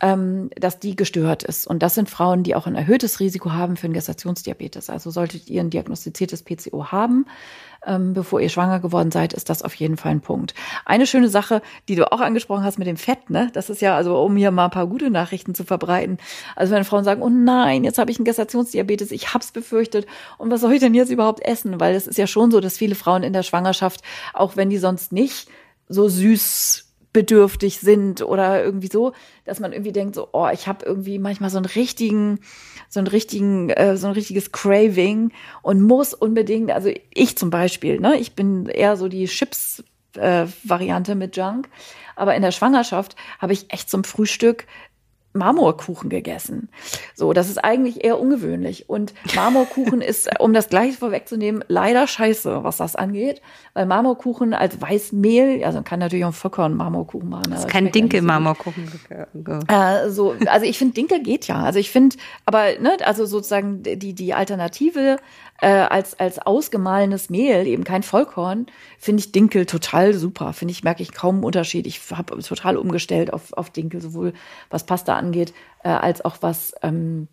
ähm, 0.00 0.50
dass 0.56 0.80
die 0.80 0.96
gestört 0.96 1.44
ist. 1.44 1.66
Und 1.66 1.82
das 1.82 1.94
sind 1.94 2.10
Frauen, 2.10 2.42
die 2.42 2.54
auch 2.54 2.66
ein 2.66 2.74
erhöhtes 2.74 3.20
Risiko 3.20 3.52
haben 3.52 3.76
für 3.76 3.84
einen 3.84 3.94
Gestationsdiabetes. 3.94 4.90
Also 4.90 5.10
solltet 5.10 5.48
ihr 5.48 5.60
ein 5.60 5.70
diagnostiziertes 5.70 6.42
PCO 6.42 6.86
haben, 6.86 7.26
ähm, 7.86 8.12
bevor 8.12 8.40
ihr 8.40 8.48
schwanger 8.48 8.80
geworden 8.80 9.10
seid, 9.10 9.32
ist 9.32 9.50
das 9.50 9.62
auf 9.62 9.74
jeden 9.74 9.96
Fall 9.96 10.12
ein 10.12 10.20
Punkt. 10.20 10.54
Eine 10.84 11.06
schöne 11.06 11.28
Sache, 11.28 11.62
die 11.88 11.94
du 11.94 12.10
auch 12.10 12.20
angesprochen 12.20 12.64
hast 12.64 12.78
mit 12.78 12.88
dem 12.88 12.96
Fett, 12.96 13.30
ne? 13.30 13.50
Das 13.52 13.70
ist 13.70 13.82
ja, 13.82 13.96
also 13.96 14.20
um 14.22 14.36
hier 14.36 14.50
mal 14.50 14.66
ein 14.66 14.70
paar 14.70 14.86
gute 14.86 15.10
Nachrichten 15.10 15.54
zu 15.54 15.64
verbreiten. 15.64 16.18
Also 16.56 16.74
wenn 16.74 16.84
Frauen 16.84 17.04
sagen, 17.04 17.22
oh 17.22 17.28
nein, 17.28 17.84
jetzt 17.84 17.98
habe 17.98 18.10
ich 18.10 18.18
einen 18.18 18.24
Gestationsdiabetes, 18.24 19.12
ich 19.12 19.32
hab's 19.34 19.52
befürchtet 19.52 20.06
und 20.38 20.50
was 20.50 20.60
soll 20.60 20.72
ich 20.72 20.80
denn 20.80 20.94
jetzt 20.94 21.10
überhaupt 21.10 21.40
essen? 21.44 21.78
Weil 21.78 21.94
es 21.94 22.06
ist 22.06 22.18
ja 22.18 22.26
schon 22.26 22.50
so, 22.50 22.60
dass 22.60 22.78
viele 22.78 22.94
Frauen 22.94 23.22
in 23.22 23.32
der 23.32 23.42
Schwangerschaft, 23.42 24.00
auch 24.32 24.56
wenn 24.56 24.70
die 24.70 24.78
sonst 24.78 25.12
nicht 25.12 25.48
so 25.88 26.08
süß 26.08 26.83
bedürftig 27.14 27.78
sind 27.78 28.22
oder 28.22 28.62
irgendwie 28.62 28.88
so, 28.88 29.12
dass 29.46 29.60
man 29.60 29.72
irgendwie 29.72 29.92
denkt 29.92 30.16
so, 30.16 30.28
oh, 30.32 30.48
ich 30.52 30.66
habe 30.66 30.84
irgendwie 30.84 31.18
manchmal 31.18 31.48
so 31.48 31.56
einen 31.56 31.64
richtigen, 31.64 32.40
so 32.90 33.00
einen 33.00 33.06
richtigen, 33.06 33.70
äh, 33.70 33.96
so 33.96 34.08
ein 34.08 34.12
richtiges 34.12 34.52
Craving 34.52 35.32
und 35.62 35.80
muss 35.80 36.12
unbedingt, 36.12 36.72
also 36.72 36.90
ich 37.14 37.38
zum 37.38 37.48
Beispiel, 37.50 38.00
ne, 38.00 38.18
ich 38.18 38.34
bin 38.34 38.66
eher 38.66 38.96
so 38.96 39.08
die 39.08 39.26
Chips 39.26 39.84
äh, 40.16 40.46
Variante 40.64 41.14
mit 41.14 41.36
Junk, 41.36 41.68
aber 42.16 42.34
in 42.34 42.42
der 42.42 42.50
Schwangerschaft 42.50 43.14
habe 43.38 43.52
ich 43.52 43.72
echt 43.72 43.88
zum 43.88 44.02
Frühstück 44.02 44.66
Marmorkuchen 45.34 46.10
gegessen. 46.10 46.68
So, 47.14 47.32
das 47.32 47.50
ist 47.50 47.58
eigentlich 47.58 48.04
eher 48.04 48.20
ungewöhnlich. 48.20 48.88
Und 48.88 49.12
Marmorkuchen 49.34 50.00
ist, 50.00 50.30
um 50.38 50.52
das 50.52 50.68
gleich 50.68 50.96
vorwegzunehmen, 50.96 51.64
leider 51.68 52.06
scheiße, 52.06 52.62
was 52.62 52.76
das 52.76 52.94
angeht. 52.94 53.42
Weil 53.74 53.86
Marmorkuchen 53.86 54.54
als 54.54 54.80
Weißmehl, 54.80 55.64
also 55.64 55.78
man 55.78 55.84
kann 55.84 55.98
natürlich 55.98 56.24
auch 56.24 56.34
Vollkorn 56.34 56.74
Marmorkuchen 56.74 57.28
machen. 57.28 57.50
Das 57.50 57.60
ist 57.60 57.68
kein 57.68 57.90
Dinkel-Marmorkuchen. 57.90 58.88
Äh, 59.68 60.10
so, 60.10 60.36
also 60.46 60.64
ich 60.64 60.78
finde, 60.78 60.94
Dinkel 60.94 61.20
geht 61.20 61.48
ja. 61.48 61.56
Also 61.56 61.80
ich 61.80 61.90
finde, 61.90 62.16
aber, 62.46 62.78
ne, 62.78 62.96
also 63.04 63.26
sozusagen 63.26 63.82
die, 63.82 64.14
die 64.14 64.34
Alternative 64.34 65.18
äh, 65.60 65.68
als, 65.68 66.18
als 66.18 66.38
ausgemahlenes 66.38 67.30
Mehl, 67.30 67.66
eben 67.66 67.84
kein 67.84 68.02
Vollkorn, 68.02 68.66
finde 68.98 69.20
ich 69.20 69.32
Dinkel 69.32 69.66
total 69.66 70.14
super. 70.14 70.52
Finde 70.52 70.72
ich, 70.72 70.84
merke 70.84 71.02
ich 71.02 71.12
kaum 71.12 71.36
einen 71.36 71.44
Unterschied. 71.44 71.86
Ich 71.86 72.00
habe 72.10 72.38
total 72.40 72.76
umgestellt 72.76 73.32
auf, 73.32 73.52
auf 73.52 73.70
Dinkel, 73.70 74.00
sowohl 74.00 74.32
was 74.70 74.84
Pasta 74.84 75.16
angeht, 75.16 75.54
äh, 75.82 75.88
als 75.88 76.24
auch 76.24 76.36
was, 76.40 76.74
ähm, 76.82 77.28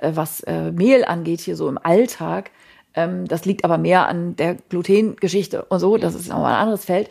äh, 0.00 0.12
was 0.14 0.40
äh, 0.42 0.70
Mehl 0.70 1.04
angeht, 1.04 1.40
hier 1.40 1.56
so 1.56 1.68
im 1.68 1.78
Alltag. 1.78 2.50
Ähm, 2.94 3.26
das 3.26 3.44
liegt 3.44 3.64
aber 3.64 3.78
mehr 3.78 4.06
an 4.06 4.36
der 4.36 4.54
Glutengeschichte 4.54 5.64
und 5.64 5.78
so, 5.80 5.96
das 5.96 6.14
ist 6.14 6.28
nochmal 6.28 6.54
ein 6.54 6.60
anderes 6.60 6.84
Feld. 6.84 7.08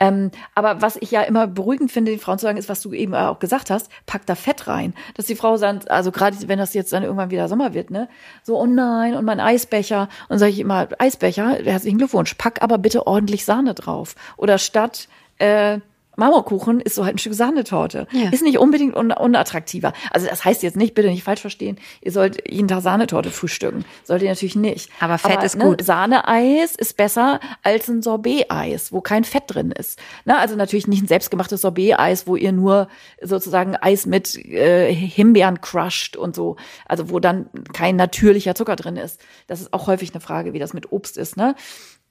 Ähm, 0.00 0.30
aber 0.54 0.80
was 0.80 0.96
ich 0.96 1.10
ja 1.10 1.22
immer 1.22 1.46
beruhigend 1.46 1.92
finde, 1.92 2.10
den 2.10 2.20
Frauen 2.20 2.38
zu 2.38 2.44
sagen, 2.44 2.58
ist, 2.58 2.70
was 2.70 2.80
du 2.80 2.92
eben 2.92 3.14
auch 3.14 3.38
gesagt 3.38 3.70
hast, 3.70 3.90
pack 4.06 4.24
da 4.24 4.34
Fett 4.34 4.66
rein. 4.66 4.94
Dass 5.14 5.26
die 5.26 5.36
Frau 5.36 5.58
sagt, 5.58 5.90
also 5.90 6.10
gerade 6.10 6.36
wenn 6.48 6.58
das 6.58 6.72
jetzt 6.72 6.92
dann 6.92 7.02
irgendwann 7.02 7.30
wieder 7.30 7.48
Sommer 7.48 7.74
wird, 7.74 7.90
ne, 7.90 8.08
so, 8.42 8.58
oh 8.58 8.66
nein, 8.66 9.14
und 9.14 9.26
mein 9.26 9.40
Eisbecher. 9.40 10.08
Und 10.28 10.38
sage 10.38 10.52
ich 10.52 10.58
immer, 10.58 10.88
Eisbecher, 10.98 11.58
herzlichen 11.62 11.98
Glückwunsch, 11.98 12.34
pack 12.34 12.62
aber 12.62 12.78
bitte 12.78 13.06
ordentlich 13.06 13.44
Sahne 13.44 13.74
drauf. 13.74 14.14
Oder 14.38 14.56
statt 14.56 15.08
äh, 15.38 15.80
Marmorkuchen 16.20 16.80
ist 16.80 16.94
so 16.94 17.04
halt 17.04 17.16
ein 17.16 17.18
Stück 17.18 17.34
Sahnetorte. 17.34 18.06
Ja. 18.12 18.30
Ist 18.30 18.42
nicht 18.42 18.58
unbedingt 18.58 18.94
un 18.94 19.10
unattraktiver. 19.10 19.92
Also 20.12 20.28
das 20.28 20.44
heißt 20.44 20.62
jetzt 20.62 20.76
nicht, 20.76 20.94
bitte 20.94 21.08
nicht 21.08 21.24
falsch 21.24 21.40
verstehen, 21.40 21.78
ihr 22.00 22.12
sollt 22.12 22.48
jeden 22.48 22.68
Tag 22.68 22.82
Sahnetorte 22.82 23.30
frühstücken. 23.30 23.84
Sollt 24.04 24.22
ihr 24.22 24.28
natürlich 24.28 24.54
nicht. 24.54 24.90
Aber 25.00 25.18
Fett 25.18 25.38
Aber, 25.38 25.44
ist 25.44 25.56
ne, 25.56 25.64
gut. 25.64 25.84
Sahneeis 25.84 26.76
ist 26.76 26.96
besser 26.96 27.40
als 27.62 27.88
ein 27.88 28.02
Sorbet-Eis, 28.02 28.92
wo 28.92 29.00
kein 29.00 29.24
Fett 29.24 29.44
drin 29.48 29.72
ist. 29.72 29.98
Na, 30.24 30.38
also 30.38 30.54
natürlich 30.54 30.86
nicht 30.86 31.02
ein 31.02 31.08
selbstgemachtes 31.08 31.62
Sorbet-Eis, 31.62 32.26
wo 32.26 32.36
ihr 32.36 32.52
nur 32.52 32.88
sozusagen 33.22 33.74
Eis 33.76 34.06
mit 34.06 34.36
äh, 34.36 34.92
Himbeeren 34.92 35.60
crusht 35.60 36.16
und 36.16 36.36
so. 36.36 36.56
Also 36.86 37.10
wo 37.10 37.18
dann 37.18 37.48
kein 37.72 37.96
natürlicher 37.96 38.54
Zucker 38.54 38.76
drin 38.76 38.96
ist. 38.96 39.20
Das 39.46 39.60
ist 39.60 39.72
auch 39.72 39.86
häufig 39.86 40.12
eine 40.12 40.20
Frage, 40.20 40.52
wie 40.52 40.58
das 40.58 40.74
mit 40.74 40.92
Obst 40.92 41.16
ist. 41.16 41.36
Ne? 41.36 41.54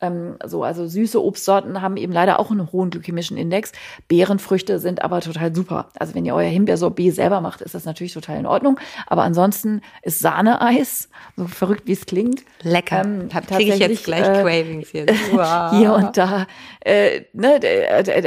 Ähm, 0.02 0.38
so, 0.46 0.64
also 0.64 0.88
süße 0.88 1.22
Obstsorten 1.24 1.82
haben 1.82 1.98
eben 1.98 2.14
leider 2.14 2.40
auch 2.40 2.52
einen 2.52 2.72
hohen 2.72 2.90
glykämischen 2.90 3.38
Index. 3.38 3.72
Beerenfrüchte 4.08 4.80
sind 4.80 5.02
aber 5.02 5.22
total 5.22 5.54
super. 5.54 5.90
Also 6.00 6.16
wenn 6.16 6.26
ihr 6.26 6.36
euer 6.36 6.50
Himbeersorbet 6.50 7.14
selber 7.14 7.42
macht, 7.42 7.62
ist 7.62 7.76
das 7.76 7.86
natürlich 7.86 8.14
total 8.14 8.38
in 8.38 8.46
Ordnung. 8.46 8.80
Aber 9.08 9.24
ansonsten 9.24 9.82
ist 10.02 10.20
Sahneeis, 10.20 11.10
so 11.36 11.48
verrückt 11.48 11.84
wie 11.86 11.94
es 11.94 12.06
klingt. 12.06 12.44
Lecker. 12.62 13.04
Ähm, 13.04 13.30
Kriege 13.30 13.74
ich 13.74 13.80
jetzt 13.80 14.04
gleich 14.04 14.22
äh, 14.22 14.42
Cravings 14.42 14.90
hier. 14.90 15.06
Wow. 15.32 15.72
hier 15.72 15.94
und 15.94 16.18
da 16.18 16.48
äh, 16.80 17.22
ne, 17.34 17.60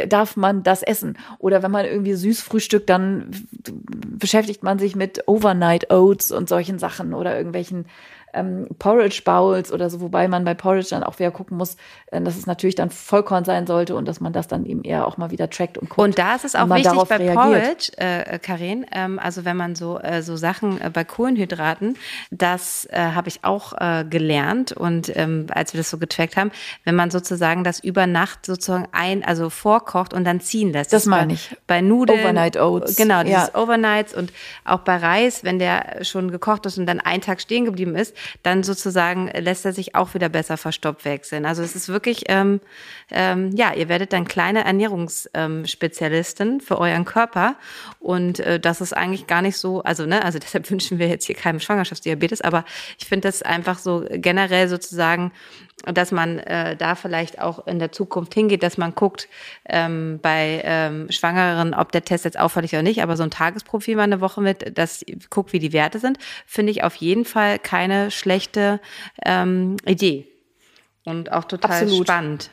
darf 0.09 0.37
man 0.37 0.63
das 0.63 0.83
essen. 0.83 1.19
Oder 1.39 1.63
wenn 1.63 1.71
man 1.71 1.85
irgendwie 1.85 2.15
süß 2.15 2.43
frühstückt, 2.43 2.89
dann 2.89 3.31
beschäftigt 4.09 4.63
man 4.63 4.79
sich 4.79 4.95
mit 4.95 5.27
Overnight 5.27 5.91
Oats 5.91 6.31
und 6.31 6.49
solchen 6.49 6.79
Sachen 6.79 7.15
oder 7.15 7.37
irgendwelchen 7.37 7.87
ähm, 8.33 8.67
Porridge 8.79 9.23
Bowls 9.25 9.73
oder 9.73 9.91
so, 9.91 10.01
wobei 10.01 10.29
man 10.29 10.45
bei 10.45 10.55
Porridge 10.55 10.89
dann 10.91 11.03
auch 11.03 11.19
wieder 11.19 11.31
gucken 11.31 11.57
muss, 11.57 11.77
äh, 12.07 12.21
dass 12.21 12.37
es 12.37 12.47
natürlich 12.47 12.75
dann 12.75 12.91
Vollkorn 12.91 13.45
sein 13.45 13.67
sollte 13.67 13.95
und 13.95 14.07
dass 14.07 14.21
man 14.21 14.33
das 14.33 14.49
dann 14.49 14.65
eben 14.67 14.83
eher 14.83 15.07
auch 15.07 15.17
mal 15.17 15.31
wieder 15.31 15.51
trackt 15.51 15.79
und 15.79 15.89
guckt. 15.89 16.01
Und 16.01 16.19
da 16.19 16.35
ist 16.35 16.45
es 16.45 16.55
auch 16.55 16.69
wichtig 16.69 16.93
bei 17.09 17.17
reagiert. 17.17 17.35
Porridge, 17.35 17.93
äh, 17.97 18.39
Karin, 18.39 18.87
ähm, 18.93 19.19
also 19.19 19.45
wenn 19.45 19.57
man 19.57 19.75
so, 19.75 19.99
äh, 19.99 20.23
so 20.23 20.37
Sachen 20.37 20.81
äh, 20.81 20.91
bei 20.91 21.05
Kohlenhydraten, 21.05 21.97
das 22.31 22.87
äh, 22.91 22.99
habe 22.99 23.29
ich 23.29 23.45
auch 23.45 23.73
äh, 23.75 24.05
gelernt 24.09 24.73
und 24.73 25.15
ähm, 25.17 25.47
als 25.51 25.75
wir 25.75 25.79
das 25.79 25.91
so 25.91 25.99
getrackt 25.99 26.37
haben, 26.37 26.51
wenn 26.85 26.95
man 26.95 27.11
sozusagen 27.11 27.65
das 27.65 27.81
über 27.81 28.07
Nacht 28.07 28.47
sozusagen 28.47 28.89
ein, 28.93 29.25
also 29.25 29.51
vorkocht 29.51 30.15
und 30.15 30.25
dann 30.25 30.41
ziehen 30.41 30.73
lässt. 30.73 30.93
Das, 30.93 31.03
das 31.03 31.11
meine 31.11 31.35
ich. 31.35 31.57
Bei 31.67 31.81
Nudeln. 31.81 32.21
Overnight 32.21 32.57
Oats. 32.57 32.97
Genau, 32.97 33.23
dieses 33.23 33.51
ja. 33.53 33.61
Overnights 33.61 34.15
und 34.15 34.33
auch 34.65 34.81
bei 34.81 34.97
Reis, 34.97 35.45
wenn 35.45 35.59
der 35.59 36.05
schon 36.05 36.31
gekocht 36.31 36.67
ist 36.67 36.79
und 36.79 36.87
dann 36.87 37.01
einen 37.01 37.21
Tag 37.21 37.41
stehen 37.41 37.65
geblieben 37.65 37.95
ist, 37.97 38.15
dann 38.43 38.63
sozusagen 38.63 39.29
lässt 39.29 39.65
er 39.65 39.73
sich 39.73 39.95
auch 39.95 40.15
wieder 40.15 40.29
besser 40.29 40.57
verstopft 40.57 41.05
wechseln. 41.05 41.47
Also 41.47 41.63
es 41.63 41.77
ist 41.77 41.89
wirklich, 41.89 42.25
ähm, 42.29 42.61
ähm, 43.11 43.51
ja, 43.55 43.73
ihr 43.75 43.89
werdet 43.89 44.13
dann 44.13 44.27
kleine 44.27 44.65
Ernährungsspezialistin 44.65 46.49
ähm, 46.49 46.61
für 46.61 46.79
euren 46.79 47.05
Körper 47.05 47.57
und 48.01 48.41
äh, 48.41 48.59
das 48.59 48.81
ist 48.81 48.93
eigentlich 48.93 49.27
gar 49.27 49.43
nicht 49.43 49.57
so, 49.57 49.83
also 49.83 50.07
ne, 50.07 50.25
also 50.25 50.39
deshalb 50.43 50.71
wünschen 50.71 50.99
wir 50.99 51.09
jetzt 51.09 51.27
hier 51.27 51.37
keinem 51.37 51.61
Schwangerschaftsdiabetes, 51.61 52.41
aber 52.41 52.65
ich 52.99 53.07
finde 53.07 53.29
das 53.29 53.43
einfach 53.43 53.79
so 53.79 54.05
generell 54.11 54.69
sozusagen 54.69 55.33
dass 55.85 56.13
man 56.13 56.39
äh, 56.39 56.77
da 56.77 56.95
vielleicht 56.95 57.41
auch 57.41 57.67
in 57.67 57.79
der 57.79 57.93
Zukunft 57.93 58.35
hingeht, 58.35 58.63
dass 58.63 58.79
man 58.79 58.95
guckt 58.95 59.29
ähm, 59.69 60.21
bei 60.23 60.63
ähm, 60.65 61.11
Schwangeren, 61.11 61.75
ob 61.75 61.93
der 61.93 62.05
Test 62.05 62.25
jetzt 62.25 62.39
auffällig 62.39 62.73
oder 62.73 62.83
nicht, 62.83 63.03
aber 63.03 63.17
so 63.17 63.23
ein 63.23 63.31
Tagesprofil 63.31 63.97
mal 63.97 64.05
eine 64.05 64.21
Woche 64.21 64.41
mit, 64.41 64.79
das 64.79 65.05
guckt, 65.31 65.53
wie 65.53 65.59
die 65.59 65.73
Werte 65.73 65.99
sind, 65.99 66.19
finde 66.47 66.71
ich 66.73 66.85
auf 66.85 66.95
jeden 66.97 67.25
Fall 67.25 67.59
keine 67.59 68.11
schlechte 68.11 68.81
ähm, 69.25 69.77
Idee 69.85 70.29
und 71.05 71.33
auch 71.33 71.45
total 71.45 71.83
Absolut. 71.83 72.07
spannend. 72.07 72.51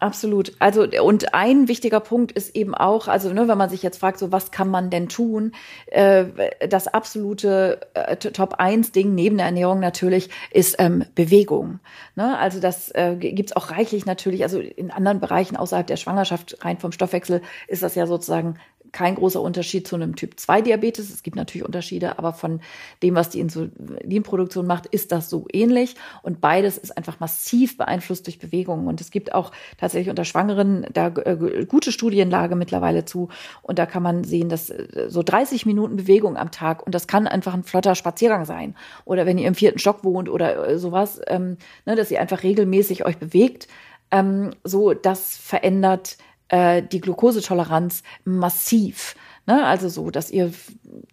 Absolut. 0.00 0.54
Also 0.60 0.86
und 1.02 1.34
ein 1.34 1.68
wichtiger 1.68 2.00
Punkt 2.00 2.32
ist 2.32 2.56
eben 2.56 2.74
auch, 2.74 3.06
also 3.06 3.34
ne, 3.34 3.48
wenn 3.48 3.58
man 3.58 3.68
sich 3.68 3.82
jetzt 3.82 3.98
fragt, 3.98 4.18
so 4.18 4.32
was 4.32 4.50
kann 4.50 4.70
man 4.70 4.88
denn 4.88 5.10
tun, 5.10 5.52
äh, 5.88 6.24
das 6.66 6.88
absolute 6.88 7.80
äh, 7.92 8.16
Top 8.16 8.54
1 8.54 8.92
Ding 8.92 9.14
neben 9.14 9.36
der 9.36 9.44
Ernährung 9.44 9.78
natürlich 9.78 10.30
ist 10.50 10.76
ähm, 10.78 11.04
Bewegung. 11.14 11.80
Ne? 12.16 12.38
Also 12.38 12.60
das 12.60 12.90
äh, 12.94 13.14
gibt's 13.16 13.54
auch 13.54 13.70
reichlich 13.70 14.06
natürlich, 14.06 14.42
also 14.42 14.58
in 14.58 14.90
anderen 14.90 15.20
Bereichen 15.20 15.58
außerhalb 15.58 15.86
der 15.86 15.98
Schwangerschaft 15.98 16.64
rein 16.64 16.78
vom 16.78 16.92
Stoffwechsel 16.92 17.42
ist 17.68 17.82
das 17.82 17.94
ja 17.94 18.06
sozusagen 18.06 18.54
kein 18.92 19.14
großer 19.14 19.40
Unterschied 19.40 19.86
zu 19.86 19.96
einem 19.96 20.16
Typ 20.16 20.38
2 20.38 20.62
Diabetes. 20.62 21.10
Es 21.10 21.22
gibt 21.22 21.36
natürlich 21.36 21.66
Unterschiede, 21.66 22.18
aber 22.18 22.32
von 22.32 22.60
dem, 23.02 23.14
was 23.14 23.30
die 23.30 23.40
Insulinproduktion 23.40 24.66
macht, 24.66 24.86
ist 24.86 25.12
das 25.12 25.30
so 25.30 25.46
ähnlich. 25.52 25.94
Und 26.22 26.40
beides 26.40 26.78
ist 26.78 26.96
einfach 26.96 27.20
massiv 27.20 27.76
beeinflusst 27.76 28.26
durch 28.26 28.38
Bewegungen. 28.38 28.86
Und 28.86 29.00
es 29.00 29.10
gibt 29.10 29.34
auch 29.34 29.52
tatsächlich 29.78 30.10
unter 30.10 30.24
Schwangeren 30.24 30.86
da 30.92 31.08
äh, 31.08 31.66
gute 31.66 31.92
Studienlage 31.92 32.56
mittlerweile 32.56 33.04
zu. 33.04 33.28
Und 33.62 33.78
da 33.78 33.86
kann 33.86 34.02
man 34.02 34.24
sehen, 34.24 34.48
dass 34.48 34.70
äh, 34.70 35.06
so 35.08 35.22
30 35.22 35.66
Minuten 35.66 35.96
Bewegung 35.96 36.36
am 36.36 36.50
Tag, 36.50 36.84
und 36.84 36.94
das 36.94 37.06
kann 37.06 37.26
einfach 37.26 37.54
ein 37.54 37.64
flotter 37.64 37.94
Spaziergang 37.94 38.44
sein. 38.44 38.74
Oder 39.04 39.26
wenn 39.26 39.38
ihr 39.38 39.48
im 39.48 39.54
vierten 39.54 39.78
Stock 39.78 40.04
wohnt 40.04 40.28
oder 40.28 40.68
äh, 40.68 40.78
sowas, 40.78 41.20
ähm, 41.26 41.56
ne, 41.86 41.96
dass 41.96 42.10
ihr 42.10 42.20
einfach 42.20 42.42
regelmäßig 42.42 43.04
euch 43.04 43.18
bewegt. 43.18 43.68
Ähm, 44.10 44.50
so, 44.64 44.92
das 44.92 45.36
verändert 45.36 46.16
äh, 46.50 46.82
die 46.82 47.00
Glukosetoleranz 47.00 48.02
massiv. 48.24 49.14
Ne? 49.46 49.64
Also 49.64 49.88
so, 49.88 50.10
dass 50.10 50.30
ihr 50.30 50.52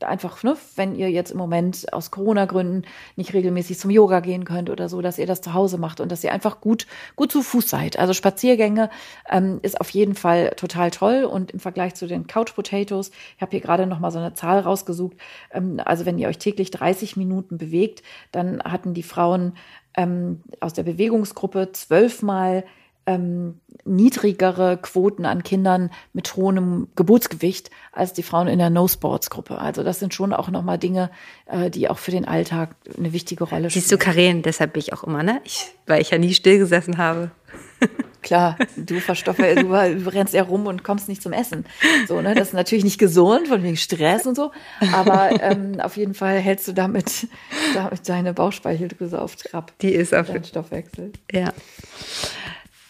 einfach, 0.01 0.43
ne, 0.43 0.57
wenn 0.75 0.95
ihr 0.95 1.09
jetzt 1.09 1.31
im 1.31 1.37
Moment 1.37 1.91
aus 1.93 2.11
Corona-Gründen 2.11 2.83
nicht 3.15 3.33
regelmäßig 3.33 3.79
zum 3.79 3.89
Yoga 3.89 4.19
gehen 4.19 4.45
könnt 4.45 4.69
oder 4.69 4.89
so, 4.89 5.01
dass 5.01 5.17
ihr 5.17 5.25
das 5.25 5.41
zu 5.41 5.53
Hause 5.53 5.77
macht 5.77 6.01
und 6.01 6.11
dass 6.11 6.23
ihr 6.23 6.33
einfach 6.33 6.59
gut, 6.59 6.87
gut 7.15 7.31
zu 7.31 7.41
Fuß 7.41 7.69
seid. 7.69 7.97
Also 7.97 8.13
Spaziergänge 8.13 8.89
ähm, 9.29 9.59
ist 9.61 9.79
auf 9.79 9.89
jeden 9.91 10.15
Fall 10.15 10.51
total 10.57 10.91
toll 10.91 11.23
und 11.23 11.51
im 11.51 11.59
Vergleich 11.59 11.95
zu 11.95 12.05
den 12.05 12.27
Couch 12.27 12.53
Potatoes, 12.53 13.11
ich 13.35 13.41
habe 13.41 13.51
hier 13.51 13.61
gerade 13.61 13.87
noch 13.87 13.99
mal 13.99 14.11
so 14.11 14.19
eine 14.19 14.33
Zahl 14.33 14.59
rausgesucht, 14.59 15.17
ähm, 15.51 15.79
also 15.83 16.05
wenn 16.05 16.17
ihr 16.17 16.27
euch 16.27 16.37
täglich 16.37 16.71
30 16.71 17.15
Minuten 17.15 17.57
bewegt, 17.57 18.03
dann 18.31 18.61
hatten 18.63 18.93
die 18.93 19.03
Frauen 19.03 19.53
ähm, 19.95 20.43
aus 20.59 20.73
der 20.73 20.83
Bewegungsgruppe 20.83 21.71
zwölfmal 21.71 22.65
ähm, 23.07 23.59
niedrigere 23.85 24.77
Quoten 24.77 25.25
an 25.25 25.41
Kindern 25.41 25.89
mit 26.13 26.35
hohem 26.35 26.89
Geburtsgewicht 26.95 27.71
als 27.93 28.13
die 28.13 28.21
Frauen 28.21 28.47
in 28.47 28.59
der 28.59 28.69
No-Sports-Gruppe. 28.69 29.57
Also 29.57 29.83
das 29.83 29.99
sind 29.99 30.13
schon 30.13 30.33
auch 30.33 30.49
nochmal 30.49 30.77
Dinge, 30.77 31.09
äh, 31.47 31.71
die 31.71 31.89
auch 31.89 31.97
für 31.97 32.11
den 32.11 32.25
Alltag 32.25 32.75
eine 32.97 33.13
wichtige 33.13 33.45
Rolle 33.45 33.69
spielen. 33.69 33.81
Siehst 33.81 33.91
du, 33.91 33.97
Karin, 33.97 34.43
deshalb 34.43 34.73
bin 34.73 34.81
ich 34.81 34.93
auch 34.93 35.03
immer, 35.03 35.23
ne? 35.23 35.41
Ich, 35.45 35.71
weil 35.87 36.01
ich 36.01 36.11
ja 36.11 36.17
nie 36.17 36.33
stillgesessen 36.33 36.97
habe. 36.97 37.31
Klar, 38.21 38.57
du 38.75 38.99
verstoffe, 38.99 39.37
du 39.37 40.13
rennst 40.13 40.33
ja 40.33 40.43
rum 40.43 40.65
und 40.65 40.83
kommst 40.83 41.07
nicht 41.07 41.21
zum 41.21 41.31
Essen. 41.31 41.65
So, 42.09 42.19
ne? 42.19 42.35
Das 42.35 42.49
ist 42.49 42.53
natürlich 42.53 42.83
nicht 42.83 42.97
gesund, 42.97 43.47
von 43.47 43.63
wegen 43.63 43.77
Stress 43.77 44.25
und 44.25 44.35
so. 44.35 44.51
Aber 44.91 45.29
ähm, 45.41 45.79
auf 45.79 45.95
jeden 45.95 46.13
Fall 46.13 46.37
hältst 46.39 46.67
du 46.67 46.73
damit, 46.73 47.27
damit 47.73 48.09
deine 48.09 48.33
Bauchspeicheldrüse 48.33 49.21
auf 49.21 49.37
Trab. 49.37 49.71
Die 49.79 49.93
ist 49.93 50.13
auf 50.13 50.29
den 50.29 50.43
Stoffwechsel. 50.43 51.13
Ja. 51.31 51.53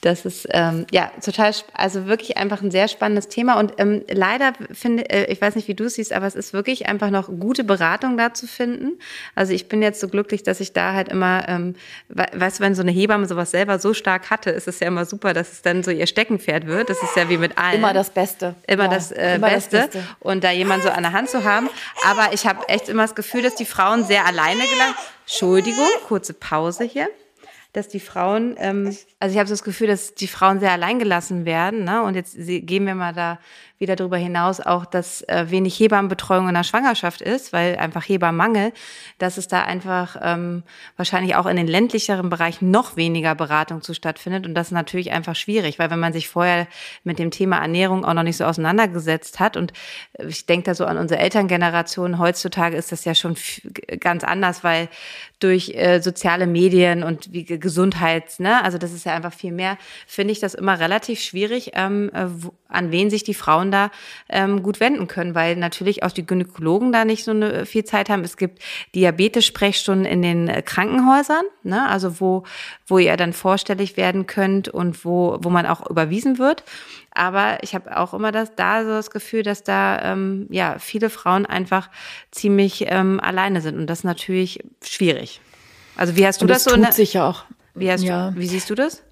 Das 0.01 0.25
ist 0.25 0.47
ähm, 0.51 0.85
ja 0.91 1.11
total, 1.23 1.51
also 1.73 2.05
wirklich 2.05 2.37
einfach 2.37 2.61
ein 2.61 2.69
sehr 2.69 2.87
spannendes 2.87 3.29
Thema. 3.29 3.59
Und 3.59 3.73
ähm, 3.77 4.03
leider 4.09 4.53
finde, 4.71 5.09
äh, 5.09 5.31
ich 5.31 5.41
weiß 5.41 5.55
nicht, 5.55 5.67
wie 5.67 5.73
du 5.73 5.85
es 5.85 5.95
siehst, 5.95 6.13
aber 6.13 6.27
es 6.27 6.35
ist 6.35 6.53
wirklich 6.53 6.87
einfach 6.87 7.09
noch 7.09 7.27
gute 7.27 7.63
Beratung 7.63 8.15
da 8.15 8.33
zu 8.33 8.47
finden. 8.47 8.99
Also 9.33 9.53
ich 9.53 9.67
bin 9.67 9.81
jetzt 9.81 9.99
so 9.99 10.07
glücklich, 10.07 10.43
dass 10.43 10.59
ich 10.59 10.73
da 10.73 10.93
halt 10.93 11.09
immer, 11.09 11.49
ähm, 11.49 11.75
weißt 12.09 12.59
du, 12.59 12.63
wenn 12.63 12.75
so 12.75 12.83
eine 12.83 12.91
Hebamme 12.91 13.25
sowas 13.25 13.51
selber 13.51 13.79
so 13.79 13.93
stark 13.93 14.29
hatte, 14.29 14.51
ist 14.51 14.67
es 14.67 14.79
ja 14.79 14.87
immer 14.87 15.05
super, 15.05 15.33
dass 15.33 15.51
es 15.51 15.61
dann 15.63 15.81
so 15.83 15.89
ihr 15.89 16.05
Steckenpferd 16.05 16.67
wird. 16.67 16.89
Das 16.89 17.01
ist 17.01 17.15
ja 17.15 17.27
wie 17.29 17.37
mit 17.37 17.57
allen. 17.57 17.79
Immer 17.79 17.93
das 17.93 18.11
Beste. 18.11 18.55
Immer, 18.67 18.85
ja, 18.85 18.89
das, 18.91 19.11
äh, 19.11 19.35
immer 19.35 19.49
Beste. 19.49 19.77
das 19.77 19.89
Beste. 19.89 20.07
Und 20.19 20.43
da 20.43 20.51
jemand 20.51 20.83
so 20.83 20.89
an 20.89 21.01
der 21.01 21.13
Hand 21.13 21.29
zu 21.29 21.43
haben. 21.43 21.69
Aber 22.05 22.33
ich 22.33 22.45
habe 22.45 22.69
echt 22.69 22.87
immer 22.87 23.01
das 23.01 23.15
Gefühl, 23.15 23.41
dass 23.41 23.55
die 23.55 23.65
Frauen 23.65 24.03
sehr 24.03 24.27
alleine 24.27 24.61
gelangen. 24.61 24.95
Entschuldigung, 25.25 25.87
kurze 26.07 26.33
Pause 26.33 26.83
hier 26.83 27.09
dass 27.77 27.87
die 27.87 27.99
Frauen, 27.99 28.55
ähm, 28.57 28.95
also 29.19 29.33
ich 29.33 29.37
habe 29.39 29.47
so 29.47 29.53
das 29.53 29.63
Gefühl, 29.63 29.87
dass 29.87 30.15
die 30.15 30.27
Frauen 30.27 30.59
sehr 30.59 30.71
alleingelassen 30.71 31.45
werden. 31.45 31.83
Ne? 31.83 32.01
Und 32.01 32.15
jetzt 32.15 32.35
gehen 32.35 32.85
wir 32.85 32.95
mal 32.95 33.13
da 33.13 33.39
wieder 33.79 33.95
darüber 33.95 34.17
hinaus 34.17 34.59
auch, 34.59 34.85
dass 34.85 35.21
äh, 35.23 35.45
wenig 35.49 35.79
Hebammenbetreuung 35.79 36.47
in 36.47 36.55
der 36.55 36.63
Schwangerschaft 36.63 37.21
ist, 37.21 37.53
weil 37.53 37.77
einfach 37.77 38.07
Hebammenmangel, 38.07 38.73
dass 39.19 39.37
es 39.37 39.47
da 39.47 39.63
einfach 39.63 40.17
ähm, 40.21 40.63
wahrscheinlich 40.95 41.35
auch 41.35 41.45
in 41.45 41.57
den 41.57 41.67
ländlicheren 41.67 42.29
Bereichen 42.29 42.71
noch 42.71 42.95
weniger 42.95 43.35
Beratung 43.35 43.81
zu 43.81 43.93
stattfindet. 43.93 44.47
Und 44.47 44.55
das 44.55 44.67
ist 44.67 44.71
natürlich 44.73 45.11
einfach 45.11 45.35
schwierig, 45.35 45.77
weil 45.77 45.91
wenn 45.91 45.99
man 45.99 46.13
sich 46.13 46.27
vorher 46.27 46.67
mit 47.03 47.19
dem 47.19 47.29
Thema 47.29 47.57
Ernährung 47.57 48.03
auch 48.03 48.13
noch 48.13 48.23
nicht 48.23 48.37
so 48.37 48.45
auseinandergesetzt 48.45 49.39
hat 49.39 49.57
und 49.57 49.73
ich 50.17 50.45
denke 50.45 50.65
da 50.65 50.73
so 50.73 50.85
an 50.85 50.97
unsere 50.97 51.19
Elterngeneration, 51.19 52.17
heutzutage 52.17 52.77
ist 52.77 52.91
das 52.91 53.05
ja 53.05 53.13
schon 53.13 53.35
ganz 53.99 54.23
anders, 54.23 54.63
weil 54.63 54.89
durch 55.39 55.69
äh, 55.75 56.01
soziale 56.01 56.47
Medien 56.47 57.03
und 57.03 57.31
wie 57.31 57.45
Gesundheits, 57.45 58.39
ne, 58.39 58.63
also 58.63 58.79
das 58.79 58.91
ist 58.91 59.05
ja 59.05 59.13
einfach 59.13 59.33
viel 59.33 59.51
mehr, 59.51 59.77
finde 60.07 60.31
ich 60.31 60.39
das 60.39 60.55
immer 60.55 60.79
relativ 60.79 61.21
schwierig, 61.21 61.71
ähm, 61.75 62.09
äh, 62.13 62.25
an 62.69 62.91
wen 62.91 63.09
sich 63.09 63.23
die 63.23 63.33
Frauen 63.33 63.71
da 63.71 63.91
ähm, 64.29 64.63
gut 64.63 64.79
wenden 64.79 65.07
können, 65.07 65.35
weil 65.35 65.55
natürlich 65.55 66.03
auch 66.03 66.11
die 66.11 66.25
Gynäkologen 66.25 66.91
da 66.91 67.05
nicht 67.05 67.23
so 67.23 67.31
eine, 67.31 67.65
viel 67.65 67.85
Zeit 67.85 68.09
haben. 68.09 68.23
Es 68.23 68.37
gibt 68.37 68.61
Diabetes-Sprechstunden 68.95 70.05
in 70.05 70.21
den 70.21 70.47
äh, 70.47 70.61
Krankenhäusern, 70.61 71.43
ne? 71.63 71.87
also 71.87 72.19
wo, 72.19 72.43
wo 72.85 72.97
ihr 72.97 73.17
dann 73.17 73.33
vorstellig 73.33 73.97
werden 73.97 74.27
könnt 74.27 74.69
und 74.69 75.05
wo, 75.05 75.37
wo 75.41 75.49
man 75.49 75.65
auch 75.65 75.89
überwiesen 75.89 76.37
wird. 76.37 76.63
Aber 77.11 77.57
ich 77.63 77.73
habe 77.73 77.97
auch 77.97 78.13
immer 78.13 78.31
das, 78.31 78.53
da 78.55 78.83
so 78.83 78.89
das 78.89 79.09
Gefühl, 79.09 79.43
dass 79.43 79.63
da 79.63 79.99
ähm, 80.13 80.47
ja 80.49 80.77
viele 80.79 81.09
Frauen 81.09 81.45
einfach 81.45 81.89
ziemlich 82.31 82.85
ähm, 82.87 83.19
alleine 83.19 83.61
sind 83.61 83.77
und 83.77 83.87
das 83.87 83.99
ist 83.99 84.03
natürlich 84.03 84.59
schwierig. 84.83 85.41
Also 85.95 86.15
wie 86.15 86.27
hast 86.27 86.41
du 86.41 86.45
und 86.45 86.49
das, 86.49 86.63
das 86.63 86.73
so? 86.73 86.79
Tut 86.79 86.93
sich 86.93 87.13
ja 87.13 87.27
auch. 87.27 87.45
Wie, 87.73 87.91
hast 87.91 88.03
ja. 88.03 88.31
du, 88.31 88.39
wie 88.39 88.47
siehst 88.47 88.69
du 88.69 88.75
das? 88.75 89.03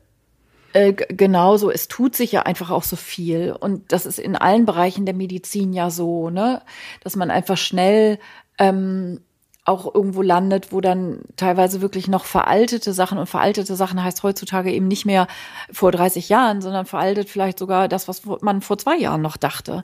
Äh, 0.76 0.92
genauso, 0.92 1.72
es 1.72 1.88
tut 1.88 2.18
sich 2.18 2.34
ja 2.34 2.42
einfach 2.42 2.70
auch 2.70 2.84
so 2.84 2.98
viel. 2.98 3.54
Und 3.58 3.94
das 3.94 4.06
ist 4.06 4.20
in 4.20 4.36
allen 4.36 4.66
Bereichen 4.66 5.06
der 5.06 5.16
Medizin 5.16 5.72
ja 5.72 5.90
so, 5.90 6.30
ne? 6.30 6.62
Dass 7.02 7.16
man 7.16 7.32
einfach 7.32 7.56
schnell 7.56 8.20
ähm, 8.58 9.22
auch 9.64 9.96
irgendwo 9.96 10.22
landet, 10.22 10.74
wo 10.74 10.82
dann 10.82 11.22
teilweise 11.38 11.80
wirklich 11.80 12.10
noch 12.10 12.26
veraltete 12.26 12.92
Sachen 12.92 13.18
und 13.18 13.28
veraltete 13.28 13.78
Sachen 13.78 14.04
heißt 14.04 14.22
heutzutage 14.22 14.72
eben 14.72 14.90
nicht 14.90 15.06
mehr 15.06 15.28
vor 15.72 15.94
30 15.94 16.28
Jahren, 16.28 16.62
sondern 16.62 16.86
veraltet 16.86 17.30
vielleicht 17.30 17.58
sogar 17.58 17.88
das, 17.88 18.10
was 18.10 18.24
man 18.42 18.62
vor 18.62 18.78
zwei 18.78 18.98
Jahren 18.98 19.22
noch 19.22 19.38
dachte. 19.38 19.84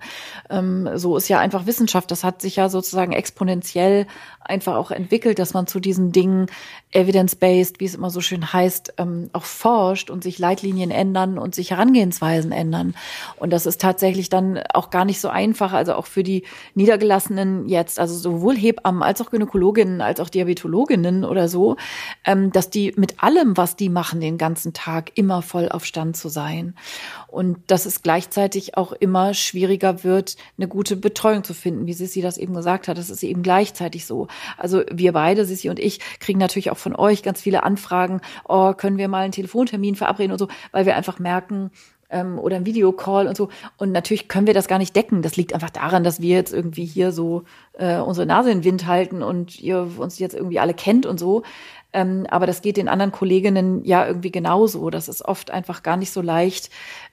Ähm, 0.49 0.89
so 0.95 1.15
ist 1.15 1.29
ja 1.29 1.39
einfach 1.39 1.67
Wissenschaft. 1.67 2.11
Das 2.11 2.25
hat 2.25 2.41
sich 2.41 2.57
ja 2.57 2.67
sozusagen 2.67 3.13
exponentiell 3.13 4.07
einfach 4.51 4.75
auch 4.75 4.91
entwickelt, 4.91 5.39
dass 5.39 5.53
man 5.53 5.65
zu 5.65 5.79
diesen 5.79 6.11
Dingen 6.11 6.45
evidence-based, 6.91 7.79
wie 7.79 7.85
es 7.85 7.95
immer 7.95 8.09
so 8.09 8.21
schön 8.21 8.53
heißt, 8.53 8.95
ähm, 8.97 9.29
auch 9.33 9.45
forscht 9.45 10.09
und 10.09 10.23
sich 10.23 10.37
Leitlinien 10.37 10.91
ändern 10.91 11.37
und 11.37 11.55
sich 11.55 11.71
Herangehensweisen 11.71 12.51
ändern. 12.51 12.93
Und 13.37 13.51
das 13.51 13.65
ist 13.65 13.81
tatsächlich 13.81 14.29
dann 14.29 14.59
auch 14.73 14.89
gar 14.89 15.05
nicht 15.05 15.21
so 15.21 15.29
einfach, 15.29 15.73
also 15.73 15.93
auch 15.93 16.05
für 16.05 16.23
die 16.23 16.43
Niedergelassenen 16.75 17.67
jetzt, 17.67 17.99
also 17.99 18.15
sowohl 18.15 18.55
Hebammen 18.55 19.01
als 19.01 19.21
auch 19.21 19.31
Gynäkologen 19.31 19.71
Diabetologinnen 19.71 20.01
als 20.01 20.19
auch 20.19 20.29
Diabetologinnen 20.29 21.23
oder 21.25 21.47
so, 21.47 21.77
ähm, 22.25 22.51
dass 22.51 22.69
die 22.69 22.93
mit 22.97 23.23
allem, 23.23 23.57
was 23.57 23.75
die 23.75 23.89
machen, 23.89 24.19
den 24.19 24.37
ganzen 24.37 24.73
Tag 24.73 25.11
immer 25.15 25.41
voll 25.41 25.69
auf 25.69 25.85
Stand 25.85 26.17
zu 26.17 26.29
sein. 26.29 26.75
Und 27.31 27.57
dass 27.67 27.85
es 27.85 28.03
gleichzeitig 28.03 28.77
auch 28.77 28.91
immer 28.91 29.33
schwieriger 29.33 30.03
wird, 30.03 30.35
eine 30.57 30.67
gute 30.67 30.97
Betreuung 30.97 31.43
zu 31.43 31.53
finden, 31.53 31.87
wie 31.87 31.93
Sissi 31.93 32.21
das 32.21 32.37
eben 32.37 32.53
gesagt 32.53 32.87
hat. 32.87 32.97
Das 32.97 33.09
ist 33.09 33.23
eben 33.23 33.41
gleichzeitig 33.41 34.05
so. 34.05 34.27
Also 34.57 34.83
wir 34.91 35.13
beide, 35.13 35.45
Sissi 35.45 35.69
und 35.69 35.79
ich, 35.79 35.99
kriegen 36.19 36.39
natürlich 36.39 36.71
auch 36.71 36.77
von 36.77 36.95
euch 36.95 37.23
ganz 37.23 37.41
viele 37.41 37.63
Anfragen, 37.63 38.21
oh, 38.47 38.73
können 38.73 38.97
wir 38.97 39.07
mal 39.07 39.23
einen 39.23 39.31
Telefontermin 39.31 39.95
verabreden 39.95 40.33
und 40.33 40.39
so, 40.39 40.49
weil 40.71 40.85
wir 40.85 40.95
einfach 40.95 41.19
merken, 41.19 41.71
ähm, 42.11 42.37
oder 42.37 42.57
ein 42.57 42.65
Videocall 42.65 43.27
und 43.27 43.35
so. 43.35 43.49
Und 43.77 43.91
natürlich 43.91 44.27
können 44.27 44.47
wir 44.47 44.53
das 44.53 44.67
gar 44.67 44.77
nicht 44.77 44.95
decken. 44.95 45.21
Das 45.21 45.37
liegt 45.37 45.53
einfach 45.53 45.69
daran, 45.69 46.03
dass 46.03 46.21
wir 46.21 46.35
jetzt 46.35 46.53
irgendwie 46.53 46.85
hier 46.85 47.11
so 47.11 47.43
äh, 47.73 47.97
unsere 47.97 48.27
Nase 48.27 48.51
in 48.51 48.59
den 48.59 48.63
Wind 48.65 48.85
halten 48.85 49.23
und 49.23 49.59
ihr 49.59 49.87
uns 49.97 50.19
jetzt 50.19 50.35
irgendwie 50.35 50.59
alle 50.59 50.73
kennt 50.73 51.05
und 51.05 51.19
so. 51.19 51.43
Ähm, 51.93 52.25
aber 52.29 52.45
das 52.45 52.61
geht 52.61 52.77
den 52.77 52.87
anderen 52.87 53.11
Kolleginnen 53.11 53.83
ja 53.83 54.05
irgendwie 54.05 54.31
genauso. 54.31 54.89
Das 54.89 55.07
ist 55.09 55.23
oft 55.23 55.51
einfach 55.51 55.83
gar 55.83 55.97
nicht 55.97 56.11
so 56.11 56.21
leicht, 56.21 56.69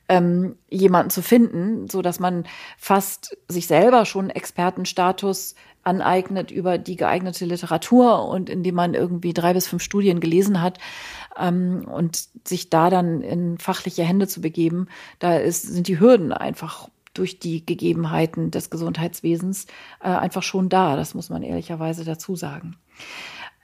ähm, 0.08 0.56
jemanden 0.70 1.10
zu 1.10 1.22
finden, 1.22 1.88
so 1.88 2.02
dass 2.02 2.18
man 2.18 2.44
fast 2.78 3.36
sich 3.48 3.66
selber 3.66 4.04
schon 4.04 4.30
Expertenstatus 4.30 5.54
aneignet 5.84 6.50
über 6.50 6.76
die 6.76 6.96
geeignete 6.96 7.44
Literatur 7.44 8.28
und 8.28 8.50
indem 8.50 8.74
man 8.74 8.94
irgendwie 8.94 9.32
drei 9.32 9.54
bis 9.54 9.68
fünf 9.68 9.82
Studien 9.82 10.20
gelesen 10.20 10.60
hat 10.60 10.78
ähm, 11.38 11.86
und 11.86 12.28
sich 12.46 12.68
da 12.68 12.90
dann 12.90 13.22
in 13.22 13.58
fachliche 13.58 14.04
Hände 14.04 14.28
zu 14.28 14.40
begeben, 14.40 14.88
da 15.18 15.36
ist, 15.36 15.62
sind 15.62 15.88
die 15.88 16.00
Hürden 16.00 16.32
einfach 16.32 16.88
durch 17.14 17.38
die 17.38 17.64
Gegebenheiten 17.64 18.50
des 18.50 18.70
Gesundheitswesens 18.70 19.66
äh, 20.00 20.08
einfach 20.08 20.42
schon 20.42 20.68
da. 20.68 20.96
Das 20.96 21.14
muss 21.14 21.30
man 21.30 21.42
ehrlicherweise 21.42 22.04
dazu 22.04 22.36
sagen. 22.36 22.76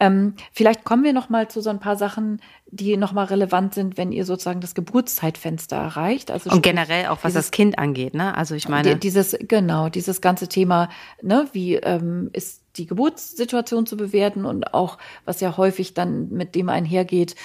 Ähm, 0.01 0.34
vielleicht 0.53 0.84
kommen 0.84 1.05
wir 1.05 1.12
noch 1.12 1.28
mal 1.28 1.49
zu 1.49 1.61
so 1.61 1.70
ein 1.70 1.80
paar 1.80 1.97
Sachen, 1.97 2.40
die 2.66 2.97
noch 2.97 3.12
mal 3.12 3.24
relevant 3.24 3.74
sind, 3.74 3.97
wenn 3.97 4.11
ihr 4.11 4.24
sozusagen 4.24 4.61
das 4.61 4.74
Geburtszeitfenster 4.74 5.76
erreicht. 5.76 6.30
Also 6.30 6.51
und 6.51 6.62
generell 6.62 7.07
auch 7.07 7.18
was 7.22 7.32
dieses, 7.32 7.47
das 7.47 7.51
Kind 7.53 7.78
angeht, 7.78 8.14
ne? 8.14 8.36
Also 8.36 8.55
ich 8.55 8.68
meine 8.68 8.97
dieses 8.97 9.36
genau 9.40 9.88
dieses 9.88 10.20
ganze 10.20 10.49
Thema, 10.49 10.88
ne? 11.22 11.49
Wie 11.53 11.76
ähm, 11.76 12.30
ist 12.32 12.62
die 12.76 12.86
Geburtssituation 12.86 13.86
zu 13.86 13.97
bewerten 13.97 14.45
und 14.45 14.74
auch 14.74 14.99
was 15.24 15.40
ja 15.40 15.57
häufig 15.57 15.95
dann 15.95 16.30
mit 16.30 16.57
dem 16.57 16.68
einhergeht, 16.68 17.36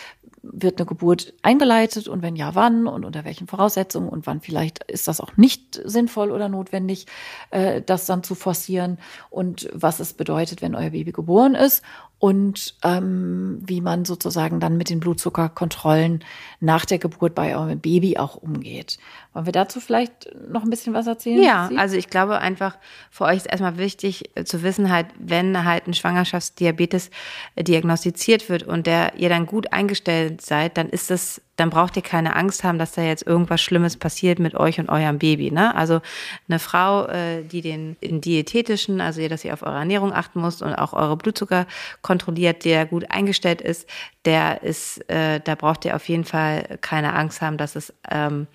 wird 0.41 0.79
eine 0.79 0.85
Geburt 0.85 1.33
eingeleitet 1.41 2.07
und 2.07 2.21
wenn 2.21 2.35
ja, 2.35 2.55
wann 2.55 2.87
und 2.87 3.05
unter 3.05 3.25
welchen 3.25 3.47
Voraussetzungen 3.47 4.09
und 4.09 4.25
wann 4.25 4.41
vielleicht 4.41 4.83
ist 4.85 5.07
das 5.07 5.21
auch 5.21 5.35
nicht 5.37 5.79
sinnvoll 5.83 6.31
oder 6.31 6.49
notwendig, 6.49 7.07
äh, 7.51 7.81
das 7.81 8.05
dann 8.05 8.23
zu 8.23 8.35
forcieren 8.35 8.99
und 9.29 9.69
was 9.73 9.99
es 9.99 10.13
bedeutet, 10.13 10.61
wenn 10.61 10.75
euer 10.75 10.91
Baby 10.91 11.11
geboren 11.11 11.55
ist 11.55 11.83
und 12.19 12.75
ähm, 12.83 13.59
wie 13.65 13.79
man 13.79 14.03
sozusagen 14.03 14.59
dann 14.59 14.75
mit 14.75 14.89
den 14.89 14.99
Blutzuckerkontrollen 14.99 16.23
nach 16.59 16.83
der 16.83 16.99
Geburt 16.99 17.33
bei 17.33 17.55
eurem 17.55 17.79
Baby 17.79 18.17
auch 18.17 18.35
umgeht. 18.35 18.99
Wollen 19.33 19.45
wir 19.45 19.53
dazu 19.53 19.79
vielleicht 19.79 20.29
noch 20.49 20.63
ein 20.63 20.69
bisschen 20.69 20.93
was 20.93 21.07
erzählen? 21.07 21.41
Ja, 21.41 21.69
also 21.77 21.95
ich 21.95 22.09
glaube 22.09 22.39
einfach, 22.39 22.77
für 23.09 23.23
euch 23.23 23.37
ist 23.37 23.45
erstmal 23.45 23.77
wichtig 23.77 24.31
äh, 24.35 24.43
zu 24.43 24.63
wissen, 24.63 24.91
halt, 24.91 25.07
wenn 25.17 25.63
halt 25.63 25.87
ein 25.87 25.93
Schwangerschaftsdiabetes 25.93 27.09
äh, 27.55 27.63
diagnostiziert 27.63 28.49
wird 28.49 28.63
und 28.63 28.85
der 28.85 29.15
ihr 29.15 29.29
dann 29.29 29.45
gut 29.45 29.71
eingestellt 29.71 30.41
seid, 30.41 30.77
dann 30.77 30.89
ist 30.89 31.09
das 31.09 31.41
dann 31.59 31.69
braucht 31.69 31.97
ihr 31.97 32.01
keine 32.01 32.35
Angst 32.35 32.63
haben, 32.63 32.79
dass 32.79 32.93
da 32.93 33.01
jetzt 33.01 33.27
irgendwas 33.27 33.61
Schlimmes 33.61 33.97
passiert 33.97 34.39
mit 34.39 34.55
euch 34.55 34.79
und 34.79 34.89
eurem 34.89 35.19
Baby. 35.19 35.51
Ne? 35.51 35.75
Also 35.75 35.99
eine 36.47 36.59
Frau, 36.59 37.05
äh, 37.07 37.43
die 37.43 37.61
den 37.61 37.97
in 37.99 38.21
diätetischen, 38.21 39.01
also 39.01 39.19
ihr, 39.19 39.29
dass 39.29 39.43
ihr 39.43 39.53
auf 39.53 39.63
eure 39.63 39.77
Ernährung 39.77 40.13
achten 40.13 40.41
müsst 40.41 40.61
und 40.61 40.73
auch 40.73 40.93
eure 40.93 41.17
Blutzucker 41.17 41.65
kontrolliert, 42.09 42.65
der 42.65 42.87
gut 42.87 43.11
eingestellt 43.11 43.61
ist, 43.61 43.87
der 44.25 44.63
ist, 44.63 45.07
äh, 45.11 45.39
da 45.39 45.53
braucht 45.53 45.85
ihr 45.85 45.95
auf 45.95 46.09
jeden 46.09 46.25
Fall 46.25 46.79
keine 46.81 47.13
Angst 47.13 47.39
haben, 47.39 47.57
dass 47.57 47.75
es, 47.75 47.93
ähm, 48.09 48.47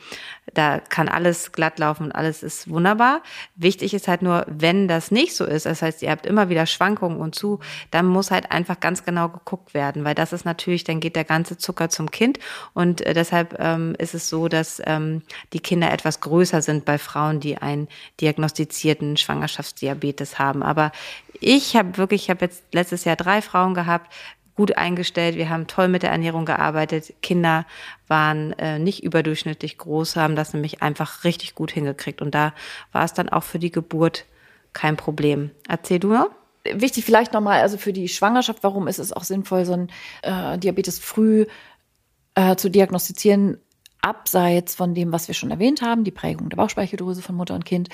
da 0.52 0.78
kann 0.78 1.08
alles 1.08 1.52
glatt 1.52 1.78
laufen 1.78 2.04
und 2.04 2.12
alles 2.12 2.42
ist 2.42 2.68
wunderbar. 2.68 3.22
Wichtig 3.56 3.94
ist 3.94 4.08
halt 4.08 4.22
nur, 4.22 4.44
wenn 4.48 4.88
das 4.88 5.10
nicht 5.10 5.34
so 5.34 5.44
ist, 5.44 5.66
das 5.66 5.82
heißt, 5.82 6.02
ihr 6.02 6.10
habt 6.10 6.26
immer 6.26 6.48
wieder 6.48 6.66
Schwankungen 6.66 7.18
und 7.18 7.34
zu, 7.34 7.60
dann 7.90 8.06
muss 8.06 8.30
halt 8.30 8.52
einfach 8.52 8.80
ganz 8.80 9.04
genau 9.04 9.28
geguckt 9.28 9.74
werden, 9.74 10.04
weil 10.04 10.14
das 10.14 10.32
ist 10.32 10.44
natürlich, 10.44 10.84
dann 10.84 11.00
geht 11.00 11.16
der 11.16 11.24
ganze 11.24 11.56
Zucker 11.56 11.88
zum 11.88 12.10
Kind 12.10 12.38
und 12.74 13.00
äh, 13.00 13.14
deshalb 13.14 13.56
ähm, 13.58 13.94
ist 13.98 14.14
es 14.14 14.28
so, 14.28 14.48
dass 14.48 14.82
ähm, 14.84 15.22
die 15.52 15.60
Kinder 15.60 15.92
etwas 15.92 16.20
größer 16.20 16.60
sind 16.62 16.84
bei 16.84 16.98
Frauen, 16.98 17.40
die 17.40 17.56
einen 17.56 17.88
diagnostizierten 18.20 19.16
Schwangerschaftsdiabetes 19.16 20.38
haben. 20.38 20.62
Aber 20.62 20.92
ich 21.40 21.76
habe 21.76 21.96
wirklich, 21.96 22.24
ich 22.24 22.30
habe 22.30 22.44
jetzt 22.44 22.62
letztes 22.72 23.04
Jahr 23.04 23.16
drei 23.16 23.42
Frauen 23.42 23.74
gehabt, 23.74 24.12
gut 24.56 24.76
eingestellt. 24.76 25.36
Wir 25.36 25.50
haben 25.50 25.66
toll 25.66 25.88
mit 25.88 26.02
der 26.02 26.10
Ernährung 26.10 26.44
gearbeitet. 26.44 27.14
Kinder 27.22 27.66
waren 28.08 28.52
äh, 28.54 28.78
nicht 28.78 29.02
überdurchschnittlich 29.02 29.78
groß, 29.78 30.16
haben 30.16 30.36
das 30.36 30.52
nämlich 30.52 30.82
einfach 30.82 31.24
richtig 31.24 31.54
gut 31.54 31.72
hingekriegt. 31.72 32.22
Und 32.22 32.34
da 32.34 32.54
war 32.92 33.04
es 33.04 33.12
dann 33.12 33.28
auch 33.28 33.42
für 33.42 33.58
die 33.58 33.72
Geburt 33.72 34.26
kein 34.72 34.96
Problem. 34.96 35.50
Erzähl 35.68 35.98
du 35.98 36.08
mal. 36.08 36.26
Wichtig 36.64 37.04
vielleicht 37.04 37.32
nochmal, 37.34 37.60
also 37.60 37.76
für 37.76 37.92
die 37.92 38.08
Schwangerschaft, 38.08 38.62
warum 38.62 38.88
ist 38.88 38.98
es 38.98 39.12
auch 39.12 39.24
sinnvoll, 39.24 39.66
so 39.66 39.74
ein 39.74 39.90
äh, 40.22 40.58
Diabetes 40.58 40.98
früh 40.98 41.44
äh, 42.34 42.56
zu 42.56 42.70
diagnostizieren, 42.70 43.58
abseits 44.04 44.74
von 44.74 44.94
dem, 44.94 45.12
was 45.12 45.28
wir 45.28 45.34
schon 45.34 45.50
erwähnt 45.50 45.80
haben, 45.80 46.04
die 46.04 46.10
Prägung 46.10 46.50
der 46.50 46.58
Bauchspeicheldrüse 46.58 47.22
von 47.22 47.34
Mutter 47.34 47.54
und 47.54 47.64
Kind, 47.64 47.88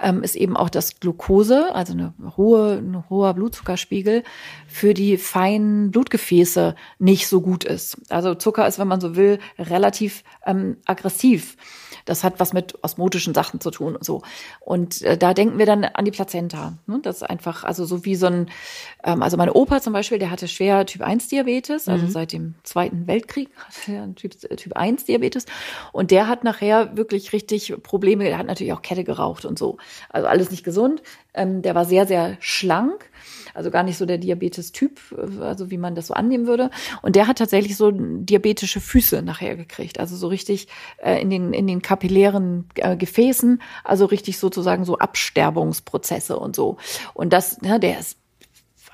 ähm, 0.00 0.22
ist 0.22 0.36
eben 0.36 0.56
auch 0.56 0.70
das 0.70 1.00
Glucose, 1.00 1.74
also 1.74 1.92
eine 1.92 2.14
hohe, 2.36 2.78
ein 2.78 3.04
hoher 3.10 3.34
Blutzuckerspiegel 3.34 4.22
für 4.68 4.94
die 4.94 5.18
feinen 5.18 5.90
Blutgefäße 5.90 6.76
nicht 7.00 7.26
so 7.26 7.40
gut 7.40 7.64
ist. 7.64 8.00
Also 8.10 8.34
Zucker 8.34 8.66
ist, 8.68 8.78
wenn 8.78 8.88
man 8.88 9.00
so 9.00 9.16
will, 9.16 9.40
relativ 9.58 10.22
ähm, 10.46 10.76
aggressiv. 10.86 11.56
Das 12.06 12.22
hat 12.22 12.38
was 12.38 12.52
mit 12.52 12.82
osmotischen 12.82 13.34
Sachen 13.34 13.60
zu 13.60 13.70
tun 13.72 13.96
und 13.96 14.04
so. 14.04 14.22
Und 14.60 15.02
äh, 15.02 15.18
da 15.18 15.34
denken 15.34 15.58
wir 15.58 15.66
dann 15.66 15.84
an 15.84 16.04
die 16.04 16.12
Plazenta. 16.12 16.74
Ne? 16.86 17.00
Das 17.02 17.16
ist 17.16 17.22
einfach, 17.24 17.64
also 17.64 17.84
so 17.84 18.04
wie 18.04 18.14
so 18.14 18.26
ein, 18.26 18.48
ähm, 19.02 19.22
also 19.22 19.36
mein 19.36 19.50
Opa 19.50 19.80
zum 19.80 19.92
Beispiel, 19.92 20.20
der 20.20 20.30
hatte 20.30 20.46
schwer 20.46 20.86
Typ 20.86 21.02
1 21.02 21.28
Diabetes, 21.28 21.88
also 21.88 22.06
mhm. 22.06 22.10
seit 22.10 22.32
dem 22.32 22.54
Zweiten 22.62 23.08
Weltkrieg 23.08 23.50
hatte 23.56 23.92
er 23.92 24.14
Typ, 24.14 24.32
äh, 24.44 24.54
typ 24.54 24.76
1 24.76 25.04
Diabetes. 25.04 25.46
Und 25.92 26.10
der 26.10 26.28
hat 26.28 26.44
nachher 26.44 26.96
wirklich 26.96 27.32
richtig 27.32 27.74
Probleme, 27.82 28.24
der 28.24 28.38
hat 28.38 28.46
natürlich 28.46 28.72
auch 28.72 28.82
Kette 28.82 29.04
geraucht 29.04 29.44
und 29.44 29.58
so. 29.58 29.78
Also 30.10 30.28
alles 30.28 30.50
nicht 30.50 30.64
gesund. 30.64 31.02
Ähm, 31.34 31.62
der 31.62 31.74
war 31.74 31.84
sehr, 31.84 32.06
sehr 32.06 32.36
schlank 32.40 33.10
also 33.56 33.70
gar 33.70 33.82
nicht 33.82 33.96
so 33.96 34.04
der 34.04 34.18
Diabetes-Typ, 34.18 35.00
also 35.40 35.70
wie 35.70 35.78
man 35.78 35.94
das 35.94 36.08
so 36.08 36.14
annehmen 36.14 36.46
würde. 36.46 36.70
Und 37.00 37.16
der 37.16 37.26
hat 37.26 37.38
tatsächlich 37.38 37.76
so 37.76 37.90
diabetische 37.90 38.80
Füße 38.80 39.22
nachher 39.22 39.56
gekriegt, 39.56 39.98
also 39.98 40.14
so 40.14 40.28
richtig 40.28 40.68
äh, 40.98 41.20
in 41.20 41.30
den 41.30 41.54
in 41.54 41.66
den 41.66 41.80
kapillären 41.80 42.68
äh, 42.74 42.96
Gefäßen, 42.96 43.62
also 43.82 44.04
richtig 44.04 44.38
sozusagen 44.38 44.84
so 44.84 44.98
Absterbungsprozesse 44.98 46.38
und 46.38 46.54
so. 46.54 46.76
Und 47.14 47.32
das, 47.32 47.60
ne, 47.62 47.80
der 47.80 47.98
ist 47.98 48.18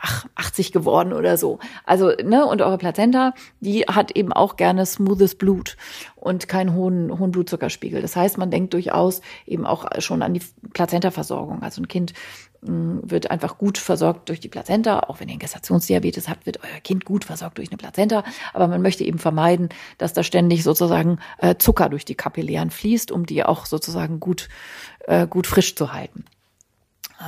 ach, 0.03 0.27
80 0.35 0.73
geworden 0.73 1.13
oder 1.13 1.39
so. 1.39 1.61
Also, 1.87 2.11
ne, 2.23 2.45
und 2.45 2.61
eure 2.61 2.77
Plazenta, 2.77 3.35
die 3.61 3.83
hat 3.83 4.11
eben 4.17 4.33
auch 4.33 4.57
gerne 4.57 4.85
smoothes 4.85 5.37
Blut 5.37 5.77
und 6.17 6.49
keinen 6.49 6.75
hohen, 6.75 7.19
hohen 7.19 7.31
Blutzuckerspiegel. 7.31 8.03
Das 8.03 8.17
heißt, 8.17 8.37
man 8.37 8.51
denkt 8.51 8.75
durchaus 8.75 9.23
eben 9.47 9.65
auch 9.65 9.87
schon 10.01 10.23
an 10.23 10.35
die 10.35 10.43
Plazenta-Versorgung. 10.73 11.63
Also 11.63 11.81
ein 11.81 11.89
Kind 11.89 12.15
mm, 12.63 12.99
wird 13.03 13.31
einfach 13.31 13.59
gut 13.59 13.79
versorgt 13.79 14.29
durch 14.29 14.41
die 14.41 14.49
Plazenta. 14.49 15.01
Auch 15.01 15.21
wenn 15.21 15.29
ihr 15.29 15.35
einen 15.35 15.39
Gestationsdiabetes 15.39 16.29
habt, 16.29 16.47
wird 16.47 16.59
euer 16.65 16.81
Kind 16.81 17.05
gut 17.05 17.25
versorgt 17.25 17.59
durch 17.59 17.71
eine 17.71 17.79
Plazenta. 17.79 18.25
Aber 18.53 18.67
man 18.67 18.83
möchte 18.83 19.05
eben 19.05 19.21
vermeiden, 19.21 19.69
dass 19.99 20.13
da 20.15 20.25
ständig 20.25 20.65
sozusagen 20.65 21.21
äh, 21.39 21.55
Zucker 21.59 21.89
durch 21.89 22.05
die 22.05 22.17
Kapillären 22.17 22.71
fließt, 22.71 23.13
um 23.13 23.25
die 23.25 23.45
auch 23.45 23.67
sozusagen 23.67 24.19
gut, 24.19 24.49
äh, 25.07 25.29
gut 25.29 25.47
frisch 25.47 25.77
zu 25.77 25.93
halten. 25.93 26.25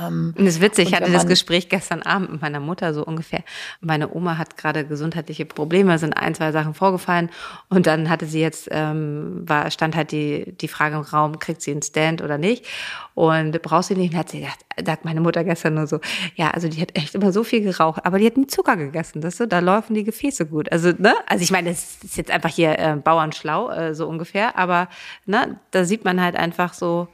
Ähm, 0.01 0.33
und 0.37 0.45
es 0.45 0.55
ist 0.55 0.61
witzig, 0.61 0.89
ich 0.89 0.95
hatte 0.95 1.11
das 1.11 1.27
Gespräch 1.27 1.69
gestern 1.69 2.01
Abend 2.01 2.31
mit 2.31 2.41
meiner 2.41 2.59
Mutter 2.59 2.93
so 2.93 3.03
ungefähr. 3.05 3.43
Meine 3.81 4.13
Oma 4.13 4.37
hat 4.37 4.57
gerade 4.57 4.85
gesundheitliche 4.85 5.45
Probleme, 5.45 5.97
sind 5.99 6.13
ein, 6.13 6.35
zwei 6.35 6.51
Sachen 6.51 6.73
vorgefallen 6.73 7.29
und 7.69 7.87
dann 7.87 8.09
hatte 8.09 8.25
sie 8.25 8.41
jetzt, 8.41 8.67
ähm, 8.71 9.43
war, 9.47 9.69
stand 9.71 9.95
halt 9.95 10.11
die, 10.11 10.53
die 10.57 10.67
Frage 10.67 10.95
im 10.95 11.01
Raum, 11.01 11.39
kriegt 11.39 11.61
sie 11.61 11.71
einen 11.71 11.81
Stand 11.81 12.21
oder 12.21 12.37
nicht? 12.37 12.65
Und 13.13 13.61
brauchst 13.61 13.89
sie 13.89 13.95
nicht? 13.95 14.13
Und 14.13 14.19
hat 14.19 14.29
sie 14.29 14.41
gesagt, 14.41 14.65
sagt 14.85 15.05
meine 15.05 15.21
Mutter 15.21 15.43
gestern 15.43 15.75
nur 15.75 15.87
so, 15.87 15.99
ja, 16.35 16.51
also 16.51 16.67
die 16.67 16.81
hat 16.81 16.97
echt 16.97 17.15
immer 17.15 17.31
so 17.31 17.43
viel 17.43 17.61
geraucht, 17.61 18.05
aber 18.05 18.19
die 18.19 18.25
hat 18.25 18.37
nie 18.37 18.47
Zucker 18.47 18.75
gegessen, 18.75 19.21
das 19.21 19.37
so, 19.37 19.45
da 19.45 19.59
laufen 19.59 19.93
die 19.93 20.03
Gefäße 20.03 20.45
gut. 20.45 20.71
Also, 20.71 20.91
ne? 20.97 21.15
Also 21.27 21.43
ich 21.43 21.51
meine, 21.51 21.69
das 21.69 21.97
ist 22.03 22.17
jetzt 22.17 22.31
einfach 22.31 22.49
hier 22.49 22.77
äh, 22.77 22.95
Bauernschlau, 22.95 23.69
äh, 23.69 23.95
so 23.95 24.07
ungefähr, 24.07 24.57
aber 24.57 24.89
ne, 25.25 25.59
da 25.71 25.85
sieht 25.85 26.03
man 26.03 26.21
halt 26.21 26.35
einfach 26.35 26.73
so, 26.73 27.07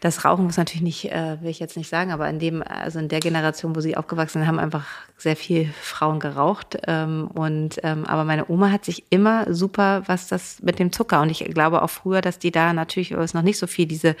das 0.00 0.24
Rauchen 0.24 0.46
muss 0.46 0.56
natürlich 0.56 0.82
nicht, 0.82 1.12
äh, 1.12 1.40
will 1.42 1.50
ich 1.50 1.60
jetzt 1.60 1.76
nicht 1.76 1.90
sagen, 1.90 2.10
aber 2.10 2.28
in 2.28 2.38
dem, 2.38 2.62
also 2.62 2.98
in 2.98 3.08
der 3.08 3.20
Generation, 3.20 3.76
wo 3.76 3.80
sie 3.80 3.98
aufgewachsen 3.98 4.38
sind, 4.38 4.48
haben 4.48 4.58
einfach 4.58 4.86
sehr 5.18 5.36
viel 5.36 5.70
Frauen 5.82 6.20
geraucht. 6.20 6.78
Ähm, 6.86 7.28
und 7.34 7.78
ähm, 7.82 8.06
aber 8.06 8.24
meine 8.24 8.48
Oma 8.48 8.70
hat 8.70 8.86
sich 8.86 9.04
immer 9.10 9.52
super, 9.52 10.02
was 10.06 10.26
das 10.26 10.62
mit 10.62 10.78
dem 10.78 10.90
Zucker. 10.90 11.20
Und 11.20 11.28
ich 11.28 11.44
glaube 11.44 11.82
auch 11.82 11.90
früher, 11.90 12.22
dass 12.22 12.38
die 12.38 12.50
da 12.50 12.72
natürlich, 12.72 13.10
es 13.10 13.34
noch 13.34 13.42
nicht 13.42 13.58
so 13.58 13.66
viel 13.66 13.86
diese 13.86 14.16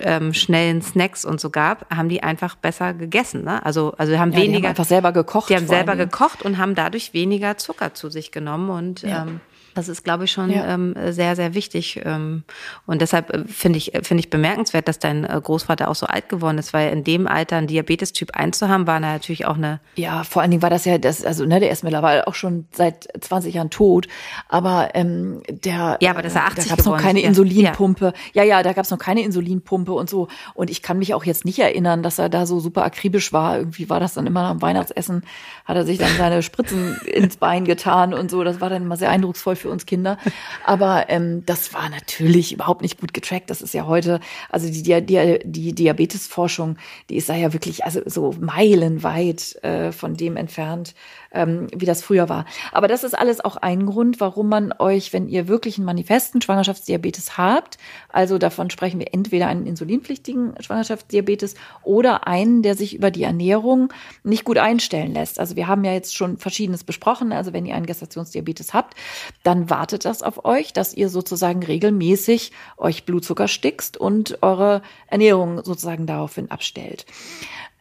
ähm, 0.00 0.34
schnellen 0.34 0.82
Snacks 0.82 1.24
und 1.24 1.40
so 1.40 1.50
gab, 1.50 1.88
haben 1.94 2.08
die 2.08 2.24
einfach 2.24 2.56
besser 2.56 2.92
gegessen. 2.92 3.44
Ne? 3.44 3.64
Also, 3.64 3.94
also 3.98 4.18
haben 4.18 4.32
ja, 4.32 4.38
weniger. 4.38 4.50
Die 4.50 4.64
haben 4.64 4.70
einfach 4.70 4.84
selber 4.84 5.12
gekocht. 5.12 5.50
Die 5.50 5.54
haben 5.54 5.68
selber 5.68 5.94
gekocht 5.94 6.42
und 6.42 6.58
haben 6.58 6.74
dadurch 6.74 7.14
weniger 7.14 7.56
Zucker 7.58 7.94
zu 7.94 8.10
sich 8.10 8.32
genommen. 8.32 8.70
Und 8.70 9.02
ja. 9.02 9.22
ähm, 9.22 9.40
das 9.74 9.88
ist, 9.88 10.04
glaube 10.04 10.24
ich, 10.24 10.32
schon 10.32 10.50
ja. 10.50 10.74
ähm, 10.74 10.94
sehr, 11.10 11.36
sehr 11.36 11.54
wichtig. 11.54 12.00
Ähm, 12.04 12.44
und 12.86 13.00
deshalb 13.00 13.30
äh, 13.30 13.44
finde 13.46 13.78
ich, 13.78 13.92
finde 14.02 14.20
ich 14.20 14.30
bemerkenswert, 14.30 14.88
dass 14.88 14.98
dein 14.98 15.24
äh, 15.24 15.40
Großvater 15.42 15.88
auch 15.88 15.94
so 15.94 16.06
alt 16.06 16.28
geworden 16.28 16.58
ist, 16.58 16.72
weil 16.72 16.92
in 16.92 17.04
dem 17.04 17.26
Alter 17.26 17.56
einen 17.56 17.66
Diabetes 17.66 18.12
Typ 18.12 18.34
1 18.34 18.58
zu 18.58 18.68
haben, 18.68 18.86
war 18.86 19.00
natürlich 19.00 19.46
auch 19.46 19.56
eine. 19.56 19.80
Ja, 19.96 20.24
vor 20.24 20.42
allen 20.42 20.50
Dingen 20.50 20.62
war 20.62 20.70
das 20.70 20.84
ja, 20.84 20.98
das, 20.98 21.24
also, 21.24 21.46
ne, 21.46 21.60
der 21.60 21.70
ist 21.70 21.84
mittlerweile 21.84 22.26
auch 22.26 22.34
schon 22.34 22.66
seit 22.72 23.08
20 23.18 23.54
Jahren 23.54 23.70
tot. 23.70 24.08
Aber 24.48 24.90
ähm, 24.94 25.42
der. 25.48 25.98
Ja, 26.00 26.10
aber 26.10 26.22
das 26.22 26.32
ist 26.32 26.40
80 26.40 26.64
Da 26.64 26.70
gab 26.70 26.78
es 26.80 26.86
noch 26.86 26.98
keine 26.98 27.20
Insulinpumpe. 27.20 28.12
Ja, 28.34 28.42
ja, 28.42 28.62
da 28.62 28.72
gab 28.72 28.84
es 28.84 28.90
noch 28.90 28.98
keine 28.98 29.22
Insulinpumpe 29.22 29.92
und 29.92 30.10
so. 30.10 30.28
Und 30.54 30.70
ich 30.70 30.82
kann 30.82 30.98
mich 30.98 31.14
auch 31.14 31.24
jetzt 31.24 31.44
nicht 31.44 31.58
erinnern, 31.58 32.02
dass 32.02 32.18
er 32.18 32.28
da 32.28 32.46
so 32.46 32.60
super 32.60 32.84
akribisch 32.84 33.32
war. 33.32 33.58
Irgendwie 33.58 33.88
war 33.88 34.00
das 34.00 34.14
dann 34.14 34.26
immer 34.26 34.42
am 34.42 34.60
Weihnachtsessen, 34.60 35.22
hat 35.64 35.76
er 35.76 35.84
sich 35.84 35.98
dann 35.98 36.10
seine 36.18 36.42
Spritzen 36.42 36.96
ins 37.06 37.36
Bein 37.36 37.64
getan 37.64 38.12
und 38.14 38.30
so. 38.30 38.44
Das 38.44 38.60
war 38.60 38.68
dann 38.68 38.82
immer 38.82 38.96
sehr 38.96 39.10
eindrucksvoll 39.10 39.56
für 39.62 39.70
uns 39.70 39.86
Kinder. 39.86 40.18
Aber 40.64 41.06
ähm, 41.08 41.44
das 41.46 41.72
war 41.72 41.88
natürlich 41.88 42.52
überhaupt 42.52 42.82
nicht 42.82 43.00
gut 43.00 43.14
getrackt. 43.14 43.48
Das 43.48 43.62
ist 43.62 43.72
ja 43.72 43.86
heute, 43.86 44.20
also 44.50 44.68
die, 44.68 44.82
die, 45.06 45.38
die 45.44 45.72
Diabetesforschung, 45.74 46.76
die 47.08 47.16
ist 47.16 47.28
da 47.28 47.34
ja 47.34 47.52
wirklich 47.52 47.84
also 47.84 48.02
so 48.04 48.34
meilenweit 48.38 49.56
äh, 49.62 49.92
von 49.92 50.16
dem 50.16 50.36
entfernt, 50.36 50.94
ähm, 51.32 51.68
wie 51.74 51.86
das 51.86 52.02
früher 52.02 52.28
war. 52.28 52.44
Aber 52.72 52.88
das 52.88 53.04
ist 53.04 53.18
alles 53.18 53.44
auch 53.44 53.56
ein 53.56 53.86
Grund, 53.86 54.20
warum 54.20 54.48
man 54.48 54.72
euch, 54.78 55.12
wenn 55.12 55.28
ihr 55.28 55.48
wirklich 55.48 55.78
einen 55.78 55.86
manifesten 55.86 56.40
Schwangerschaftsdiabetes 56.40 57.38
habt, 57.38 57.78
also 58.08 58.38
davon 58.38 58.70
sprechen 58.70 59.00
wir 59.00 59.12
entweder 59.12 59.46
einen 59.46 59.66
insulinpflichtigen 59.66 60.54
Schwangerschaftsdiabetes 60.60 61.54
oder 61.82 62.26
einen, 62.26 62.62
der 62.62 62.76
sich 62.76 62.94
über 62.94 63.10
die 63.10 63.22
Ernährung 63.22 63.92
nicht 64.22 64.44
gut 64.44 64.58
einstellen 64.58 65.12
lässt. 65.14 65.40
Also 65.40 65.56
wir 65.56 65.66
haben 65.66 65.84
ja 65.84 65.92
jetzt 65.92 66.14
schon 66.14 66.38
Verschiedenes 66.38 66.84
besprochen. 66.84 67.32
Also 67.32 67.52
wenn 67.52 67.66
ihr 67.66 67.74
einen 67.74 67.86
Gestationsdiabetes 67.86 68.74
habt, 68.74 68.94
dann 69.42 69.70
wartet 69.70 70.04
das 70.04 70.22
auf 70.22 70.44
euch, 70.44 70.72
dass 70.72 70.94
ihr 70.94 71.08
sozusagen 71.08 71.62
regelmäßig 71.62 72.52
euch 72.76 73.04
Blutzucker 73.04 73.48
stickst 73.48 73.96
und 73.96 74.38
eure 74.42 74.82
Ernährung 75.06 75.64
sozusagen 75.64 76.06
daraufhin 76.06 76.50
abstellt. 76.50 77.06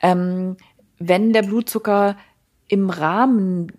Ähm, 0.01 0.57
wenn 0.99 1.33
der 1.33 1.41
Blutzucker 1.41 2.15
im 2.71 2.89
Rahmen 2.89 3.71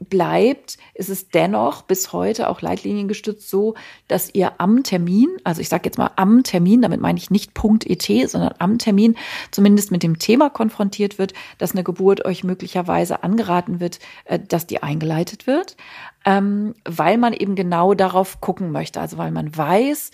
bleibt, 0.00 0.76
ist 0.94 1.08
es 1.08 1.28
dennoch 1.28 1.82
bis 1.82 2.12
heute 2.12 2.48
auch 2.50 2.60
leitliniengestützt 2.60 3.48
so, 3.48 3.74
dass 4.08 4.34
ihr 4.34 4.60
am 4.60 4.82
Termin, 4.82 5.28
also 5.44 5.60
ich 5.60 5.68
sage 5.68 5.84
jetzt 5.86 5.98
mal 5.98 6.10
am 6.16 6.42
Termin, 6.42 6.82
damit 6.82 7.00
meine 7.00 7.16
ich 7.16 7.30
nicht 7.30 7.54
Punkt 7.54 7.88
.et, 7.88 8.02
sondern 8.28 8.54
am 8.58 8.78
Termin 8.78 9.16
zumindest 9.50 9.92
mit 9.92 10.02
dem 10.02 10.18
Thema 10.18 10.50
konfrontiert 10.50 11.18
wird, 11.18 11.32
dass 11.58 11.72
eine 11.72 11.84
Geburt 11.84 12.24
euch 12.24 12.44
möglicherweise 12.44 13.22
angeraten 13.22 13.80
wird, 13.80 14.00
äh, 14.24 14.38
dass 14.38 14.66
die 14.66 14.82
eingeleitet 14.82 15.46
wird, 15.46 15.76
ähm, 16.24 16.74
weil 16.84 17.16
man 17.16 17.32
eben 17.32 17.54
genau 17.54 17.94
darauf 17.94 18.40
gucken 18.40 18.72
möchte, 18.72 19.00
also 19.00 19.16
weil 19.16 19.30
man 19.30 19.56
weiß, 19.56 20.10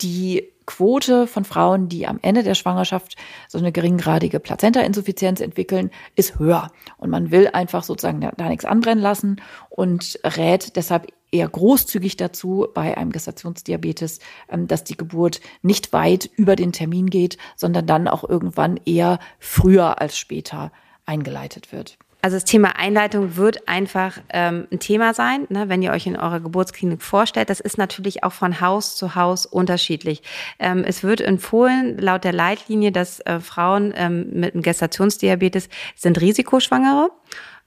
die 0.00 0.53
Quote 0.66 1.26
von 1.26 1.44
Frauen, 1.44 1.88
die 1.88 2.06
am 2.06 2.18
Ende 2.22 2.42
der 2.42 2.54
Schwangerschaft 2.54 3.16
so 3.48 3.58
eine 3.58 3.72
geringgradige 3.72 4.40
Plazentainsuffizienz 4.40 5.40
entwickeln, 5.40 5.90
ist 6.14 6.38
höher. 6.38 6.70
Und 6.96 7.10
man 7.10 7.30
will 7.30 7.48
einfach 7.48 7.82
sozusagen 7.82 8.20
da, 8.20 8.32
da 8.36 8.48
nichts 8.48 8.64
anbrennen 8.64 9.02
lassen 9.02 9.40
und 9.68 10.18
rät 10.24 10.76
deshalb 10.76 11.08
eher 11.30 11.48
großzügig 11.48 12.16
dazu 12.16 12.68
bei 12.72 12.96
einem 12.96 13.10
Gestationsdiabetes, 13.10 14.20
ähm, 14.48 14.68
dass 14.68 14.84
die 14.84 14.96
Geburt 14.96 15.40
nicht 15.62 15.92
weit 15.92 16.30
über 16.36 16.56
den 16.56 16.72
Termin 16.72 17.10
geht, 17.10 17.36
sondern 17.56 17.86
dann 17.86 18.08
auch 18.08 18.28
irgendwann 18.28 18.78
eher 18.84 19.18
früher 19.38 20.00
als 20.00 20.16
später 20.16 20.72
eingeleitet 21.06 21.72
wird. 21.72 21.98
Also 22.24 22.36
das 22.36 22.44
Thema 22.44 22.78
Einleitung 22.78 23.36
wird 23.36 23.68
einfach 23.68 24.16
ähm, 24.30 24.66
ein 24.72 24.78
Thema 24.78 25.12
sein, 25.12 25.46
ne, 25.50 25.68
wenn 25.68 25.82
ihr 25.82 25.90
euch 25.90 26.06
in 26.06 26.16
eurer 26.16 26.40
Geburtsklinik 26.40 27.02
vorstellt. 27.02 27.50
Das 27.50 27.60
ist 27.60 27.76
natürlich 27.76 28.24
auch 28.24 28.32
von 28.32 28.62
Haus 28.62 28.96
zu 28.96 29.14
Haus 29.14 29.44
unterschiedlich. 29.44 30.22
Ähm, 30.58 30.84
es 30.86 31.02
wird 31.02 31.20
empfohlen, 31.20 31.98
laut 31.98 32.24
der 32.24 32.32
Leitlinie, 32.32 32.92
dass 32.92 33.20
äh, 33.20 33.40
Frauen 33.40 33.92
ähm, 33.94 34.30
mit 34.32 34.54
einem 34.54 34.62
Gestationsdiabetes 34.62 35.68
sind 35.96 36.18
Risikoschwangere 36.18 37.10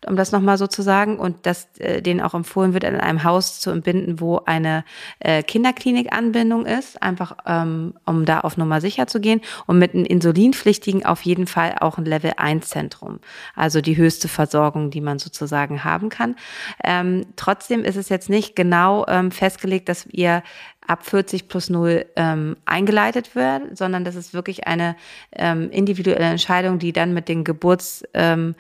um 0.06 0.16
das 0.16 0.32
nochmal 0.32 0.58
so 0.58 0.68
zu 0.68 0.82
sagen, 0.82 1.18
und 1.18 1.46
dass 1.46 1.68
äh, 1.80 2.02
denen 2.02 2.22
auch 2.22 2.34
empfohlen 2.34 2.74
wird, 2.74 2.84
in 2.84 2.96
einem 2.96 3.24
Haus 3.24 3.60
zu 3.60 3.72
entbinden, 3.72 4.20
wo 4.20 4.42
eine 4.46 4.84
äh, 5.20 5.42
Kinderklinik-Anbindung 5.42 6.66
ist, 6.66 7.02
einfach 7.02 7.36
ähm, 7.46 7.96
um 8.06 8.26
da 8.26 8.42
auf 8.42 8.58
Nummer 8.58 8.80
sicher 8.80 9.08
zu 9.08 9.20
gehen 9.20 9.42
und 9.66 9.80
mit 9.80 9.94
einem 9.94 10.06
Insulinpflichtigen 10.06 11.06
auf 11.06 11.22
jeden 11.24 11.48
Fall 11.48 11.76
auch 11.80 11.98
ein 11.98 12.06
Level-1-Zentrum, 12.06 13.20
also 13.56 13.82
die 13.82 13.98
höchste 13.98 14.28
Versorgung, 14.28 14.92
die 14.92 15.02
man 15.02 15.18
sozusagen 15.18 15.84
haben 15.84 16.10
kann. 16.10 16.36
Ähm, 16.84 17.26
trotzdem 17.36 17.84
ist 17.84 17.96
es 17.96 18.10
jetzt 18.10 18.30
nicht 18.30 18.56
genau 18.56 19.06
ähm, 19.08 19.32
festgelegt, 19.32 19.90
dass 19.90 20.06
ihr 20.08 20.44
ab 20.88 21.06
40 21.06 21.50
plus 21.50 21.70
0 21.70 22.06
ähm, 22.16 22.56
eingeleitet 22.66 23.36
wird, 23.36 23.78
sondern 23.78 24.06
das 24.06 24.16
ist 24.16 24.34
wirklich 24.34 24.68
eine 24.68 24.96
ähm, 25.34 25.70
individuelle 25.70 26.26
Entscheidung, 26.26 26.80
die 26.80 26.94
dann 26.94 27.14
mit 27.14 27.28
den 27.28 27.44
Geburtshelfern, 27.44 28.56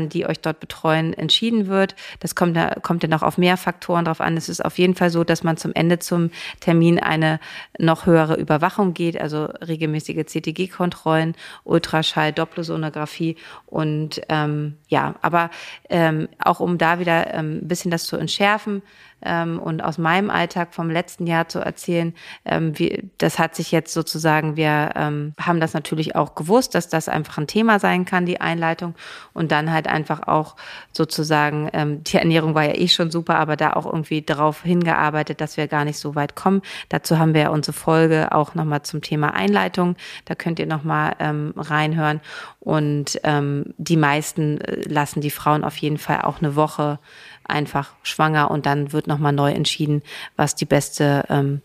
ähm, 0.00 0.08
die 0.08 0.26
euch 0.26 0.40
dort 0.40 0.60
betreuen, 0.60 1.14
entschieden 1.14 1.68
wird. 1.68 1.94
Das 2.20 2.34
kommt, 2.34 2.58
kommt 2.82 3.04
ja 3.04 3.08
noch 3.08 3.22
auf 3.22 3.38
mehr 3.38 3.56
Faktoren 3.56 4.04
drauf 4.04 4.20
an. 4.20 4.36
Es 4.36 4.48
ist 4.48 4.64
auf 4.64 4.78
jeden 4.78 4.96
Fall 4.96 5.10
so, 5.10 5.22
dass 5.22 5.44
man 5.44 5.56
zum 5.56 5.72
Ende 5.74 6.00
zum 6.00 6.30
Termin 6.60 6.98
eine 6.98 7.38
noch 7.78 8.06
höhere 8.06 8.34
Überwachung 8.34 8.92
geht, 8.92 9.20
also 9.20 9.44
regelmäßige 9.44 10.26
CTG-Kontrollen, 10.26 11.36
Ultraschall, 11.62 12.32
Doppelsonographie 12.32 13.36
und 13.66 14.20
ähm, 14.28 14.76
ja, 14.88 15.14
aber 15.22 15.50
ähm, 15.88 16.28
auch 16.38 16.60
um 16.60 16.78
da 16.78 16.98
wieder 16.98 17.32
ähm, 17.32 17.58
ein 17.58 17.68
bisschen 17.68 17.90
das 17.90 18.04
zu 18.04 18.16
entschärfen, 18.16 18.82
ähm, 19.24 19.58
und 19.58 19.82
aus 19.82 19.98
meinem 19.98 20.30
Alltag 20.30 20.74
vom 20.74 20.90
letzten 20.90 21.26
Jahr 21.26 21.48
zu 21.48 21.58
erzählen, 21.58 22.14
ähm, 22.44 22.78
wie, 22.78 23.10
das 23.18 23.38
hat 23.38 23.54
sich 23.54 23.72
jetzt 23.72 23.92
sozusagen, 23.92 24.56
wir 24.56 24.90
ähm, 24.94 25.34
haben 25.40 25.60
das 25.60 25.74
natürlich 25.74 26.16
auch 26.16 26.34
gewusst, 26.34 26.74
dass 26.74 26.88
das 26.88 27.08
einfach 27.08 27.38
ein 27.38 27.46
Thema 27.46 27.78
sein 27.78 28.04
kann, 28.04 28.26
die 28.26 28.40
Einleitung. 28.40 28.94
Und 29.32 29.52
dann 29.52 29.72
halt 29.72 29.88
einfach 29.88 30.26
auch 30.28 30.56
sozusagen, 30.92 31.68
ähm, 31.72 32.04
die 32.04 32.16
Ernährung 32.16 32.54
war 32.54 32.64
ja 32.64 32.74
eh 32.74 32.88
schon 32.88 33.10
super, 33.10 33.36
aber 33.36 33.56
da 33.56 33.72
auch 33.72 33.86
irgendwie 33.86 34.22
darauf 34.22 34.62
hingearbeitet, 34.62 35.40
dass 35.40 35.56
wir 35.56 35.68
gar 35.68 35.84
nicht 35.84 35.98
so 35.98 36.14
weit 36.14 36.34
kommen. 36.34 36.62
Dazu 36.88 37.18
haben 37.18 37.34
wir 37.34 37.42
ja 37.42 37.48
unsere 37.50 37.72
Folge 37.72 38.32
auch 38.32 38.54
nochmal 38.54 38.82
zum 38.82 39.02
Thema 39.02 39.34
Einleitung, 39.34 39.96
da 40.24 40.34
könnt 40.34 40.58
ihr 40.58 40.66
nochmal 40.66 41.16
ähm, 41.18 41.54
reinhören. 41.56 42.20
Und 42.60 43.20
ähm, 43.24 43.74
die 43.76 43.96
meisten 43.96 44.60
äh, 44.60 44.82
lassen 44.88 45.20
die 45.20 45.30
Frauen 45.30 45.64
auf 45.64 45.76
jeden 45.76 45.98
Fall 45.98 46.22
auch 46.22 46.38
eine 46.38 46.56
Woche 46.56 46.98
einfach 47.44 47.94
schwanger 48.02 48.50
und 48.50 48.66
dann 48.66 48.92
wird 48.92 49.06
nochmal 49.06 49.32
neu 49.32 49.50
entschieden, 49.50 50.02
was 50.36 50.54
die 50.54 50.64
beste 50.64 51.24
ähm, 51.28 51.60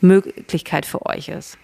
Möglichkeit 0.00 0.86
für 0.86 1.06
euch 1.06 1.28
ist. 1.28 1.58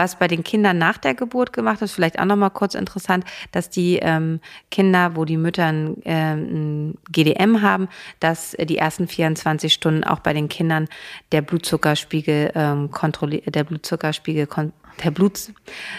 Was 0.00 0.18
bei 0.18 0.28
den 0.28 0.42
Kindern 0.42 0.78
nach 0.78 0.96
der 0.96 1.12
Geburt 1.12 1.52
gemacht 1.52 1.82
ist, 1.82 1.92
vielleicht 1.92 2.18
auch 2.18 2.24
nochmal 2.24 2.50
kurz 2.50 2.74
interessant, 2.74 3.22
dass 3.52 3.68
die 3.68 3.98
ähm, 4.00 4.40
Kinder, 4.70 5.14
wo 5.14 5.26
die 5.26 5.36
Mütter 5.36 5.66
ein, 5.66 6.02
äh, 6.06 6.32
ein 6.32 6.96
GDM 7.10 7.60
haben, 7.60 7.86
dass 8.18 8.52
die 8.58 8.78
ersten 8.78 9.08
24 9.08 9.70
Stunden 9.70 10.02
auch 10.04 10.20
bei 10.20 10.32
den 10.32 10.48
Kindern 10.48 10.88
der 11.32 11.42
Blutzuckerspiegel 11.42 12.52
ähm, 12.54 12.90
kontrolliert, 12.90 13.54
der 13.54 13.64
Blutzuckerspiegel 13.64 14.46
kon 14.46 14.72
der 15.04 15.10
Blut, 15.10 15.52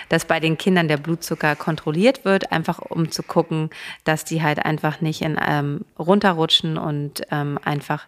dass 0.09 0.25
bei 0.25 0.39
den 0.39 0.57
Kindern 0.57 0.87
der 0.87 0.97
Blutzucker 0.97 1.55
kontrolliert 1.55 2.25
wird, 2.25 2.51
einfach 2.51 2.79
um 2.79 3.11
zu 3.11 3.23
gucken, 3.23 3.69
dass 4.03 4.25
die 4.25 4.41
halt 4.41 4.65
einfach 4.65 5.01
nicht 5.01 5.21
in, 5.21 5.37
ähm, 5.45 5.85
runterrutschen 5.97 6.77
und 6.77 7.21
ähm, 7.31 7.59
einfach 7.63 8.05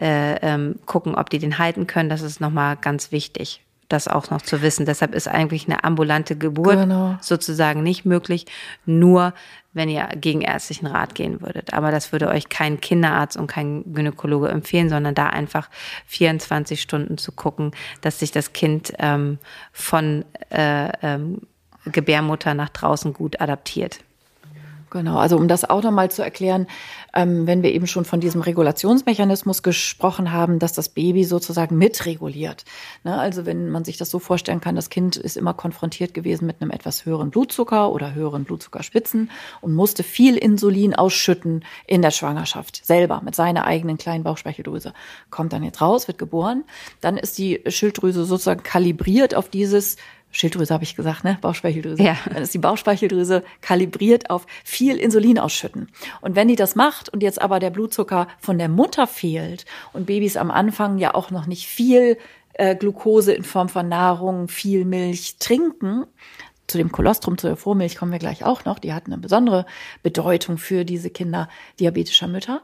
äh, 0.00 0.36
ähm, 0.40 0.76
gucken, 0.86 1.14
ob 1.14 1.30
die 1.30 1.38
den 1.38 1.58
halten 1.58 1.86
können. 1.86 2.08
Das 2.08 2.22
ist 2.22 2.40
nochmal 2.40 2.76
ganz 2.76 3.12
wichtig 3.12 3.62
das 3.90 4.08
auch 4.08 4.30
noch 4.30 4.40
zu 4.42 4.62
wissen. 4.62 4.86
Deshalb 4.86 5.14
ist 5.14 5.28
eigentlich 5.28 5.66
eine 5.66 5.84
ambulante 5.84 6.36
Geburt 6.36 6.78
genau. 6.78 7.16
sozusagen 7.20 7.82
nicht 7.82 8.04
möglich, 8.04 8.46
nur 8.86 9.34
wenn 9.72 9.88
ihr 9.88 10.08
gegen 10.16 10.40
ärztlichen 10.40 10.86
Rat 10.86 11.14
gehen 11.14 11.40
würdet. 11.40 11.72
Aber 11.72 11.90
das 11.90 12.12
würde 12.12 12.28
euch 12.28 12.48
kein 12.48 12.80
Kinderarzt 12.80 13.36
und 13.36 13.46
kein 13.46 13.92
Gynäkologe 13.92 14.48
empfehlen, 14.48 14.88
sondern 14.88 15.14
da 15.14 15.28
einfach 15.28 15.70
24 16.06 16.80
Stunden 16.80 17.18
zu 17.18 17.32
gucken, 17.32 17.72
dass 18.00 18.18
sich 18.18 18.32
das 18.32 18.52
Kind 18.52 18.92
ähm, 18.98 19.38
von 19.72 20.24
äh, 20.50 20.90
ähm, 21.02 21.42
Gebärmutter 21.84 22.54
nach 22.54 22.70
draußen 22.70 23.12
gut 23.12 23.40
adaptiert. 23.40 24.00
Genau, 24.90 25.18
also 25.18 25.36
um 25.36 25.46
das 25.46 25.68
auch 25.68 25.84
nochmal 25.84 26.10
zu 26.10 26.22
erklären, 26.22 26.66
ähm, 27.14 27.46
wenn 27.46 27.62
wir 27.62 27.72
eben 27.72 27.86
schon 27.86 28.04
von 28.04 28.18
diesem 28.18 28.40
Regulationsmechanismus 28.40 29.62
gesprochen 29.62 30.32
haben, 30.32 30.58
dass 30.58 30.72
das 30.72 30.88
Baby 30.88 31.22
sozusagen 31.22 31.78
mitreguliert. 31.78 32.64
Ne? 33.04 33.16
Also 33.16 33.46
wenn 33.46 33.70
man 33.70 33.84
sich 33.84 33.98
das 33.98 34.10
so 34.10 34.18
vorstellen 34.18 34.60
kann, 34.60 34.74
das 34.74 34.90
Kind 34.90 35.16
ist 35.16 35.36
immer 35.36 35.54
konfrontiert 35.54 36.12
gewesen 36.12 36.44
mit 36.44 36.60
einem 36.60 36.72
etwas 36.72 37.06
höheren 37.06 37.30
Blutzucker 37.30 37.92
oder 37.92 38.14
höheren 38.14 38.42
Blutzuckerspitzen 38.42 39.30
und 39.60 39.74
musste 39.74 40.02
viel 40.02 40.36
Insulin 40.36 40.96
ausschütten 40.96 41.64
in 41.86 42.02
der 42.02 42.10
Schwangerschaft 42.10 42.84
selber 42.84 43.20
mit 43.24 43.36
seiner 43.36 43.66
eigenen 43.66 43.96
kleinen 43.96 44.24
Bauchspeicheldrüse. 44.24 44.92
Kommt 45.30 45.52
dann 45.52 45.62
jetzt 45.62 45.80
raus, 45.80 46.08
wird 46.08 46.18
geboren, 46.18 46.64
dann 47.00 47.16
ist 47.16 47.38
die 47.38 47.62
Schilddrüse 47.68 48.24
sozusagen 48.24 48.64
kalibriert 48.64 49.36
auf 49.36 49.48
dieses 49.48 49.96
Schilddrüse 50.30 50.72
habe 50.72 50.84
ich 50.84 50.96
gesagt, 50.96 51.24
ne? 51.24 51.38
Bauchspeicheldrüse. 51.40 52.02
Ja. 52.02 52.16
Dann 52.32 52.42
ist 52.42 52.54
die 52.54 52.58
Bauchspeicheldrüse 52.58 53.42
kalibriert 53.60 54.30
auf 54.30 54.46
viel 54.64 54.96
Insulin 54.96 55.38
ausschütten. 55.38 55.88
Und 56.20 56.36
wenn 56.36 56.48
die 56.48 56.56
das 56.56 56.76
macht 56.76 57.08
und 57.08 57.22
jetzt 57.22 57.40
aber 57.40 57.58
der 57.58 57.70
Blutzucker 57.70 58.28
von 58.38 58.58
der 58.58 58.68
Mutter 58.68 59.06
fehlt 59.06 59.64
und 59.92 60.06
Babys 60.06 60.36
am 60.36 60.50
Anfang 60.50 60.98
ja 60.98 61.14
auch 61.14 61.30
noch 61.30 61.46
nicht 61.46 61.66
viel 61.66 62.16
äh, 62.54 62.76
Glucose 62.76 63.32
in 63.32 63.44
Form 63.44 63.68
von 63.68 63.88
Nahrung, 63.88 64.48
viel 64.48 64.84
Milch 64.84 65.36
trinken, 65.38 66.04
zu 66.70 66.78
dem 66.78 66.92
Kolostrum, 66.92 67.36
zur 67.36 67.56
Vormilch 67.56 67.96
kommen 67.96 68.12
wir 68.12 68.20
gleich 68.20 68.44
auch 68.44 68.64
noch. 68.64 68.78
Die 68.78 68.92
hat 68.92 69.06
eine 69.06 69.18
besondere 69.18 69.66
Bedeutung 70.04 70.56
für 70.56 70.84
diese 70.84 71.10
Kinder 71.10 71.48
diabetischer 71.80 72.28
Mütter 72.28 72.62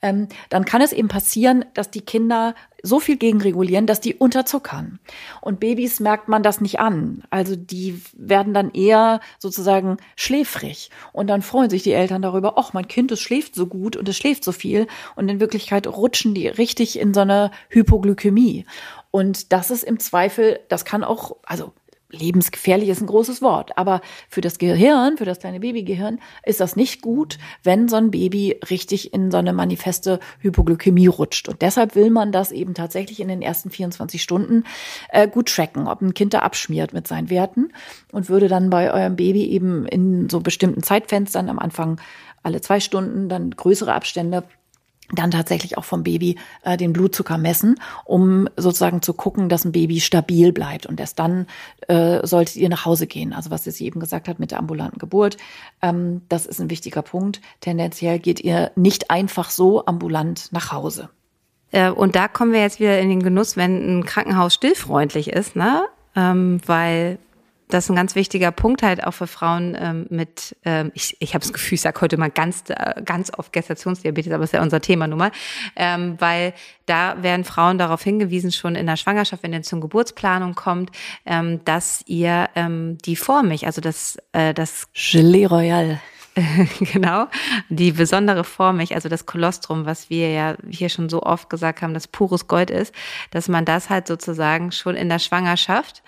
ähm, 0.00 0.28
dann 0.48 0.64
kann 0.64 0.80
es 0.80 0.92
eben 0.92 1.08
passieren, 1.08 1.64
dass 1.74 1.90
die 1.90 2.00
Kinder 2.00 2.54
so 2.82 3.00
viel 3.00 3.16
gegenregulieren, 3.16 3.86
dass 3.86 4.00
die 4.00 4.14
unterzuckern. 4.14 5.00
Und 5.40 5.58
Babys 5.58 5.98
merkt 5.98 6.28
man 6.28 6.44
das 6.44 6.60
nicht 6.60 6.78
an. 6.78 7.24
Also 7.30 7.56
die 7.56 8.00
werden 8.16 8.54
dann 8.54 8.70
eher 8.70 9.20
sozusagen 9.38 9.96
schläfrig. 10.14 10.90
Und 11.12 11.26
dann 11.26 11.42
freuen 11.42 11.70
sich 11.70 11.82
die 11.82 11.92
Eltern 11.92 12.22
darüber, 12.22 12.54
ach, 12.56 12.72
mein 12.72 12.86
Kind, 12.86 13.10
es 13.10 13.20
schläft 13.20 13.56
so 13.56 13.66
gut 13.66 13.96
und 13.96 14.08
es 14.08 14.16
schläft 14.16 14.44
so 14.44 14.52
viel. 14.52 14.86
Und 15.16 15.28
in 15.28 15.40
Wirklichkeit 15.40 15.88
rutschen 15.88 16.34
die 16.34 16.46
richtig 16.46 16.98
in 16.98 17.12
so 17.12 17.20
eine 17.20 17.50
Hypoglykämie. 17.70 18.66
Und 19.10 19.52
das 19.52 19.70
ist 19.70 19.82
im 19.82 19.98
Zweifel, 19.98 20.60
das 20.68 20.84
kann 20.84 21.02
auch, 21.02 21.36
also 21.44 21.72
lebensgefährlich 22.10 22.88
ist 22.88 23.00
ein 23.00 23.06
großes 23.06 23.42
Wort, 23.42 23.76
aber 23.76 24.00
für 24.28 24.40
das 24.40 24.58
Gehirn, 24.58 25.18
für 25.18 25.26
das 25.26 25.40
kleine 25.40 25.60
Babygehirn 25.60 26.20
ist 26.44 26.60
das 26.60 26.74
nicht 26.74 27.02
gut, 27.02 27.38
wenn 27.62 27.88
so 27.88 27.96
ein 27.96 28.10
Baby 28.10 28.58
richtig 28.70 29.12
in 29.12 29.30
so 29.30 29.36
eine 29.36 29.52
manifeste 29.52 30.18
Hypoglykämie 30.40 31.06
rutscht. 31.06 31.48
Und 31.48 31.60
deshalb 31.60 31.94
will 31.94 32.10
man 32.10 32.32
das 32.32 32.50
eben 32.50 32.74
tatsächlich 32.74 33.20
in 33.20 33.28
den 33.28 33.42
ersten 33.42 33.70
24 33.70 34.22
Stunden 34.22 34.64
äh, 35.10 35.28
gut 35.28 35.54
tracken, 35.54 35.86
ob 35.86 36.00
ein 36.00 36.14
Kind 36.14 36.32
da 36.32 36.40
abschmiert 36.40 36.92
mit 36.92 37.06
seinen 37.06 37.28
Werten 37.28 37.72
und 38.12 38.28
würde 38.28 38.48
dann 38.48 38.70
bei 38.70 38.92
eurem 38.92 39.16
Baby 39.16 39.44
eben 39.44 39.86
in 39.86 40.30
so 40.30 40.40
bestimmten 40.40 40.82
Zeitfenstern 40.82 41.50
am 41.50 41.58
Anfang 41.58 42.00
alle 42.42 42.60
zwei 42.60 42.80
Stunden, 42.80 43.28
dann 43.28 43.50
größere 43.50 43.92
Abstände 43.92 44.44
dann 45.12 45.30
tatsächlich 45.30 45.78
auch 45.78 45.84
vom 45.84 46.02
Baby 46.02 46.36
äh, 46.62 46.76
den 46.76 46.92
Blutzucker 46.92 47.38
messen, 47.38 47.80
um 48.04 48.48
sozusagen 48.56 49.02
zu 49.02 49.14
gucken, 49.14 49.48
dass 49.48 49.64
ein 49.64 49.72
Baby 49.72 50.00
stabil 50.00 50.52
bleibt. 50.52 50.86
Und 50.86 51.00
erst 51.00 51.18
dann 51.18 51.46
äh, 51.88 52.26
solltet 52.26 52.56
ihr 52.56 52.68
nach 52.68 52.84
Hause 52.84 53.06
gehen. 53.06 53.32
Also 53.32 53.50
was 53.50 53.64
sie 53.64 53.86
eben 53.86 54.00
gesagt 54.00 54.28
hat 54.28 54.38
mit 54.38 54.50
der 54.50 54.58
ambulanten 54.58 54.98
Geburt, 54.98 55.36
ähm, 55.82 56.22
das 56.28 56.46
ist 56.46 56.60
ein 56.60 56.70
wichtiger 56.70 57.02
Punkt. 57.02 57.40
Tendenziell 57.60 58.18
geht 58.18 58.40
ihr 58.40 58.70
nicht 58.76 59.10
einfach 59.10 59.50
so 59.50 59.86
ambulant 59.86 60.52
nach 60.52 60.72
Hause. 60.72 61.08
Äh, 61.70 61.90
und 61.90 62.14
da 62.14 62.28
kommen 62.28 62.52
wir 62.52 62.60
jetzt 62.60 62.80
wieder 62.80 63.00
in 63.00 63.08
den 63.08 63.22
Genuss, 63.22 63.56
wenn 63.56 63.98
ein 63.98 64.04
Krankenhaus 64.04 64.54
stillfreundlich 64.54 65.28
ist, 65.28 65.56
ne? 65.56 65.84
Ähm, 66.16 66.60
weil 66.66 67.18
das 67.68 67.84
ist 67.84 67.90
ein 67.90 67.96
ganz 67.96 68.14
wichtiger 68.14 68.50
Punkt 68.50 68.82
halt 68.82 69.04
auch 69.04 69.12
für 69.12 69.26
Frauen 69.26 69.76
ähm, 69.78 70.06
mit, 70.10 70.56
ähm, 70.64 70.90
ich, 70.94 71.16
ich 71.20 71.34
habe 71.34 71.42
das 71.42 71.52
Gefühl, 71.52 71.76
ich 71.76 71.82
sage 71.82 72.00
heute 72.00 72.16
mal 72.16 72.30
ganz, 72.30 72.64
äh, 72.68 73.02
ganz 73.04 73.30
oft 73.36 73.52
Gestationsdiabetes, 73.52 74.32
aber 74.32 74.44
ist 74.44 74.54
ja 74.54 74.62
unser 74.62 74.80
Thema 74.80 75.06
nun 75.06 75.18
mal, 75.18 75.32
ähm, 75.76 76.16
weil 76.18 76.54
da 76.86 77.22
werden 77.22 77.44
Frauen 77.44 77.78
darauf 77.78 78.02
hingewiesen, 78.02 78.52
schon 78.52 78.74
in 78.74 78.86
der 78.86 78.96
Schwangerschaft, 78.96 79.42
wenn 79.42 79.52
ihr 79.52 79.62
zur 79.62 79.80
Geburtsplanung 79.80 80.54
kommt, 80.54 80.90
ähm, 81.26 81.64
dass 81.64 82.02
ihr 82.06 82.48
ähm, 82.54 82.98
die 83.04 83.16
Vormilch, 83.16 83.66
also 83.66 83.80
das, 83.80 84.16
äh, 84.32 84.54
das 84.54 84.88
Gelee 84.94 85.46
Royal 85.46 86.00
genau, 86.80 87.26
die 87.68 87.92
besondere 87.92 88.44
Formig, 88.44 88.94
also 88.94 89.08
das 89.08 89.26
Kolostrum, 89.26 89.86
was 89.86 90.10
wir 90.10 90.30
ja 90.30 90.56
hier 90.68 90.88
schon 90.88 91.08
so 91.08 91.22
oft 91.22 91.50
gesagt 91.50 91.82
haben, 91.82 91.94
das 91.94 92.06
pures 92.06 92.48
Gold 92.48 92.70
ist, 92.70 92.94
dass 93.30 93.48
man 93.48 93.64
das 93.64 93.90
halt 93.90 94.06
sozusagen 94.06 94.72
schon 94.72 94.94
in 94.94 95.08
der 95.08 95.18
Schwangerschaft 95.18 96.02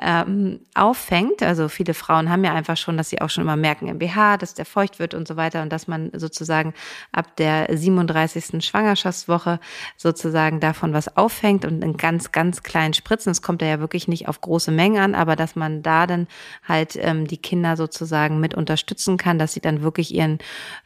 ähm, 0.00 0.60
auffängt. 0.74 1.42
Also 1.42 1.68
viele 1.68 1.94
Frauen 1.94 2.30
haben 2.30 2.44
ja 2.44 2.54
einfach 2.54 2.76
schon, 2.76 2.96
dass 2.96 3.10
sie 3.10 3.20
auch 3.20 3.30
schon 3.30 3.42
immer 3.42 3.56
merken 3.56 3.88
im 3.88 3.98
BH, 3.98 4.38
dass 4.38 4.54
der 4.54 4.66
feucht 4.66 4.98
wird 4.98 5.14
und 5.14 5.26
so 5.26 5.36
weiter 5.36 5.62
und 5.62 5.72
dass 5.72 5.86
man 5.86 6.10
sozusagen 6.14 6.74
ab 7.12 7.36
der 7.36 7.68
37. 7.70 8.64
Schwangerschaftswoche 8.64 9.60
sozusagen 9.96 10.60
davon 10.60 10.92
was 10.92 11.16
auffängt 11.16 11.64
und 11.64 11.82
in 11.82 11.96
ganz, 11.96 12.32
ganz 12.32 12.62
kleinen 12.62 12.94
Spritzen. 12.94 13.32
Es 13.32 13.42
kommt 13.42 13.62
ja 13.62 13.80
wirklich 13.80 14.08
nicht 14.08 14.28
auf 14.28 14.40
große 14.40 14.70
Mengen 14.70 14.98
an, 15.00 15.14
aber 15.14 15.36
dass 15.36 15.56
man 15.56 15.82
da 15.82 16.06
dann 16.06 16.26
halt 16.66 16.96
ähm, 16.96 17.26
die 17.26 17.38
Kinder 17.38 17.76
sozusagen 17.76 18.40
mit 18.40 18.54
unterstützen 18.54 19.16
kann, 19.16 19.38
dass 19.38 19.52
sie 19.52 19.60
dann 19.60 19.69
dann 19.70 19.82
wirklich 19.82 20.14
ihren 20.14 20.38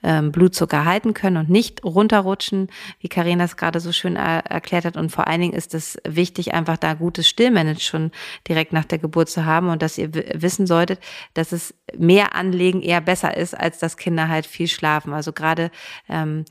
ähm, 0.02 0.32
Blutzucker 0.32 0.84
halten 0.84 1.14
können 1.14 1.36
und 1.36 1.50
nicht 1.50 1.84
runterrutschen, 1.84 2.68
wie 3.00 3.08
Karina 3.08 3.44
es 3.44 3.56
gerade 3.56 3.80
so 3.80 3.92
schön 3.92 4.16
er 4.16 4.46
erklärt 4.46 4.84
hat. 4.84 4.96
Und 4.96 5.10
vor 5.10 5.26
allen 5.26 5.40
Dingen 5.40 5.54
ist 5.54 5.74
es 5.74 5.98
wichtig, 6.06 6.54
einfach 6.54 6.76
da 6.76 6.94
gutes 6.94 7.28
Stillmanage 7.28 7.80
schon 7.80 8.10
direkt 8.48 8.72
nach 8.72 8.84
der 8.84 8.98
Geburt 8.98 9.28
zu 9.28 9.44
haben 9.44 9.68
und 9.68 9.82
dass 9.82 9.98
ihr 9.98 10.12
wissen 10.12 10.66
solltet, 10.66 11.00
dass 11.34 11.52
es 11.52 11.74
mehr 11.96 12.34
anlegen 12.34 12.82
eher 12.82 13.00
besser 13.00 13.36
ist, 13.36 13.58
als 13.58 13.78
dass 13.78 13.96
Kinder 13.96 14.28
halt 14.28 14.46
viel 14.46 14.68
schlafen. 14.68 15.12
Also 15.12 15.32
gerade 15.32 15.70
ähm, 16.08 16.44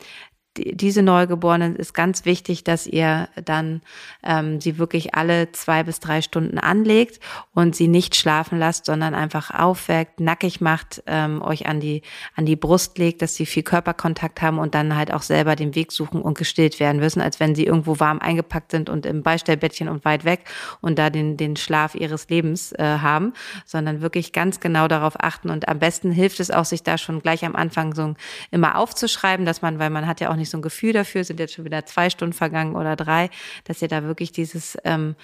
diese 0.56 1.02
Neugeborenen 1.02 1.74
ist 1.74 1.94
ganz 1.94 2.24
wichtig, 2.24 2.62
dass 2.62 2.86
ihr 2.86 3.28
dann 3.44 3.82
ähm, 4.22 4.60
sie 4.60 4.78
wirklich 4.78 5.14
alle 5.14 5.50
zwei 5.52 5.82
bis 5.82 5.98
drei 5.98 6.22
Stunden 6.22 6.58
anlegt 6.58 7.18
und 7.54 7.74
sie 7.74 7.88
nicht 7.88 8.14
schlafen 8.14 8.58
lasst, 8.58 8.86
sondern 8.86 9.14
einfach 9.14 9.50
aufweckt, 9.50 10.20
nackig 10.20 10.60
macht, 10.60 11.02
ähm, 11.06 11.42
euch 11.42 11.66
an 11.66 11.80
die 11.80 12.02
an 12.36 12.46
die 12.46 12.56
Brust 12.56 12.98
legt, 12.98 13.22
dass 13.22 13.34
sie 13.34 13.46
viel 13.46 13.64
Körperkontakt 13.64 14.42
haben 14.42 14.58
und 14.58 14.74
dann 14.74 14.96
halt 14.96 15.12
auch 15.12 15.22
selber 15.22 15.56
den 15.56 15.74
Weg 15.74 15.90
suchen 15.90 16.22
und 16.22 16.38
gestillt 16.38 16.78
werden 16.78 17.00
müssen, 17.00 17.20
als 17.20 17.40
wenn 17.40 17.54
sie 17.54 17.64
irgendwo 17.64 17.98
warm 17.98 18.20
eingepackt 18.20 18.70
sind 18.70 18.88
und 18.88 19.06
im 19.06 19.22
Beistellbettchen 19.22 19.88
und 19.88 20.04
weit 20.04 20.24
weg 20.24 20.44
und 20.80 20.98
da 20.98 21.10
den 21.10 21.36
den 21.36 21.56
Schlaf 21.56 21.96
ihres 21.96 22.28
Lebens 22.28 22.72
äh, 22.72 22.98
haben, 23.00 23.32
sondern 23.66 24.02
wirklich 24.02 24.32
ganz 24.32 24.60
genau 24.60 24.86
darauf 24.86 25.14
achten 25.18 25.50
und 25.50 25.68
am 25.68 25.80
besten 25.80 26.12
hilft 26.12 26.38
es 26.38 26.52
auch, 26.52 26.64
sich 26.64 26.84
da 26.84 26.96
schon 26.96 27.20
gleich 27.20 27.44
am 27.44 27.56
Anfang 27.56 27.94
so 27.94 28.14
immer 28.50 28.78
aufzuschreiben, 28.78 29.46
dass 29.46 29.62
man, 29.62 29.78
weil 29.78 29.90
man 29.90 30.06
hat 30.06 30.20
ja 30.20 30.30
auch 30.30 30.36
nicht 30.36 30.43
nicht 30.44 30.50
so 30.50 30.58
ein 30.58 30.62
Gefühl 30.62 30.92
dafür, 30.92 31.24
sind 31.24 31.40
jetzt 31.40 31.54
schon 31.54 31.64
wieder 31.64 31.86
zwei 31.86 32.10
Stunden 32.10 32.34
vergangen 32.34 32.76
oder 32.76 32.96
drei, 32.96 33.30
dass 33.64 33.80
ihr 33.80 33.88
da 33.88 34.04
wirklich 34.04 34.30
dieses, 34.30 34.76
ähm, 34.84 35.16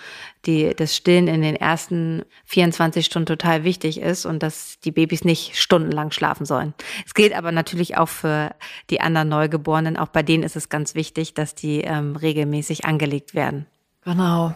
die, 0.46 0.74
das 0.74 0.96
Stillen 0.96 1.28
in 1.28 1.42
den 1.42 1.56
ersten 1.56 2.22
24 2.46 3.04
Stunden 3.04 3.26
total 3.26 3.64
wichtig 3.64 4.00
ist 4.00 4.24
und 4.24 4.42
dass 4.42 4.80
die 4.80 4.90
Babys 4.90 5.24
nicht 5.24 5.56
stundenlang 5.56 6.10
schlafen 6.10 6.46
sollen. 6.46 6.74
Es 7.06 7.14
gilt 7.14 7.34
aber 7.34 7.52
natürlich 7.52 7.96
auch 7.96 8.08
für 8.08 8.54
die 8.88 9.00
anderen 9.00 9.28
Neugeborenen. 9.28 9.96
Auch 9.96 10.08
bei 10.08 10.22
denen 10.22 10.42
ist 10.42 10.56
es 10.56 10.70
ganz 10.70 10.94
wichtig, 10.94 11.34
dass 11.34 11.54
die 11.54 11.82
ähm, 11.82 12.16
regelmäßig 12.16 12.86
angelegt 12.86 13.34
werden. 13.34 13.66
Genau. 14.02 14.54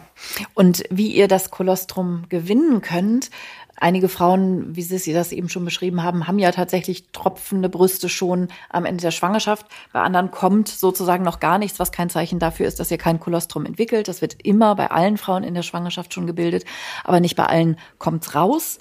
Und 0.55 0.83
wie 0.89 1.11
ihr 1.11 1.27
das 1.27 1.51
Kolostrum 1.51 2.25
gewinnen 2.29 2.81
könnt, 2.81 3.29
Einige 3.77 4.07
Frauen, 4.07 4.75
wie 4.75 4.81
Sie 4.81 5.11
das 5.11 5.33
eben 5.33 5.49
schon 5.49 5.65
beschrieben 5.65 6.01
haben, 6.01 6.27
haben 6.27 6.39
ja 6.39 6.51
tatsächlich 6.51 7.11
tropfende 7.11 7.67
Brüste 7.67 8.07
schon 8.07 8.47
am 8.69 8.85
Ende 8.85 9.01
der 9.01 9.11
Schwangerschaft. 9.11 9.65
Bei 9.91 10.01
anderen 10.01 10.31
kommt 10.31 10.69
sozusagen 10.69 11.25
noch 11.25 11.41
gar 11.41 11.57
nichts, 11.57 11.77
was 11.77 11.91
kein 11.91 12.09
Zeichen 12.09 12.39
dafür 12.39 12.67
ist, 12.67 12.79
dass 12.79 12.89
ihr 12.89 12.97
kein 12.97 13.19
Kolostrum 13.19 13.65
entwickelt. 13.65 14.07
Das 14.07 14.21
wird 14.21 14.41
immer 14.43 14.75
bei 14.75 14.91
allen 14.91 15.17
Frauen 15.17 15.43
in 15.43 15.53
der 15.53 15.61
Schwangerschaft 15.61 16.13
schon 16.13 16.25
gebildet, 16.25 16.63
aber 17.03 17.19
nicht 17.19 17.35
bei 17.35 17.45
allen 17.47 17.77
kommt's 17.97 18.33
raus. 18.33 18.79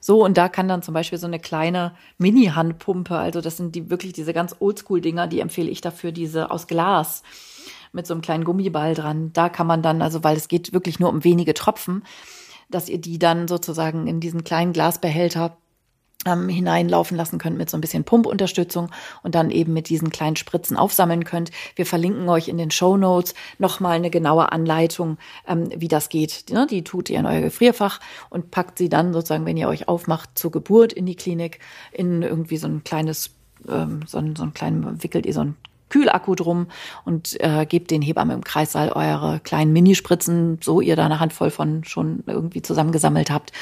So, 0.00 0.22
und 0.22 0.36
da 0.36 0.50
kann 0.50 0.68
dann 0.68 0.82
zum 0.82 0.92
Beispiel 0.92 1.18
so 1.18 1.26
eine 1.26 1.40
kleine 1.40 1.94
Mini-Handpumpe, 2.18 3.16
also 3.16 3.40
das 3.40 3.56
sind 3.56 3.74
die 3.74 3.88
wirklich 3.88 4.12
diese 4.12 4.34
ganz 4.34 4.56
Oldschool-Dinger, 4.60 5.26
die 5.26 5.40
empfehle 5.40 5.70
ich 5.70 5.80
dafür, 5.80 6.12
diese 6.12 6.50
aus 6.50 6.66
Glas 6.66 7.22
mit 7.92 8.06
so 8.06 8.12
einem 8.12 8.20
kleinen 8.20 8.44
Gummiball 8.44 8.94
dran. 8.94 9.32
Da 9.32 9.48
kann 9.48 9.66
man 9.66 9.80
dann, 9.80 10.02
also 10.02 10.22
weil 10.22 10.36
es 10.36 10.48
geht 10.48 10.72
wirklich 10.72 11.00
nur 11.00 11.08
um 11.08 11.24
wenige 11.24 11.54
Tropfen, 11.54 12.02
dass 12.70 12.88
ihr 12.88 12.98
die 12.98 13.18
dann 13.18 13.48
sozusagen 13.48 14.06
in 14.06 14.20
diesen 14.20 14.44
kleinen 14.44 14.72
Glasbehälter 14.72 15.56
ähm, 16.26 16.48
hineinlaufen 16.48 17.16
lassen 17.16 17.38
könnt 17.38 17.58
mit 17.58 17.70
so 17.70 17.76
ein 17.76 17.80
bisschen 17.80 18.04
Pumpunterstützung 18.04 18.90
und 19.22 19.34
dann 19.34 19.50
eben 19.50 19.72
mit 19.72 19.88
diesen 19.88 20.10
kleinen 20.10 20.36
Spritzen 20.36 20.76
aufsammeln 20.76 21.24
könnt. 21.24 21.50
Wir 21.76 21.86
verlinken 21.86 22.28
euch 22.28 22.48
in 22.48 22.58
den 22.58 22.70
Show 22.70 22.96
Notes 22.96 23.34
nochmal 23.58 23.96
eine 23.96 24.10
genaue 24.10 24.52
Anleitung, 24.52 25.18
ähm, 25.46 25.68
wie 25.76 25.88
das 25.88 26.08
geht. 26.08 26.46
Ne? 26.50 26.66
Die 26.68 26.84
tut 26.84 27.10
ihr 27.10 27.18
in 27.18 27.26
euer 27.26 27.42
Gefrierfach 27.42 28.00
und 28.30 28.50
packt 28.50 28.78
sie 28.78 28.88
dann 28.88 29.12
sozusagen, 29.12 29.46
wenn 29.46 29.56
ihr 29.56 29.68
euch 29.68 29.88
aufmacht, 29.88 30.30
zur 30.34 30.50
Geburt 30.50 30.92
in 30.92 31.06
die 31.06 31.16
Klinik 31.16 31.60
in 31.92 32.22
irgendwie 32.22 32.56
so 32.56 32.66
ein 32.66 32.84
kleines, 32.84 33.30
ähm, 33.68 34.00
so 34.06 34.18
ein, 34.18 34.36
so 34.36 34.44
ein 34.44 34.54
kleinen, 34.54 35.02
wickelt 35.02 35.26
ihr 35.26 35.34
so 35.34 35.40
ein 35.40 35.56
Kühlakku 35.88 36.34
drum 36.34 36.66
und 37.04 37.40
äh, 37.40 37.66
gebt 37.66 37.90
den 37.90 38.02
Hebammen 38.02 38.36
im 38.36 38.44
Kreissaal 38.44 38.90
eure 38.90 39.40
kleinen 39.40 39.72
Minispritzen, 39.72 40.58
so 40.62 40.80
ihr 40.80 40.96
da 40.96 41.04
eine 41.04 41.20
Handvoll 41.20 41.50
von 41.50 41.84
schon 41.84 42.24
irgendwie 42.26 42.62
zusammengesammelt 42.62 43.30
habt. 43.30 43.52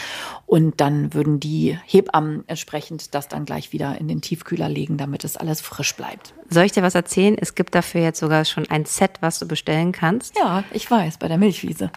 Und 0.47 0.81
dann 0.81 1.15
würden 1.15 1.41
die 1.41 1.79
Hebammen 1.85 2.45
entsprechend 2.47 3.15
das 3.15 3.29
dann 3.29 3.45
gleich 3.45 3.73
wieder 3.73 3.99
in 3.99 4.09
den 4.09 4.21
Tiefkühler 4.21 4.69
legen, 4.69 4.97
damit 4.97 5.25
es 5.25 5.37
alles 5.37 5.61
frisch 5.61 5.95
bleibt. 5.95 6.35
Soll 6.49 6.65
ich 6.65 6.73
dir 6.73 6.83
was 6.83 6.95
erzählen? 6.95 7.37
Es 7.39 7.55
gibt 7.55 7.75
dafür 7.75 8.03
jetzt 8.03 8.21
sogar 8.21 8.45
schon 8.45 8.69
ein 8.71 8.85
Set, 8.85 9.13
was 9.21 9.39
du 9.39 9.47
bestellen 9.47 9.93
kannst. 9.93 10.37
Ja, 10.39 10.65
ich 10.73 10.91
weiß, 10.91 11.19
bei 11.19 11.29
der 11.29 11.39
Milchwiese 11.39 11.91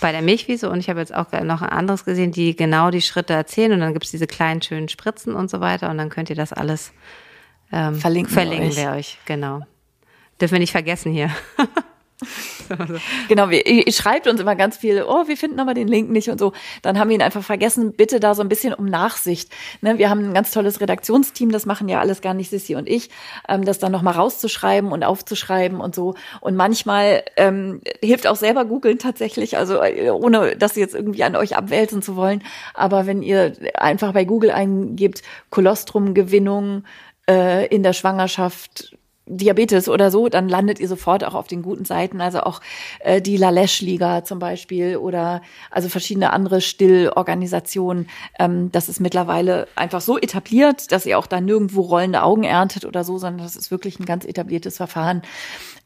bei 0.00 0.12
der 0.12 0.22
Milchwiese 0.22 0.68
und 0.68 0.78
ich 0.78 0.90
habe 0.90 1.00
jetzt 1.00 1.14
auch 1.14 1.32
noch 1.42 1.62
ein 1.62 1.70
anderes 1.70 2.04
gesehen, 2.04 2.32
die 2.32 2.54
genau 2.54 2.90
die 2.90 3.02
Schritte 3.02 3.32
erzählen 3.32 3.72
und 3.72 3.80
dann 3.80 3.92
gibt 3.92 4.04
es 4.04 4.10
diese 4.10 4.26
kleinen 4.26 4.62
schönen 4.62 4.88
Spritzen 4.88 5.34
und 5.34 5.50
so 5.50 5.60
weiter 5.60 5.90
und 5.90 5.98
dann 5.98 6.10
könnt 6.10 6.30
ihr 6.30 6.36
das 6.36 6.52
alles 6.52 6.92
ähm, 7.72 7.94
verlinken, 7.96 8.32
verlinken 8.32 8.76
wir 8.76 8.82
euch. 8.82 8.84
wir 8.84 8.90
euch. 8.92 9.18
Genau. 9.26 9.60
Dürfen 10.40 10.52
wir 10.52 10.60
nicht 10.60 10.72
vergessen 10.72 11.12
hier. 11.12 11.30
genau, 13.28 13.50
wir, 13.50 13.66
ihr 13.66 13.92
schreibt 13.92 14.26
uns 14.26 14.40
immer 14.40 14.56
ganz 14.56 14.78
viel, 14.78 15.04
oh, 15.06 15.28
wir 15.28 15.36
finden 15.36 15.60
aber 15.60 15.74
den 15.74 15.86
Link 15.86 16.10
nicht 16.10 16.30
und 16.30 16.38
so. 16.38 16.52
Dann 16.80 16.98
haben 16.98 17.08
wir 17.08 17.14
ihn 17.14 17.22
einfach 17.22 17.42
vergessen. 17.42 17.92
Bitte 17.92 18.20
da 18.20 18.34
so 18.34 18.42
ein 18.42 18.48
bisschen 18.48 18.72
um 18.72 18.86
Nachsicht. 18.86 19.50
Ne, 19.82 19.98
wir 19.98 20.08
haben 20.08 20.20
ein 20.20 20.34
ganz 20.34 20.50
tolles 20.50 20.80
Redaktionsteam, 20.80 21.52
das 21.52 21.66
machen 21.66 21.88
ja 21.88 22.00
alles 22.00 22.22
gar 22.22 22.32
nicht 22.32 22.50
Sissi 22.50 22.74
und 22.74 22.88
ich, 22.88 23.10
ähm, 23.48 23.64
das 23.64 23.78
dann 23.78 23.92
nochmal 23.92 24.14
rauszuschreiben 24.14 24.92
und 24.92 25.04
aufzuschreiben 25.04 25.80
und 25.80 25.94
so. 25.94 26.14
Und 26.40 26.56
manchmal 26.56 27.22
ähm, 27.36 27.82
hilft 28.02 28.26
auch 28.26 28.36
selber 28.36 28.64
googeln 28.64 28.98
tatsächlich, 28.98 29.58
also 29.58 29.82
äh, 29.82 30.10
ohne 30.10 30.56
das 30.56 30.76
jetzt 30.76 30.94
irgendwie 30.94 31.22
an 31.22 31.36
euch 31.36 31.56
abwälzen 31.56 32.00
zu 32.00 32.16
wollen. 32.16 32.42
Aber 32.72 33.06
wenn 33.06 33.22
ihr 33.22 33.52
einfach 33.74 34.12
bei 34.12 34.24
Google 34.24 34.50
eingebt, 34.50 35.22
Kolostrumgewinnung 35.50 36.84
äh, 37.28 37.66
in 37.66 37.82
der 37.82 37.92
Schwangerschaft 37.92 38.96
Diabetes 39.28 39.88
oder 39.88 40.12
so, 40.12 40.28
dann 40.28 40.48
landet 40.48 40.78
ihr 40.78 40.86
sofort 40.86 41.24
auch 41.24 41.34
auf 41.34 41.48
den 41.48 41.62
guten 41.62 41.84
Seiten. 41.84 42.20
Also 42.20 42.40
auch 42.40 42.60
äh, 43.00 43.20
die 43.20 43.36
Lalesh-Liga 43.36 44.24
zum 44.24 44.38
Beispiel 44.38 44.96
oder 44.96 45.42
also 45.70 45.88
verschiedene 45.88 46.32
andere 46.32 46.60
Stillorganisationen. 46.60 48.08
Ähm, 48.38 48.70
das 48.70 48.88
ist 48.88 49.00
mittlerweile 49.00 49.66
einfach 49.74 50.00
so 50.00 50.16
etabliert, 50.16 50.92
dass 50.92 51.06
ihr 51.06 51.18
auch 51.18 51.26
da 51.26 51.40
nirgendwo 51.40 51.82
rollende 51.82 52.22
Augen 52.22 52.44
erntet 52.44 52.84
oder 52.84 53.02
so, 53.02 53.18
sondern 53.18 53.44
das 53.44 53.56
ist 53.56 53.72
wirklich 53.72 53.98
ein 53.98 54.06
ganz 54.06 54.24
etabliertes 54.24 54.76
Verfahren. 54.76 55.22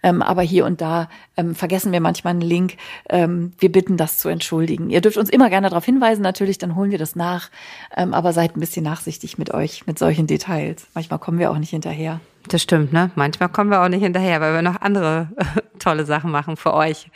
Ähm, 0.02 0.22
aber 0.22 0.42
hier 0.42 0.64
und 0.64 0.80
da 0.80 1.08
ähm, 1.36 1.54
vergessen 1.54 1.92
wir 1.92 2.00
manchmal 2.00 2.32
einen 2.32 2.40
Link. 2.40 2.76
Ähm, 3.08 3.52
wir 3.58 3.70
bitten 3.70 3.96
das 3.96 4.18
zu 4.18 4.28
entschuldigen. 4.28 4.90
Ihr 4.90 5.00
dürft 5.00 5.16
uns 5.16 5.30
immer 5.30 5.50
gerne 5.50 5.68
darauf 5.68 5.84
hinweisen, 5.84 6.22
natürlich, 6.22 6.58
dann 6.58 6.74
holen 6.74 6.90
wir 6.90 6.98
das 6.98 7.16
nach. 7.16 7.50
Ähm, 7.96 8.14
aber 8.14 8.32
seid 8.32 8.56
ein 8.56 8.60
bisschen 8.60 8.84
nachsichtig 8.84 9.38
mit 9.38 9.52
euch, 9.52 9.86
mit 9.86 9.98
solchen 9.98 10.26
Details. 10.26 10.86
Manchmal 10.94 11.18
kommen 11.18 11.38
wir 11.38 11.50
auch 11.50 11.58
nicht 11.58 11.70
hinterher. 11.70 12.20
Das 12.48 12.62
stimmt, 12.62 12.92
ne? 12.92 13.10
Manchmal 13.16 13.50
kommen 13.50 13.70
wir 13.70 13.82
auch 13.82 13.88
nicht 13.88 14.02
hinterher, 14.02 14.40
weil 14.40 14.54
wir 14.54 14.62
noch 14.62 14.80
andere 14.80 15.28
tolle 15.78 16.06
Sachen 16.06 16.30
machen 16.30 16.56
für 16.56 16.72
euch. 16.72 17.10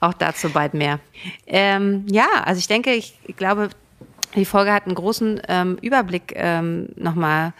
Auch 0.00 0.12
dazu 0.12 0.50
bald 0.50 0.74
mehr. 0.74 1.00
Ähm, 1.46 2.04
ja, 2.10 2.26
also 2.44 2.58
ich 2.58 2.68
denke, 2.68 2.92
ich, 2.92 3.14
ich 3.24 3.36
glaube, 3.36 3.70
die 4.34 4.44
Folge 4.44 4.72
hat 4.72 4.84
einen 4.84 4.94
großen 4.94 5.40
ähm, 5.48 5.78
Überblick 5.80 6.34
ähm, 6.36 6.90
nochmal 6.96 7.54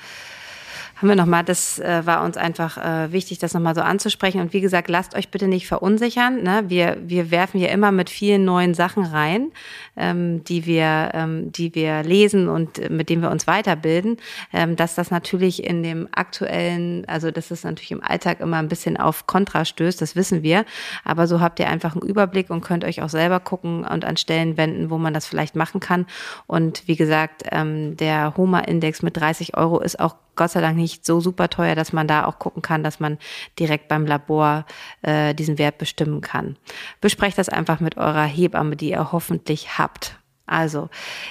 haben 0.99 1.09
wir 1.09 1.17
nochmal, 1.17 1.45
das 1.45 1.79
äh, 1.79 2.05
war 2.07 2.25
uns 2.25 2.37
einfach 2.37 2.77
äh, 2.77 3.13
wichtig, 3.13 3.39
das 3.39 3.55
nochmal 3.55 3.77
so 3.77 3.83
anzusprechen. 3.83 4.41
Und 4.41 4.53
wie 4.53 4.61
gesagt, 4.61 4.89
lasst 4.89 5.15
euch 5.15 5.29
bitte 5.29 5.47
nicht 5.47 5.69
verunsichern. 5.69 6.43
Ne? 6.43 6.65
Wir, 6.67 6.99
wir 7.01 7.31
werfen 7.31 7.61
hier 7.61 7.71
immer 7.71 7.93
mit 7.93 8.11
vielen 8.11 8.45
neuen 8.45 8.75
Sachen 8.75 9.05
rein, 9.05 9.53
ähm, 9.97 10.43
die, 10.43 10.67
wir, 10.67 11.11
ähm, 11.15 11.53
die 11.53 11.73
wir 11.77 12.03
lesen 12.03 12.49
und 12.49 12.91
mit 12.91 13.11
denen 13.11 13.23
wir 13.23 13.31
uns 13.31 13.47
weiterbilden. 13.47 14.17
Ähm, 14.53 14.75
dass 14.75 14.97
das 14.97 15.13
natürlich 15.13 15.63
in 15.63 15.85
dem 15.85 16.09
aktuellen, 16.11 17.05
also 17.07 17.31
dass 17.31 17.53
es 17.53 17.63
natürlich 17.63 17.93
im 17.93 18.03
Alltag 18.03 18.41
immer 18.41 18.57
ein 18.57 18.69
bisschen 18.69 18.97
auf 18.97 19.29
Kontra 19.29 19.65
stößt, 19.65 20.03
das 20.03 20.17
wissen 20.17 20.43
wir. 20.43 20.65
Aber 21.05 21.29
so 21.29 21.41
habt 21.41 21.61
ihr 21.61 21.69
einfach 21.69 21.95
einen 21.95 22.09
Überblick 22.09 22.51
und 22.51 22.63
könnt 22.63 22.85
euch 22.85 23.03
auch 23.03 23.09
selber 23.09 23.39
gucken 23.39 23.85
und 23.85 24.05
an 24.05 24.17
Stellen 24.17 24.57
wenden, 24.57 24.91
wo 24.91 24.99
man 24.99 25.15
das 25.15 25.27
vielleicht 25.27 25.55
machen 25.55 25.79
kann. 25.79 26.07
Und 26.49 26.89
wie 26.89 26.97
gesagt, 26.97 27.45
ähm, 27.53 27.97
der 27.97 28.37
Homa-Index 28.37 29.03
mit 29.03 29.17
30 29.17 29.57
Euro 29.57 29.79
ist 29.79 30.01
auch 30.01 30.17
Gott 30.39 30.53
sei 30.53 30.63
Dank 30.63 30.77
nicht 30.77 31.05
so 31.05 31.21
super 31.21 31.51
teuer, 31.51 31.75
dass 31.75 31.93
man 31.93 32.09
da 32.09 32.25
auch 32.25 32.39
gucken 32.39 32.63
kann, 32.63 32.83
dass 32.83 33.01
man 33.01 33.19
direkt 33.59 33.89
beim 33.89 34.07
Labor 34.07 34.65
äh, 35.03 35.35
diesen 35.35 35.59
Wert 35.59 35.77
bestimmen 35.77 36.23
kann. 36.23 36.57
Besprecht 37.03 37.37
das 37.37 37.51
einfach 37.51 37.81
mit 37.81 37.99
eurer 37.99 38.25
Hebamme, 38.25 38.77
die 38.77 38.91
ihr 38.91 39.13
hoffentlich 39.13 39.77
habt. 39.77 40.19
Also, 40.47 40.89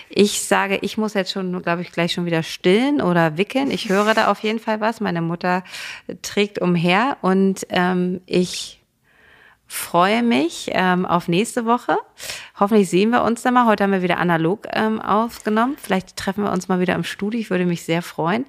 ich 0.09 0.43
sage, 0.43 0.77
ich 0.83 0.97
muss 0.99 1.15
jetzt 1.15 1.31
schon, 1.31 1.59
glaube 1.63 1.81
ich, 1.81 1.91
gleich 1.91 2.11
schon 2.11 2.25
wieder 2.25 2.43
stillen 2.43 3.01
oder 3.01 3.37
wickeln. 3.37 3.71
Ich 3.71 3.89
höre 3.89 4.13
da 4.13 4.29
auf 4.29 4.41
jeden 4.41 4.59
Fall 4.59 4.79
was. 4.79 5.01
Meine 5.01 5.23
Mutter 5.23 5.63
trägt 6.21 6.59
umher 6.59 7.17
und 7.21 7.65
ähm, 7.69 8.21
ich 8.27 8.79
freue 9.67 10.23
mich 10.23 10.69
ähm, 10.71 11.05
auf 11.05 11.27
nächste 11.27 11.65
Woche. 11.65 11.97
Hoffentlich 12.59 12.89
sehen 12.89 13.09
wir 13.09 13.23
uns 13.23 13.41
dann 13.41 13.53
mal. 13.53 13.65
Heute 13.65 13.83
haben 13.83 13.91
wir 13.91 14.01
wieder 14.01 14.17
analog 14.17 14.67
ähm, 14.71 15.01
aufgenommen. 15.01 15.75
Vielleicht 15.81 16.15
treffen 16.15 16.43
wir 16.43 16.51
uns 16.51 16.67
mal 16.67 16.79
wieder 16.79 16.95
im 16.95 17.03
Studio. 17.03 17.39
Ich 17.39 17.49
würde 17.49 17.65
mich 17.65 17.83
sehr 17.83 18.01
freuen, 18.01 18.45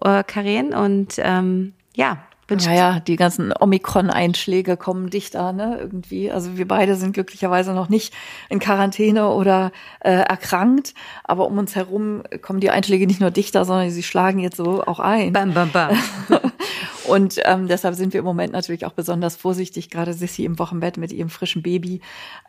äh, 0.00 0.22
Karin. 0.24 0.74
Und 0.74 1.14
ähm, 1.18 1.74
ja, 1.94 2.18
ja, 2.58 2.72
ja, 2.72 3.00
die 3.00 3.14
ganzen 3.14 3.52
Omikron-Einschläge 3.58 4.76
kommen 4.76 5.08
dichter, 5.10 5.52
ne, 5.52 5.78
irgendwie. 5.78 6.32
Also 6.32 6.56
wir 6.56 6.66
beide 6.66 6.96
sind 6.96 7.12
glücklicherweise 7.12 7.72
noch 7.72 7.88
nicht 7.88 8.12
in 8.48 8.58
Quarantäne 8.58 9.28
oder 9.28 9.70
äh, 10.00 10.10
erkrankt, 10.10 10.94
aber 11.22 11.46
um 11.46 11.58
uns 11.58 11.76
herum 11.76 12.22
kommen 12.42 12.60
die 12.60 12.70
Einschläge 12.70 13.06
nicht 13.06 13.20
nur 13.20 13.30
dichter, 13.30 13.64
sondern 13.64 13.90
sie 13.90 14.02
schlagen 14.02 14.40
jetzt 14.40 14.56
so 14.56 14.82
auch 14.84 14.98
ein. 14.98 15.32
Bam, 15.32 15.54
bam, 15.54 15.70
bam. 15.70 15.96
Und 17.06 17.40
ähm, 17.44 17.66
deshalb 17.66 17.94
sind 17.94 18.12
wir 18.12 18.20
im 18.20 18.24
Moment 18.24 18.52
natürlich 18.52 18.84
auch 18.84 18.92
besonders 18.92 19.34
vorsichtig, 19.34 19.90
gerade 19.90 20.12
Sissy 20.12 20.44
im 20.44 20.58
Wochenbett 20.58 20.96
mit 20.96 21.12
ihrem 21.12 21.28
frischen 21.28 21.62
Baby. 21.62 22.00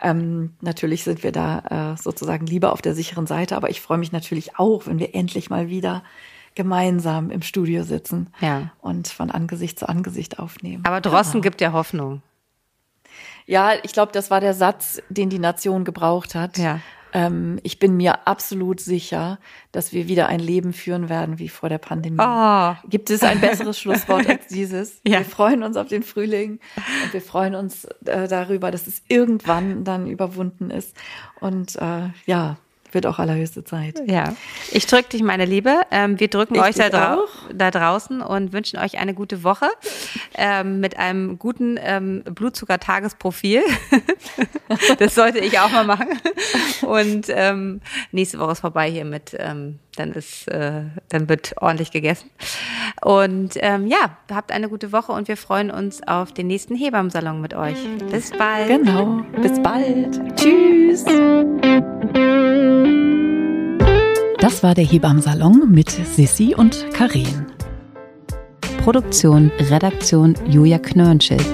Ähm, 0.02 0.52
natürlich 0.62 1.04
sind 1.04 1.24
wir 1.24 1.32
da 1.32 1.94
äh, 1.94 2.02
sozusagen 2.02 2.46
lieber 2.46 2.74
auf 2.74 2.82
der 2.82 2.94
sicheren 2.94 3.28
Seite, 3.28 3.56
aber 3.56 3.70
ich 3.70 3.82
freue 3.82 3.98
mich 3.98 4.12
natürlich 4.12 4.58
auch, 4.58 4.86
wenn 4.86 5.00
wir 5.00 5.16
endlich 5.16 5.50
mal 5.50 5.70
wieder 5.70 6.04
gemeinsam 6.56 7.32
im 7.32 7.42
Studio 7.42 7.84
sitzen 7.84 8.28
ja. 8.40 8.72
und 8.82 9.08
von 9.08 9.32
Angesicht 9.32 9.80
zu 9.80 9.88
Angesicht 9.88 10.40
aufnehmen. 10.40 10.84
Aber 10.86 11.02
Drossen 11.02 11.34
genau. 11.34 11.44
gibt 11.44 11.62
ja 11.62 11.74
Hoffnung. 11.74 12.22
Ja, 13.46 13.74
ich 13.84 13.94
glaube, 13.94 14.12
das 14.12 14.32
war 14.32 14.40
der 14.40 14.54
Satz, 14.54 15.02
den 15.10 15.30
die 15.30 15.40
Nation 15.40 15.84
gebraucht 15.84 16.36
hat. 16.36 16.58
Ja. 16.58 16.80
Ähm, 17.14 17.60
ich 17.64 17.80
bin 17.80 17.98
mir 17.98 18.28
absolut 18.28 18.80
sicher, 18.80 19.40
dass 19.72 19.92
wir 19.92 20.08
wieder 20.08 20.28
ein 20.28 20.40
Leben 20.40 20.74
führen 20.74 21.10
werden 21.10 21.40
wie 21.40 21.50
vor 21.50 21.68
der 21.68 21.78
Pandemie. 21.78 22.22
Oh. 22.22 22.76
Gibt 22.90 23.10
es 23.10 23.24
ein 23.24 23.42
besseres 23.42 23.80
Schlusswort 23.80 24.28
als 24.28 24.48
dieses? 24.50 25.02
Ja. 25.06 25.20
Wir 25.20 25.26
freuen 25.26 25.64
uns 25.64 25.76
auf 25.76 25.88
den 25.88 26.04
Frühling 26.04 26.60
und 27.04 27.14
wir 27.14 27.22
freuen 27.22 27.56
uns 27.56 27.86
äh, 28.06 28.28
darüber, 28.28 28.72
dass 28.72 28.88
es 28.88 29.02
irgendwann 29.08 29.84
dann 29.84 30.08
überwunden 30.08 30.70
ist. 30.70 30.96
Und 31.40 31.76
äh, 31.76 32.10
ja, 32.26 32.58
wird 32.94 33.06
auch 33.06 33.20
allerhöchste 33.20 33.64
Zeit. 33.64 34.02
Ja. 34.06 34.36
Ich 34.72 34.86
drücke 34.88 35.10
dich, 35.10 35.24
meine 35.24 35.46
Liebe. 35.46 35.82
Ähm, 35.92 36.20
wir 36.20 36.28
drücken 36.28 36.56
ich 36.56 36.62
euch 36.62 36.76
da, 36.76 36.90
drau 36.90 37.26
da, 37.54 37.72
draußen 37.72 38.22
und 38.22 38.54
wünschen 38.54 38.80
euch 38.80 39.00
eine 39.00 39.14
gute 39.14 39.44
Woche 39.44 39.68
ähm, 40.36 40.80
mit 40.80 40.98
einem 40.98 41.40
guten 41.40 41.78
ähm, 41.82 42.24
Blutzucker-Tagesprofil. 42.24 43.62
das 45.00 45.16
sollte 45.16 45.40
ich 45.40 45.60
auch 45.60 45.72
mal 45.72 45.86
machen. 45.86 46.10
Und 46.82 47.32
nächste 48.12 48.40
Woche 48.40 48.52
ist 48.54 48.60
vorbei 48.60 48.90
hier 48.90 49.06
mit, 49.06 49.38
dann 49.38 49.80
ist, 50.14 50.48
äh, 50.48 50.84
dann 51.10 51.30
wird 51.30 51.54
ordentlich 51.58 51.92
gegessen. 51.92 52.30
Und 53.02 53.56
ja, 53.56 54.18
habt 54.32 54.52
eine 54.52 54.70
gute 54.70 54.92
Woche 54.92 55.12
und 55.12 55.28
wir 55.28 55.38
freuen 55.38 55.72
uns 55.72 56.06
auf 56.08 56.34
den 56.34 56.48
nächsten 56.48 56.76
Hebammensalon 56.76 57.42
mit 57.42 57.54
euch. 57.54 57.78
Bis 58.12 58.32
bald. 58.32 58.68
Genau. 58.68 59.22
Bis 59.42 59.62
bald. 59.62 60.20
Tschüss. 60.36 61.06
Das 64.42 64.64
war 64.64 64.74
der 64.74 64.86
Hebammsalon 64.86 65.70
mit 65.70 65.92
Sissi 65.92 66.56
und 66.58 66.88
Karin. 66.94 67.46
Produktion, 68.84 69.52
Redaktion 69.70 70.36
Julia 70.50 70.80
Knörnschild. 70.80 71.46